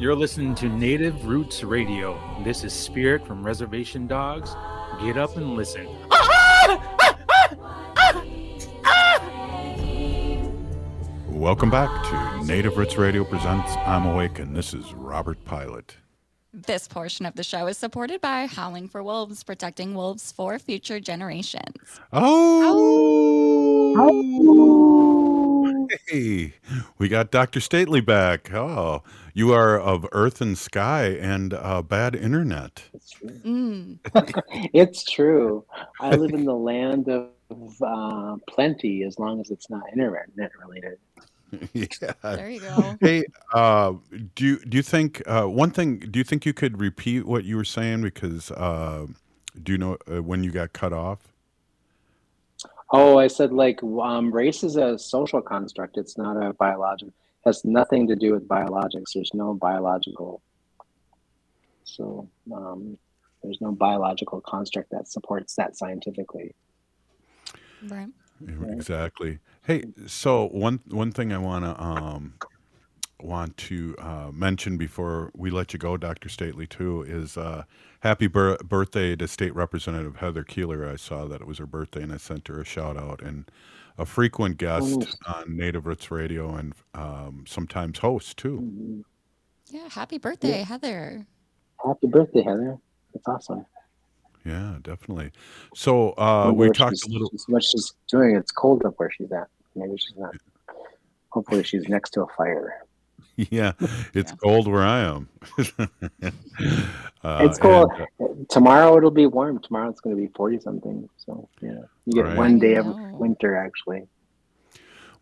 You're 0.00 0.16
listening 0.16 0.54
to 0.54 0.66
Native 0.66 1.26
Roots 1.26 1.62
Radio. 1.62 2.18
This 2.42 2.64
is 2.64 2.72
Spirit 2.72 3.26
from 3.26 3.44
Reservation 3.44 4.06
Dogs. 4.06 4.56
Get 5.02 5.18
up 5.18 5.36
and 5.36 5.56
listen. 5.56 5.86
Welcome 11.28 11.68
back 11.68 11.90
to 12.08 12.46
Native 12.46 12.78
Roots 12.78 12.96
Radio 12.96 13.24
presents 13.24 13.76
"I'm 13.84 14.06
Awake," 14.06 14.38
and 14.38 14.56
this 14.56 14.72
is 14.72 14.94
Robert 14.94 15.44
Pilot. 15.44 15.98
This 16.54 16.88
portion 16.88 17.26
of 17.26 17.34
the 17.34 17.44
show 17.44 17.66
is 17.66 17.76
supported 17.76 18.22
by 18.22 18.46
Howling 18.46 18.88
for 18.88 19.02
Wolves, 19.02 19.44
protecting 19.44 19.94
wolves 19.94 20.32
for 20.32 20.58
future 20.58 20.98
generations. 20.98 22.00
Oh, 22.10 23.94
oh! 23.98 25.39
Hey, 26.08 26.54
we 26.98 27.08
got 27.08 27.30
Dr. 27.30 27.60
Stately 27.60 28.00
back. 28.00 28.52
Oh, 28.52 29.02
you 29.34 29.52
are 29.52 29.78
of 29.78 30.06
earth 30.12 30.40
and 30.40 30.56
sky 30.56 31.04
and 31.04 31.54
uh, 31.54 31.82
bad 31.82 32.14
internet. 32.14 32.82
Mm. 33.24 33.98
it's 34.74 35.04
true. 35.04 35.64
I 36.00 36.10
live 36.16 36.32
in 36.32 36.44
the 36.44 36.54
land 36.54 37.08
of 37.08 37.82
uh, 37.82 38.36
plenty 38.48 39.04
as 39.04 39.18
long 39.18 39.40
as 39.40 39.50
it's 39.50 39.70
not 39.70 39.82
internet 39.92 40.50
related. 40.64 40.98
yeah. 41.72 42.12
There 42.22 42.50
you 42.50 42.60
go. 42.60 42.96
Hey, 43.00 43.24
uh, 43.52 43.94
do 44.34 44.44
you 44.44 44.58
do 44.60 44.76
you 44.76 44.82
think 44.82 45.22
uh, 45.26 45.44
one 45.44 45.70
thing? 45.70 45.98
Do 45.98 46.18
you 46.18 46.24
think 46.24 46.46
you 46.46 46.52
could 46.52 46.80
repeat 46.80 47.26
what 47.26 47.44
you 47.44 47.56
were 47.56 47.64
saying? 47.64 48.02
Because 48.02 48.50
uh, 48.52 49.06
do 49.62 49.72
you 49.72 49.78
know 49.78 49.96
uh, 50.10 50.22
when 50.22 50.44
you 50.44 50.50
got 50.50 50.72
cut 50.72 50.92
off? 50.92 51.29
Oh, 52.92 53.18
I 53.18 53.28
said 53.28 53.52
like 53.52 53.82
um, 53.82 54.32
race 54.32 54.64
is 54.64 54.76
a 54.76 54.98
social 54.98 55.40
construct. 55.40 55.96
It's 55.96 56.18
not 56.18 56.36
a 56.36 56.52
biological. 56.54 57.14
Has 57.44 57.64
nothing 57.64 58.06
to 58.08 58.16
do 58.16 58.32
with 58.32 58.46
biologics. 58.48 59.12
There's 59.14 59.30
no 59.32 59.54
biological. 59.54 60.42
So 61.84 62.28
um, 62.52 62.98
there's 63.42 63.60
no 63.60 63.72
biological 63.72 64.40
construct 64.40 64.90
that 64.90 65.08
supports 65.08 65.54
that 65.54 65.76
scientifically. 65.76 66.54
Right. 67.88 68.08
Exactly. 68.68 69.38
Hey, 69.62 69.84
so 70.06 70.48
one 70.48 70.80
one 70.88 71.12
thing 71.12 71.32
I 71.32 71.38
want 71.38 71.64
to 71.64 71.82
um, 71.82 72.34
want 73.24 73.56
to 73.58 73.94
uh, 73.98 74.30
mention 74.32 74.76
before 74.76 75.30
we 75.34 75.50
let 75.50 75.72
you 75.72 75.78
go, 75.78 75.96
Dr. 75.96 76.28
Stately, 76.28 76.66
too, 76.66 77.02
is 77.02 77.36
uh, 77.36 77.64
happy 78.00 78.26
bir- 78.26 78.58
birthday 78.64 79.16
to 79.16 79.28
State 79.28 79.54
Representative 79.54 80.16
Heather 80.16 80.44
Keeler. 80.44 80.88
I 80.88 80.96
saw 80.96 81.26
that 81.26 81.40
it 81.40 81.46
was 81.46 81.58
her 81.58 81.66
birthday, 81.66 82.02
and 82.02 82.12
I 82.12 82.16
sent 82.16 82.48
her 82.48 82.60
a 82.60 82.64
shout 82.64 82.96
out. 82.96 83.22
And 83.22 83.50
a 83.98 84.06
frequent 84.06 84.56
guest 84.56 85.18
on 85.26 85.56
Native 85.56 85.86
Roots 85.86 86.10
Radio, 86.10 86.54
and 86.54 86.72
um, 86.94 87.44
sometimes 87.46 87.98
host 87.98 88.36
too. 88.38 89.04
Yeah, 89.66 89.88
happy 89.90 90.18
birthday, 90.18 90.62
Heather. 90.62 91.26
Happy 91.84 92.06
birthday, 92.06 92.42
Heather. 92.42 92.78
That's 93.12 93.28
awesome. 93.28 93.66
Yeah, 94.44 94.78
definitely. 94.82 95.32
So 95.74 96.12
uh, 96.12 96.50
we 96.54 96.70
talked 96.70 97.04
a 97.06 97.10
little. 97.10 97.28
she's- 97.30 97.44
What 97.48 97.62
she's 97.62 97.92
doing? 98.10 98.36
It's 98.36 98.50
cold 98.52 98.84
up 98.86 98.94
where 98.96 99.10
she's 99.10 99.30
at. 99.32 99.48
Maybe 99.76 99.96
she's 99.98 100.16
not. 100.16 100.34
Hopefully, 101.28 101.62
she's 101.62 101.88
next 101.88 102.10
to 102.10 102.22
a 102.22 102.26
fire. 102.36 102.86
Yeah, 103.50 103.72
it's 104.14 104.32
cold 104.32 104.68
where 104.68 104.82
I 104.82 105.00
am. 105.00 105.28
uh, 107.22 107.46
it's 107.46 107.58
cold. 107.58 107.90
and, 108.18 108.48
Tomorrow 108.48 108.96
it'll 108.96 109.10
be 109.10 109.26
warm. 109.26 109.60
Tomorrow 109.60 109.90
it's 109.90 110.00
going 110.00 110.16
to 110.16 110.20
be 110.20 110.28
40 110.34 110.60
something. 110.60 111.08
So, 111.18 111.48
yeah, 111.60 111.78
you 112.06 112.14
get 112.14 112.24
Right. 112.24 112.36
one 112.36 112.58
day 112.58 112.74
of 112.74 112.86
winter 113.12 113.56
actually. 113.56 114.08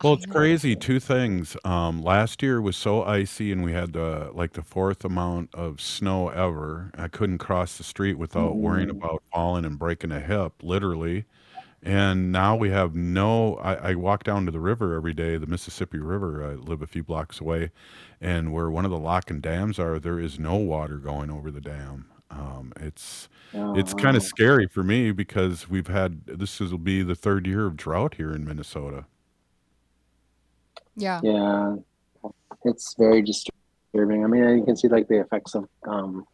Well, 0.03 0.13
it's 0.15 0.27
crazy. 0.27 0.77
Two 0.77 1.01
things. 1.01 1.57
Um, 1.65 2.03
last 2.03 2.41
year 2.41 2.61
was 2.63 2.77
so 2.77 3.03
icy, 3.03 3.51
and 3.51 3.65
we 3.65 3.73
had 3.73 3.93
the 3.95 4.31
like 4.33 4.53
the 4.53 4.63
fourth 4.63 5.05
amount 5.05 5.53
of 5.53 5.81
snow 5.81 6.29
ever. 6.29 6.93
I 6.97 7.09
couldn't 7.09 7.39
cross 7.39 7.77
the 7.77 7.83
street 7.83 8.15
without 8.17 8.55
worrying 8.57 8.91
Mhm. 8.91 8.99
about 8.99 9.25
falling 9.35 9.65
and 9.65 9.77
breaking 9.77 10.13
a 10.13 10.21
hip, 10.21 10.53
literally. 10.63 11.25
And 11.83 12.33
now 12.33 12.57
we 12.57 12.71
have 12.71 12.95
no. 12.97 13.57
I, 13.57 13.91
I 13.91 13.95
walk 13.95 14.25
down 14.25 14.45
to 14.47 14.51
the 14.51 14.59
river 14.61 14.95
every 14.97 15.15
day, 15.15 15.37
the 15.37 15.47
Mississippi 15.47 15.99
River. 15.99 16.45
I 16.45 16.55
live 16.55 16.83
a 16.83 16.87
few 16.89 17.05
blocks 17.05 17.41
away, 17.41 17.71
and 18.21 18.53
where 18.53 18.69
one 18.69 18.85
of 18.85 18.91
the 18.91 18.99
lock 18.99 19.31
and 19.31 19.41
dams 19.41 19.79
are, 19.79 19.99
there 20.01 20.19
is 20.19 20.39
no 20.41 20.57
water 20.57 20.97
going 20.97 21.31
over 21.31 21.51
the 21.53 21.61
dam. 21.61 22.07
Um, 22.31 22.73
it's 22.81 23.29
it's 23.55 23.95
kind 23.95 24.17
Oh. 24.17 24.19
of 24.19 24.23
scary 24.25 24.67
for 24.67 24.83
me 24.83 25.13
because 25.13 25.71
we've 25.71 25.87
had 25.87 26.27
this 26.27 26.59
will 26.61 26.79
be 26.79 27.03
the 27.03 27.15
third 27.15 27.47
year 27.47 27.65
of 27.67 27.77
drought 27.77 28.15
here 28.15 28.33
in 28.35 28.45
Minnesota. 28.45 29.07
Yeah. 30.97 31.21
Yeah, 31.23 31.77
it's 32.65 32.95
very 32.99 33.23
disturbing. 33.23 34.25
I 34.25 34.27
mean, 34.27 34.59
you 34.59 34.65
can 34.65 34.77
see 34.77 34.89
like 34.89 35.07
the 35.09 35.21
effects 35.21 35.55
of 35.55 35.69
um, 35.87 36.25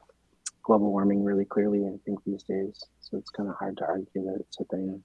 global 0.63 0.91
warming 0.91 1.23
really 1.23 1.45
clearly. 1.45 1.85
I 1.87 1.93
think 2.07 2.19
these 2.25 2.43
days, 2.45 2.83
so 3.01 3.19
it's 3.19 3.31
kind 3.31 3.49
of 3.49 3.57
hard 3.57 3.77
to 3.77 3.85
argue 3.85 4.25
that 4.25 4.39
it's 4.41 4.59
a 4.61 4.65
thing. 4.65 5.03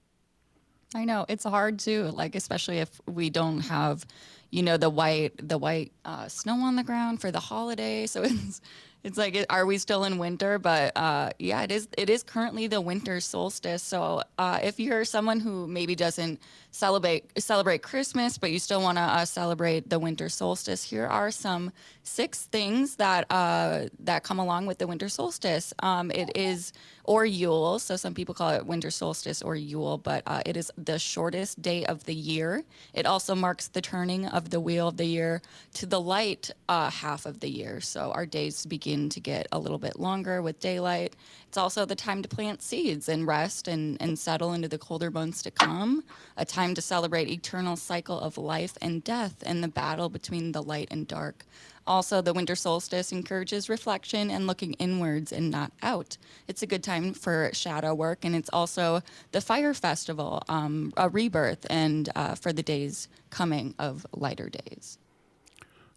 I 0.96 1.06
know 1.06 1.26
it's 1.30 1.44
hard 1.44 1.80
too, 1.80 2.06
like 2.14 2.36
especially 2.36 2.80
if 2.80 2.90
we 3.08 3.30
don't 3.30 3.62
have, 3.62 4.06
you 4.50 4.64
know, 4.64 4.78
the 4.78 4.90
white 4.90 5.48
the 5.48 5.58
white 5.58 5.92
uh, 6.04 6.28
snow 6.28 6.56
on 6.62 6.76
the 6.76 6.84
ground 6.84 7.22
for 7.22 7.32
the 7.32 7.40
holiday. 7.40 8.08
So 8.08 8.24
it's 8.24 8.62
it's 9.04 9.18
like, 9.18 9.46
are 9.50 9.66
we 9.66 9.78
still 9.78 10.04
in 10.04 10.18
winter? 10.18 10.60
But 10.60 10.92
uh, 10.98 11.30
yeah, 11.40 11.62
it 11.62 11.72
is. 11.72 11.88
It 11.98 12.10
is 12.10 12.22
currently 12.22 12.68
the 12.68 12.82
winter 12.82 13.20
solstice. 13.22 13.82
So 13.82 14.24
uh, 14.38 14.60
if 14.62 14.80
you're 14.80 15.06
someone 15.06 15.40
who 15.40 15.68
maybe 15.68 15.96
doesn't 15.96 16.40
celebrate 16.72 17.24
celebrate 17.42 17.82
Christmas, 17.82 18.38
but 18.38 18.52
you 18.52 18.60
still 18.60 18.82
want 18.82 18.98
to 18.98 19.02
uh, 19.02 19.26
celebrate 19.26 19.90
the 19.90 20.00
winter 20.00 20.28
solstice, 20.28 20.84
here 20.84 21.08
are 21.08 21.32
some 21.32 21.72
six 22.04 22.44
things 22.48 22.98
that 22.98 23.26
uh, 23.32 23.86
that 24.00 24.24
come 24.24 24.40
along 24.40 24.66
with 24.66 24.80
the 24.80 24.88
winter 24.88 25.08
solstice. 25.08 25.74
Um, 25.80 26.12
it 26.12 26.36
is 26.36 26.74
or 27.06 27.26
Yule, 27.26 27.80
so 27.80 27.96
some 27.96 28.14
people 28.14 28.36
call 28.36 28.50
it 28.52 28.66
winter 28.66 28.92
solstice 28.92 29.42
or 29.42 29.56
Yule, 29.56 29.98
but 29.98 30.22
uh, 30.28 30.42
it 30.46 30.56
is 30.56 30.72
the 30.78 31.00
shortest 31.00 31.60
day 31.60 31.84
of 31.86 32.04
the 32.04 32.14
year. 32.14 32.64
It 32.94 33.08
also 33.08 33.34
marks 33.34 33.68
the 33.68 33.82
turning 33.82 34.28
of 34.28 34.52
the 34.52 34.60
wheel 34.60 34.90
of 34.90 34.98
the 34.98 35.06
year 35.06 35.42
to 35.76 35.88
the 35.88 36.00
light 36.00 36.52
uh, 36.68 36.92
half 36.92 37.26
of 37.26 37.40
the 37.40 37.50
year. 37.50 37.82
So 37.82 38.12
our 38.12 38.28
days 38.28 38.64
begin 38.68 38.89
to 38.90 39.20
get 39.20 39.48
a 39.52 39.60
little 39.60 39.78
bit 39.78 40.00
longer 40.00 40.42
with 40.42 40.60
daylight. 40.60 41.16
It's 41.48 41.58
also 41.58 41.86
the 41.86 41.96
time 41.96 42.22
to 42.24 42.28
plant 42.28 42.62
seeds 42.62 43.08
and 43.08 43.28
rest 43.28 43.68
and, 43.68 43.98
and 44.02 44.18
settle 44.18 44.54
into 44.54 44.68
the 44.68 44.78
colder 44.78 45.12
months 45.12 45.42
to 45.44 45.52
come, 45.52 46.04
a 46.38 46.46
time 46.46 46.74
to 46.76 46.82
celebrate 46.82 47.30
eternal 47.30 47.76
cycle 47.76 48.20
of 48.20 48.38
life 48.38 48.78
and 48.82 49.04
death 49.04 49.44
and 49.46 49.64
the 49.64 49.68
battle 49.68 50.10
between 50.10 50.52
the 50.52 50.64
light 50.64 50.88
and 50.90 51.08
dark. 51.08 51.46
Also, 51.86 52.22
the 52.22 52.34
winter 52.34 52.56
solstice 52.56 53.12
encourages 53.12 53.70
reflection 53.70 54.30
and 54.30 54.46
looking 54.46 54.74
inwards 54.74 55.32
and 55.32 55.50
not 55.50 55.72
out. 55.82 56.18
It's 56.48 56.62
a 56.62 56.68
good 56.68 56.84
time 56.84 57.14
for 57.14 57.50
shadow 57.54 57.96
work, 57.96 58.24
and 58.24 58.36
it's 58.36 58.50
also 58.54 59.02
the 59.32 59.42
fire 59.42 59.74
festival, 59.74 60.44
um, 60.50 60.94
a 60.98 61.10
rebirth, 61.10 61.66
and 61.70 62.10
uh, 62.16 62.36
for 62.36 62.54
the 62.54 62.62
days 62.62 63.08
coming 63.30 63.74
of 63.80 64.06
lighter 64.12 64.50
days. 64.50 65.00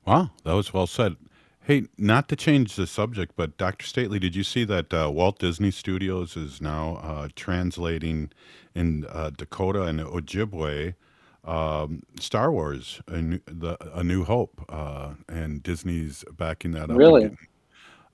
Wow, 0.06 0.30
that 0.44 0.54
was 0.54 0.72
well 0.72 0.86
said. 0.86 1.16
Hey, 1.64 1.84
not 1.96 2.28
to 2.28 2.36
change 2.36 2.74
the 2.74 2.88
subject, 2.88 3.34
but 3.36 3.56
Dr. 3.56 3.86
Stately, 3.86 4.18
did 4.18 4.34
you 4.34 4.42
see 4.42 4.64
that 4.64 4.92
uh, 4.92 5.10
Walt 5.12 5.38
Disney 5.38 5.70
Studios 5.70 6.36
is 6.36 6.60
now 6.60 6.96
uh, 6.96 7.28
translating 7.36 8.32
in 8.74 9.06
uh, 9.08 9.30
Dakota 9.30 9.82
and 9.82 10.00
Ojibwe 10.00 10.94
um, 11.44 12.02
Star 12.18 12.50
Wars, 12.50 13.00
a 13.06 13.20
new, 13.20 13.40
the, 13.46 13.76
a 13.96 14.02
New 14.02 14.24
Hope, 14.24 14.64
uh, 14.68 15.14
and 15.28 15.62
Disney's 15.62 16.24
backing 16.36 16.72
that 16.72 16.90
up. 16.90 16.96
Really? 16.96 17.22
getting, 17.22 17.38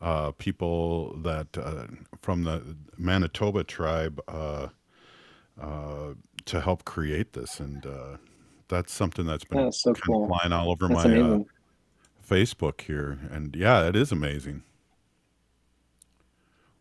uh, 0.01 0.33
people 0.33 1.17
that 1.19 1.49
uh, 1.59 1.87
from 2.21 2.45
the 2.45 2.77
Manitoba 2.97 3.65
tribe 3.65 4.21
uh, 4.29 4.69
uh, 5.61 6.15
to 6.45 6.61
help 6.61 6.85
create 6.85 7.33
this, 7.33 7.61
and 7.61 7.85
uh, 7.85 8.17
that's 8.69 8.93
something 8.93 9.27
that's 9.27 9.45
been 9.45 9.65
That's 9.65 9.83
so 9.83 9.93
kind 9.93 10.03
cool. 10.07 10.25
of 10.25 10.29
flying 10.29 10.53
all 10.53 10.71
over 10.71 10.89
That's 10.89 11.05
my 11.05 11.11
uh, 11.17 11.21
amazing. 11.21 11.47
Facebook 12.29 12.83
here, 12.83 13.19
and 13.31 13.55
yeah, 13.57 13.87
it 13.89 13.97
is 13.97 14.13
amazing. 14.13 14.63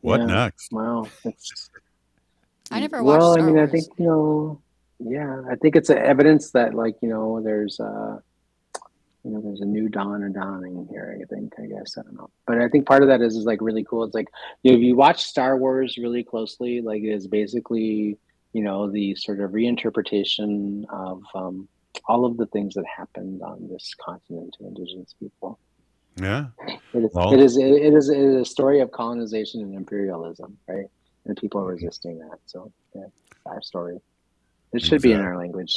What 0.01 0.21
Yeah, 0.21 0.25
next? 0.25 0.71
Wow, 0.71 1.07
it's 1.23 1.69
I 2.71 2.79
never 2.79 3.03
watched 3.03 3.19
well. 3.19 3.31
I 3.31 3.35
Star 3.35 3.47
mean, 3.47 3.59
I 3.59 3.67
think 3.67 3.85
you 3.97 4.05
know. 4.05 4.61
Yeah, 4.99 5.43
I 5.49 5.55
think 5.55 5.75
it's 5.75 5.89
evidence 5.91 6.51
that 6.51 6.73
like 6.73 6.95
you 7.01 7.09
know 7.09 7.41
there's 7.41 7.79
uh 7.79 8.19
you 9.23 9.31
know 9.31 9.41
there's 9.41 9.61
a 9.61 9.65
new 9.65 9.89
dawn 9.89 10.23
or 10.23 10.29
dawning 10.29 10.87
here. 10.89 11.19
I 11.21 11.25
think 11.25 11.53
I 11.59 11.67
guess 11.67 11.97
I 11.97 12.01
don't 12.01 12.15
know, 12.15 12.29
but 12.45 12.59
I 12.59 12.67
think 12.67 12.85
part 12.87 13.03
of 13.03 13.09
that 13.09 13.21
is 13.21 13.35
is 13.35 13.45
like 13.45 13.61
really 13.61 13.83
cool. 13.83 14.03
It's 14.03 14.15
like 14.15 14.27
you 14.63 14.71
know, 14.71 14.77
if 14.77 14.83
you 14.83 14.95
watch 14.95 15.23
Star 15.23 15.57
Wars 15.57 15.97
really 15.97 16.23
closely, 16.23 16.81
like 16.81 17.03
it 17.03 17.13
is 17.13 17.27
basically 17.27 18.17
you 18.53 18.63
know 18.63 18.89
the 18.89 19.15
sort 19.15 19.39
of 19.39 19.51
reinterpretation 19.51 20.85
of 20.89 21.21
um, 21.35 21.67
all 22.05 22.25
of 22.25 22.37
the 22.37 22.45
things 22.47 22.75
that 22.75 22.85
happened 22.85 23.41
on 23.41 23.67
this 23.67 23.93
continent 23.99 24.55
to 24.57 24.67
indigenous 24.67 25.13
people. 25.19 25.59
Yeah. 26.19 26.47
It 26.93 27.03
is, 27.03 27.11
Well- 27.13 27.33
it 27.33 27.39
is 27.39 27.57
it 27.57 27.93
is 27.93 28.09
it 28.09 28.17
is 28.17 28.35
a 28.35 28.45
story 28.45 28.79
of 28.79 28.91
colonization 28.91 29.61
and 29.61 29.75
imperialism, 29.75 30.57
right? 30.67 30.87
And 31.25 31.37
people 31.37 31.61
are 31.61 31.67
resisting 31.67 32.17
that. 32.19 32.39
So 32.45 32.71
yeah, 32.95 33.05
our 33.45 33.61
story. 33.61 33.99
It 34.73 34.81
should 34.81 35.01
be 35.01 35.13
in 35.13 35.21
our 35.21 35.37
language. 35.37 35.73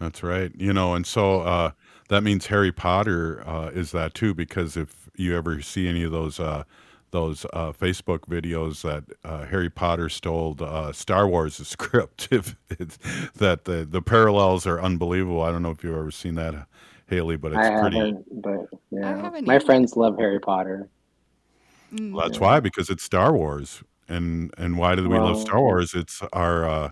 That's 0.00 0.22
right. 0.22 0.50
You 0.56 0.72
know, 0.72 0.94
and 0.94 1.06
so 1.06 1.42
uh, 1.42 1.70
that 2.08 2.22
means 2.22 2.46
Harry 2.46 2.72
Potter 2.72 3.42
uh, 3.46 3.70
is 3.72 3.92
that 3.92 4.14
too, 4.14 4.34
because 4.34 4.76
if 4.76 5.08
you 5.14 5.36
ever 5.36 5.60
see 5.62 5.86
any 5.88 6.02
of 6.02 6.10
those 6.10 6.40
uh, 6.40 6.64
those 7.14 7.46
uh, 7.52 7.72
Facebook 7.72 8.22
videos 8.22 8.82
that 8.82 9.04
uh, 9.24 9.46
Harry 9.46 9.70
Potter 9.70 10.08
stole 10.08 10.56
uh, 10.60 10.92
Star 10.92 11.28
Wars 11.28 11.56
script, 11.68 12.28
if 12.32 12.56
it's, 12.68 12.98
that 13.36 13.64
the 13.64 13.86
the 13.86 14.02
parallels 14.02 14.66
are 14.66 14.80
unbelievable. 14.82 15.42
I 15.42 15.52
don't 15.52 15.62
know 15.62 15.70
if 15.70 15.84
you've 15.84 15.96
ever 15.96 16.10
seen 16.10 16.34
that, 16.34 16.66
Haley, 17.06 17.36
but 17.36 17.52
it's 17.54 17.70
I 17.70 17.80
pretty. 17.80 17.98
haven't, 17.98 18.42
but 18.42 18.66
yeah, 18.90 19.16
haven't 19.22 19.46
my 19.46 19.54
either. 19.56 19.64
friends 19.64 19.96
love 19.96 20.18
Harry 20.18 20.40
Potter. 20.40 20.88
Well, 21.92 22.26
that's 22.26 22.40
why 22.40 22.58
because 22.60 22.90
it's 22.90 23.04
Star 23.04 23.32
Wars, 23.32 23.84
and 24.08 24.52
and 24.58 24.76
why 24.76 24.96
do 24.96 25.08
we 25.08 25.18
love 25.18 25.38
Star 25.38 25.60
Wars? 25.60 25.94
It's 25.94 26.20
our 26.32 26.68
uh, 26.68 26.90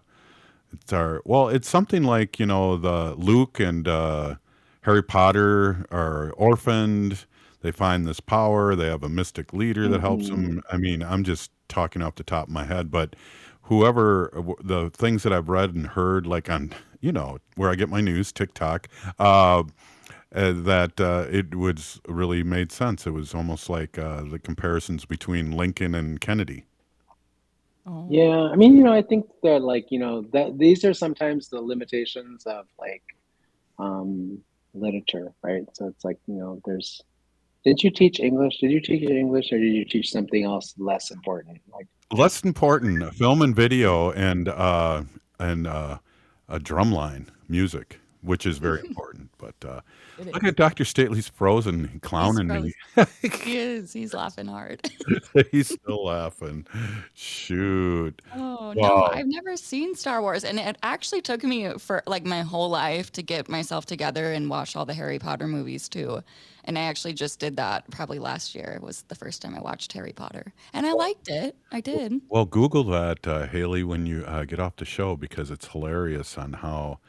it's 0.73 0.93
our 0.93 1.21
well, 1.25 1.49
it's 1.49 1.69
something 1.69 2.05
like 2.05 2.39
you 2.39 2.47
know 2.47 2.77
the 2.77 3.15
Luke 3.17 3.59
and 3.59 3.89
uh, 3.89 4.37
Harry 4.83 5.03
Potter 5.03 5.85
are 5.91 6.31
orphaned. 6.37 7.27
They 7.63 7.73
find 7.73 8.07
this 8.07 8.21
power. 8.21 8.75
They 8.75 8.89
have 8.89 9.03
a 9.03 9.09
mystic 9.09 9.53
leader 9.53 9.89
that 9.89 10.01
helps 10.01 10.29
them. 10.29 10.63
I 10.71 10.77
mean, 10.77 11.03
I'm 11.03 11.25
just 11.25 11.51
talking 11.69 12.03
off 12.03 12.17
the 12.17 12.25
top 12.25 12.49
of 12.49 12.53
my 12.53 12.65
head, 12.65 12.91
but 12.91 13.17
whoever 13.63 14.31
the 14.63 14.91
things 14.91 15.23
that 15.23 15.33
I've 15.33 15.49
read 15.49 15.75
and 15.75 15.87
heard, 15.87 16.27
like 16.27 16.51
on 16.51 16.73
you 17.01 17.13
know 17.13 17.39
where 17.57 17.71
I 17.71 17.75
get 17.75 17.89
my 17.89 18.01
news, 18.01 18.33
TikTok. 18.33 18.89
Uh, 19.19 19.65
uh, 20.35 20.53
that 20.53 20.99
uh, 20.99 21.27
it 21.31 21.55
was 21.55 22.01
really 22.09 22.43
made 22.43 22.73
sense. 22.73 23.07
It 23.07 23.11
was 23.11 23.35
almost 23.35 23.69
like 23.69 23.99
uh, 23.99 24.23
the 24.23 24.39
comparisons 24.39 25.05
between 25.05 25.53
Lincoln 25.53 25.95
and 25.95 26.21
Kennedy. 26.21 26.65
Yeah, 28.09 28.49
I 28.53 28.57
mean, 28.57 28.77
you 28.77 28.85
know, 28.85 28.93
I 28.93 29.03
think 29.03 29.27
that 29.43 29.63
like, 29.63 29.87
you 29.91 29.99
know, 29.99 30.23
that 30.33 30.59
these 30.59 30.85
are 30.85 30.95
sometimes 30.95 31.49
the 31.49 31.61
limitations 31.61 32.47
of 32.47 32.67
like 32.79 33.03
um 33.79 34.39
literature, 34.75 35.33
right? 35.43 35.65
So 35.75 35.89
it's 35.89 36.05
like, 36.05 36.19
you 36.27 36.37
know, 36.37 36.61
there's 36.65 37.03
did 37.65 37.83
you 37.83 37.91
teach 37.91 38.21
English? 38.21 38.59
Did 38.59 38.71
you 38.71 38.81
teach 38.81 39.09
English 39.09 39.53
or 39.53 39.59
did 39.59 39.73
you 39.73 39.85
teach 39.85 40.11
something 40.11 40.45
else 40.45 40.75
less 40.79 41.11
important? 41.11 41.61
Like 41.73 41.87
Less 42.13 42.43
important, 42.43 43.15
film 43.15 43.41
and 43.41 43.57
video, 43.57 44.11
and 44.11 44.47
uh, 44.49 45.05
and 45.39 45.67
uh, 45.67 45.99
a 46.47 46.59
drumline 46.59 47.29
music, 47.49 48.01
which 48.23 48.47
is 48.47 48.59
very 48.59 48.81
important. 48.87 49.31
But 49.39 49.55
uh, 49.65 49.81
look 50.19 50.45
at 50.45 50.57
Doctor 50.57 50.85
Stately's 50.85 51.29
frozen, 51.29 52.01
clowning 52.03 52.49
me. 52.49 52.73
he 53.23 53.59
is. 53.59 53.93
He's 53.93 54.15
laughing 54.15 54.47
hard. 54.47 54.89
He's 55.51 55.69
still 55.69 56.05
laughing. 56.05 56.67
Shoot. 57.15 58.23
Oh 58.35 58.73
no, 58.77 59.05
I've 59.05 59.27
never 59.27 59.57
seen 59.57 59.95
Star 59.95 60.23
Wars, 60.23 60.45
and 60.45 60.59
it 60.59 60.79
actually 60.83 61.23
took 61.23 61.43
me 61.45 61.77
for 61.79 62.03
like 62.07 62.25
my 62.25 62.43
whole 62.43 62.71
life 62.71 63.13
to 63.13 63.23
get 63.23 63.49
myself 63.49 63.87
together 63.87 64.33
and 64.33 64.49
watch 64.49 64.77
all 64.77 64.87
the 64.87 64.95
Harry 64.95 65.19
Potter 65.19 65.47
movies 65.47 65.89
too. 65.89 66.23
And 66.65 66.79
I 66.79 66.83
actually 66.83 67.15
just 67.15 67.41
did 67.41 67.57
that 67.57 67.91
probably 67.91 68.21
last 68.21 68.55
year 68.55 68.79
was 68.81 69.03
the 69.09 69.17
first 69.17 69.43
time 69.43 69.57
I 69.57 69.61
watched 69.61 69.93
Harry 69.95 70.13
Potter, 70.13 70.53
and 70.73 70.87
I 70.87 70.93
liked 70.93 71.29
it. 71.29 71.57
I 71.73 71.81
did. 71.81 72.21
Well, 72.29 72.45
Google 72.45 72.85
that, 72.85 73.27
uh, 73.27 73.47
Haley, 73.47 73.83
when 73.83 74.07
you 74.07 74.25
uh, 74.25 74.45
get 74.45 74.61
off 74.61 74.77
the 74.77 74.85
show 74.85 75.17
because 75.17 75.51
it's 75.51 75.67
hilarious 75.67 76.39
on 76.39 76.53
how 76.53 77.01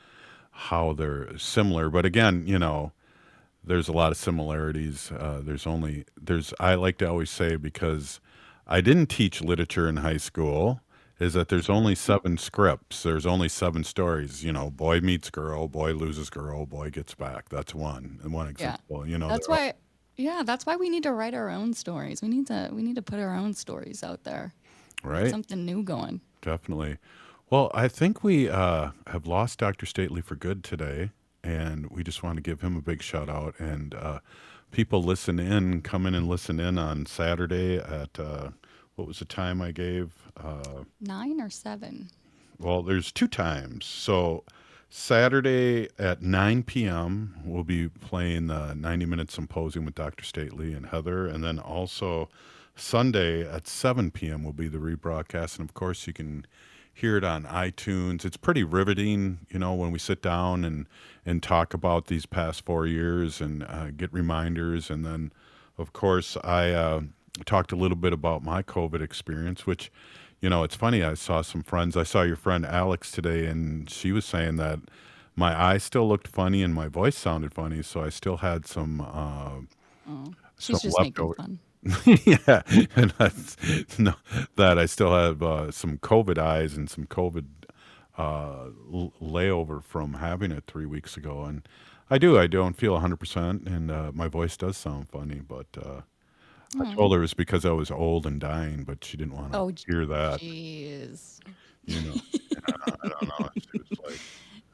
how 0.54 0.93
they're 0.93 1.38
similar. 1.38 1.89
But 1.89 2.06
again, 2.06 2.45
you 2.47 2.58
know, 2.60 2.91
there's 3.64 3.88
a 3.88 3.91
lot 3.93 4.12
of 4.12 4.18
similarities. 4.18 5.12
Uh, 5.12 5.41
there's 5.43 5.66
only 5.68 6.06
there's 6.20 6.54
I 6.60 6.76
like 6.76 6.97
to 6.99 7.10
always 7.10 7.30
say 7.30 7.56
because 7.56 8.20
I 8.68 8.82
didn't 8.82 9.08
teach 9.08 9.41
literature 9.41 9.88
in 9.88 9.97
high 9.97 10.18
school 10.18 10.80
is 11.20 11.34
that 11.34 11.47
there's 11.47 11.70
only 11.70 11.95
seven 11.95 12.38
scripts. 12.38 13.04
There's 13.04 13.26
only 13.26 13.47
seven 13.47 13.84
stories. 13.84 14.43
You 14.43 14.51
know, 14.51 14.70
boy 14.70 14.99
meets 14.99 15.30
girl, 15.30 15.68
boy 15.68 15.93
loses 15.93 16.30
girl, 16.30 16.66
boy 16.66 16.89
gets 16.89 17.14
back. 17.16 17.49
That's 17.49 17.74
one 17.74 18.20
and 18.24 18.34
one 18.34 18.45
Yeah. 18.47 18.51
example. 18.51 19.08
You 19.08 19.18
know, 19.18 19.30
That's 19.30 19.47
they're 19.47 19.56
all- 19.58 19.66
why 19.68 19.74
yeah, 20.16 20.43
that's 20.45 20.66
why 20.66 20.76
we 20.76 20.89
need 20.89 21.04
to 21.04 21.12
write 21.12 21.34
our 21.34 21.49
own 21.49 21.74
stories. 21.74 22.22
We 22.22 22.28
need 22.28 22.47
to 22.47 22.70
we 22.72 22.84
need 22.84 22.95
to 22.95 23.01
put 23.01 23.20
our 23.20 23.36
own 23.36 23.54
stories 23.54 24.04
out 24.04 24.24
there. 24.24 24.54
Right. 25.04 25.30
Something 25.30 25.66
new 25.66 25.84
going. 25.84 26.22
Definitely. 26.41 26.97
Well, 27.50 27.70
I 27.74 27.88
think 27.88 28.24
we 28.24 28.50
uh, 28.50 28.91
have 29.08 29.28
lost 29.28 29.60
Dr. 29.60 29.86
Stately 29.86 30.22
for 30.22 30.36
good 30.36 30.64
today, 30.64 31.12
and 31.44 31.88
we 31.91 32.04
just 32.04 32.24
want 32.24 32.38
to 32.38 32.41
give 32.41 32.62
him 32.62 32.76
a 32.76 32.82
big 32.82 33.02
shout 33.04 33.30
out. 33.30 33.54
And 33.60 33.94
uh, 33.94 34.20
people 34.72 35.04
listen 35.04 35.39
in, 35.39 35.82
come 35.82 36.06
in 36.06 36.16
and 36.16 36.28
listen 36.28 36.60
in 36.60 36.78
on 36.78 37.06
Saturday 37.06 37.78
at 37.78 38.20
uh, 38.20 38.50
what 38.96 39.08
was 39.08 39.20
the 39.20 39.26
time 39.26 39.62
I 39.62 39.72
gave? 39.72 40.14
Uh, 40.36 40.84
Nine 41.00 41.39
or 41.39 41.50
seven. 41.50 42.10
well, 42.58 42.82
there's 42.82 43.12
two 43.12 43.28
times. 43.28 43.86
So 43.86 44.44
Saturday 44.89 45.89
at 46.00 46.24
9 46.24 46.64
p.m., 46.64 47.36
we'll 47.46 47.64
be 47.64 47.88
playing 47.89 48.48
the 48.48 48.74
90 48.74 49.06
minute 49.06 49.30
symposium 49.32 49.86
with 49.86 49.96
Dr. 49.96 50.24
Stately 50.24 50.74
and 50.74 50.88
Heather. 50.88 51.28
And 51.28 51.44
then 51.44 51.60
also 51.60 52.30
Sunday 52.76 53.48
at 53.48 53.68
7 53.68 54.10
p.m. 54.10 54.44
will 54.44 54.54
be 54.54 54.68
the 54.68 54.80
rebroadcast. 54.80 55.60
And 55.60 55.68
of 55.70 55.76
course, 55.76 56.08
you 56.08 56.14
can 56.14 56.46
hear 56.94 57.18
it 57.18 57.24
on 57.24 57.44
iTunes. 57.44 58.24
It's 58.24 58.38
pretty 58.38 58.64
riveting, 58.64 59.39
you 59.50 59.60
know, 59.60 59.74
when 59.74 59.91
we 59.91 60.00
sit 60.00 60.22
down 60.22 60.64
and, 60.64 60.88
and 61.26 61.41
talk 61.41 61.74
about 61.74 62.08
these 62.08 62.26
past 62.26 62.64
four 62.66 62.86
years 62.86 63.41
and 63.41 63.64
uh, 63.64 63.91
get 63.91 64.14
reminders. 64.14 64.89
And 64.89 65.06
then, 65.06 65.32
of 65.78 65.91
course, 65.94 66.38
I 66.44 66.72
uh, 66.72 67.02
talked 67.46 67.72
a 67.72 67.76
little 67.76 67.98
bit 67.98 68.14
about 68.14 68.44
my 68.44 68.62
COVID 68.62 69.02
experience, 69.02 69.66
which 69.66 69.91
you 70.39 70.50
know, 70.50 70.64
it's 70.64 70.76
funny. 70.76 71.02
I 71.04 71.14
saw 71.14 71.41
some 71.41 71.64
friends. 71.64 71.96
I 71.96 72.04
saw 72.04 72.22
your 72.24 72.36
friend 72.36 72.66
Alex 72.66 73.12
today, 73.12 73.46
and 73.46 73.89
she 73.89 74.12
was 74.12 74.26
saying 74.26 74.58
that 74.58 74.80
my 75.38 75.58
eye 75.60 75.78
still 75.78 76.06
looked 76.06 76.28
funny 76.28 76.62
and 76.62 76.74
my 76.74 76.89
voice 76.89 77.18
sounded 77.18 77.54
funny. 77.54 77.82
So 77.82 78.04
I 78.04 78.10
still 78.10 78.38
had 78.38 78.66
some. 78.66 79.00
Uh, 79.02 79.62
Oh, 80.06 80.34
she's 80.60 80.82
some 80.82 80.89
just 80.89 81.00
making 81.00 81.12
leftover- 81.14 81.36
fun. 81.36 81.60
yeah, 82.06 82.62
and 82.96 83.14
that's, 83.18 83.58
no, 84.00 84.14
that 84.56 84.80
I 84.80 84.86
still 84.86 85.14
have 85.14 85.44
uh, 85.44 85.72
some 85.72 85.98
COVID 85.98 86.38
eyes 86.38 86.76
and 86.78 86.90
some 86.90 87.06
COVID 87.06 87.46
uh, 88.18 88.66
l- 88.94 89.14
layover 89.22 89.84
from 89.84 90.16
having 90.16 90.52
it 90.52 90.64
three 90.68 90.86
weeks 90.86 91.18
ago, 91.18 91.44
and 91.44 91.68
I 92.10 92.18
do. 92.18 92.38
I 92.38 92.48
don't 92.48 92.78
feel 92.78 92.94
100, 92.94 93.18
percent 93.18 93.68
and 93.68 93.92
uh, 93.92 94.12
my 94.14 94.28
voice 94.28 94.58
does 94.58 94.78
sound 94.78 95.10
funny, 95.10 95.42
but. 95.48 95.68
Uh, 95.78 96.02
I 96.80 96.86
Hmm. 96.86 96.94
told 96.96 97.12
her 97.14 97.20
it 97.20 97.22
was 97.22 97.34
because 97.36 97.66
I 97.66 97.72
was 97.72 97.92
old 97.92 98.26
and 98.26 98.40
dying, 98.42 98.84
but 98.84 99.04
she 99.04 99.16
didn't 99.16 99.36
want 99.36 99.54
to 99.54 99.60
Oh, 99.60 99.72
hear 99.86 100.06
that. 100.08 100.42
Jeez. 100.42 101.40
You 101.86 102.02
know, 102.02 102.16
I 102.68 103.10
don't 103.10 103.28
know. 103.28 103.50
She 103.60 103.70
was 103.78 103.88
like, 104.04 104.22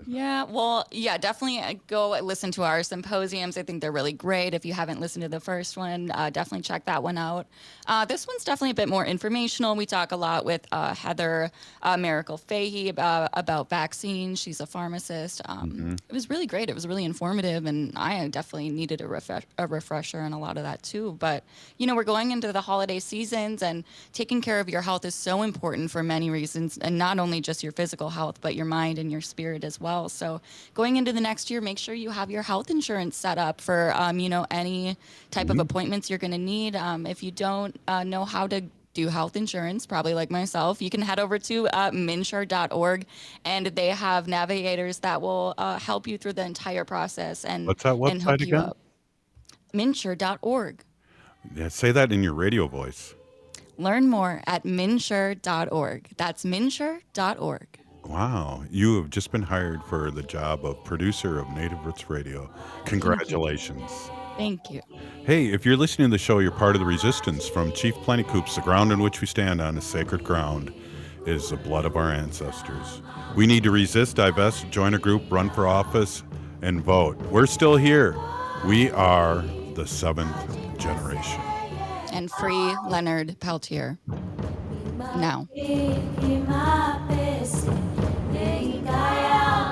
Yeah, 0.07 0.43
well, 0.45 0.87
yeah, 0.91 1.17
definitely 1.17 1.59
uh, 1.59 1.73
go 1.87 2.11
listen 2.21 2.51
to 2.51 2.63
our 2.63 2.83
symposiums. 2.83 3.57
I 3.57 3.63
think 3.63 3.81
they're 3.81 3.91
really 3.91 4.13
great. 4.13 4.53
If 4.53 4.65
you 4.65 4.71
haven't 4.73 5.01
listened 5.01 5.23
to 5.23 5.29
the 5.29 5.41
first 5.41 5.75
one, 5.75 6.09
uh, 6.11 6.29
definitely 6.29 6.61
check 6.63 6.85
that 6.85 7.03
one 7.03 7.17
out. 7.17 7.47
Uh, 7.85 8.05
this 8.05 8.25
one's 8.25 8.45
definitely 8.45 8.71
a 8.71 8.75
bit 8.75 8.87
more 8.87 9.05
informational. 9.05 9.75
We 9.75 9.85
talk 9.85 10.13
a 10.13 10.15
lot 10.15 10.45
with 10.45 10.65
uh, 10.71 10.95
Heather 10.95 11.51
uh, 11.83 11.97
Miracle 11.97 12.37
Fahey 12.37 12.87
about, 12.87 13.29
about 13.33 13.69
vaccines. 13.69 14.39
She's 14.39 14.61
a 14.61 14.65
pharmacist. 14.65 15.41
Um, 15.45 15.69
Mhm. 15.69 15.99
It 16.07 16.13
was 16.13 16.29
really 16.29 16.47
great. 16.47 16.69
It 16.69 16.73
was 16.75 16.87
really 16.87 17.03
informative, 17.03 17.65
and 17.65 17.91
I 17.97 18.25
definitely 18.29 18.69
needed 18.69 19.01
a, 19.01 19.07
refresh- 19.07 19.43
a 19.57 19.67
refresher 19.67 20.21
and 20.21 20.33
a 20.33 20.37
lot 20.37 20.55
of 20.57 20.63
that 20.63 20.81
too. 20.81 21.17
But, 21.19 21.43
you 21.77 21.85
know, 21.85 21.95
we're 21.95 22.03
going 22.05 22.31
into 22.31 22.53
the 22.53 22.61
holiday 22.61 22.99
seasons, 22.99 23.61
and 23.61 23.83
taking 24.13 24.41
care 24.41 24.61
of 24.61 24.69
your 24.69 24.81
health 24.81 25.03
is 25.03 25.13
so 25.13 25.41
important 25.41 25.91
for 25.91 26.03
many 26.03 26.29
reasons, 26.29 26.77
and 26.77 26.97
not 26.97 27.19
only 27.19 27.41
just 27.41 27.63
your 27.63 27.73
physical 27.73 28.09
health, 28.09 28.39
but 28.39 28.55
your 28.55 28.65
mind 28.65 28.97
and 28.97 29.11
your 29.11 29.21
spirit 29.21 29.65
as 29.65 29.77
well. 29.79 29.88
So, 30.09 30.41
going 30.73 30.97
into 30.97 31.11
the 31.13 31.21
next 31.21 31.49
year, 31.49 31.61
make 31.61 31.77
sure 31.79 31.93
you 31.95 32.11
have 32.11 32.29
your 32.29 32.43
health 32.43 32.69
insurance 32.69 33.17
set 33.17 33.37
up 33.37 33.59
for, 33.61 33.91
um, 33.95 34.19
you 34.19 34.29
know, 34.29 34.45
any 34.51 34.97
type 35.31 35.49
of 35.49 35.57
Mhm. 35.57 35.61
appointments 35.61 36.09
you're 36.09 36.19
going 36.19 36.31
to 36.31 36.37
need. 36.37 36.75
Um, 36.75 37.05
if 37.05 37.23
you 37.23 37.31
don't 37.31 37.75
uh, 37.87 38.03
know 38.03 38.23
how 38.25 38.47
to 38.47 38.61
do 38.93 39.07
health 39.07 39.35
insurance, 39.35 39.85
probably 39.85 40.13
like 40.13 40.29
myself, 40.31 40.81
you 40.81 40.89
can 40.89 41.01
head 41.01 41.19
over 41.19 41.37
to 41.39 41.67
uh, 41.69 41.91
mnsure.org 41.91 43.05
and 43.45 43.67
they 43.67 43.89
have 43.89 44.27
navigators 44.27 44.99
that 44.99 45.21
will 45.21 45.53
uh, 45.57 45.77
help 45.79 46.07
you 46.07 46.17
through 46.17 46.33
the 46.33 46.43
entire 46.45 46.83
process 46.83 47.45
and, 47.45 47.67
What's 47.67 47.83
that 47.83 47.95
and 47.95 48.21
hook 48.21 48.37
website 48.39 48.47
you 48.47 48.55
again? 48.57 48.59
up. 48.69 48.77
mnsure.org. 49.73 50.83
yeah, 51.55 51.67
say 51.69 51.91
that 51.91 52.11
in 52.11 52.23
your 52.23 52.33
radio 52.33 52.67
voice. 52.67 53.13
Learn 53.77 54.09
more 54.09 54.41
at 54.47 54.63
mnsure.org. 54.65 56.09
That's 56.17 56.43
mnsure.org. 56.43 57.67
Wow, 58.05 58.63
you 58.71 58.95
have 58.97 59.09
just 59.09 59.31
been 59.31 59.41
hired 59.41 59.83
for 59.83 60.09
the 60.11 60.23
job 60.23 60.65
of 60.65 60.83
producer 60.83 61.39
of 61.39 61.49
Native 61.51 61.85
Roots 61.85 62.09
Radio. 62.09 62.49
Congratulations. 62.85 64.09
Thank 64.37 64.71
you. 64.71 64.81
Hey, 65.25 65.47
if 65.47 65.65
you're 65.65 65.77
listening 65.77 66.09
to 66.09 66.11
the 66.11 66.17
show, 66.17 66.39
you're 66.39 66.51
part 66.51 66.75
of 66.75 66.79
the 66.79 66.85
resistance 66.85 67.47
from 67.47 67.71
Chief 67.73 67.93
Plenty 67.95 68.23
Coups. 68.23 68.55
The 68.55 68.61
ground 68.61 68.91
on 68.91 69.01
which 69.01 69.21
we 69.21 69.27
stand 69.27 69.61
on 69.61 69.77
is 69.77 69.83
sacred 69.83 70.23
ground, 70.23 70.73
is 71.25 71.49
the 71.49 71.57
blood 71.57 71.85
of 71.85 71.97
our 71.97 72.11
ancestors. 72.11 73.01
We 73.35 73.45
need 73.45 73.63
to 73.63 73.71
resist, 73.71 74.15
divest, 74.15 74.69
join 74.69 74.93
a 74.93 74.99
group, 74.99 75.23
run 75.29 75.49
for 75.49 75.67
office, 75.67 76.23
and 76.61 76.81
vote. 76.81 77.17
We're 77.23 77.45
still 77.45 77.75
here. 77.75 78.15
We 78.65 78.89
are 78.91 79.43
the 79.75 79.85
seventh 79.85 80.77
generation. 80.77 81.41
And 82.11 82.31
free 82.31 82.75
Leonard 82.87 83.39
Peltier. 83.39 83.99
Now. 85.15 85.47
Thy 88.89 89.68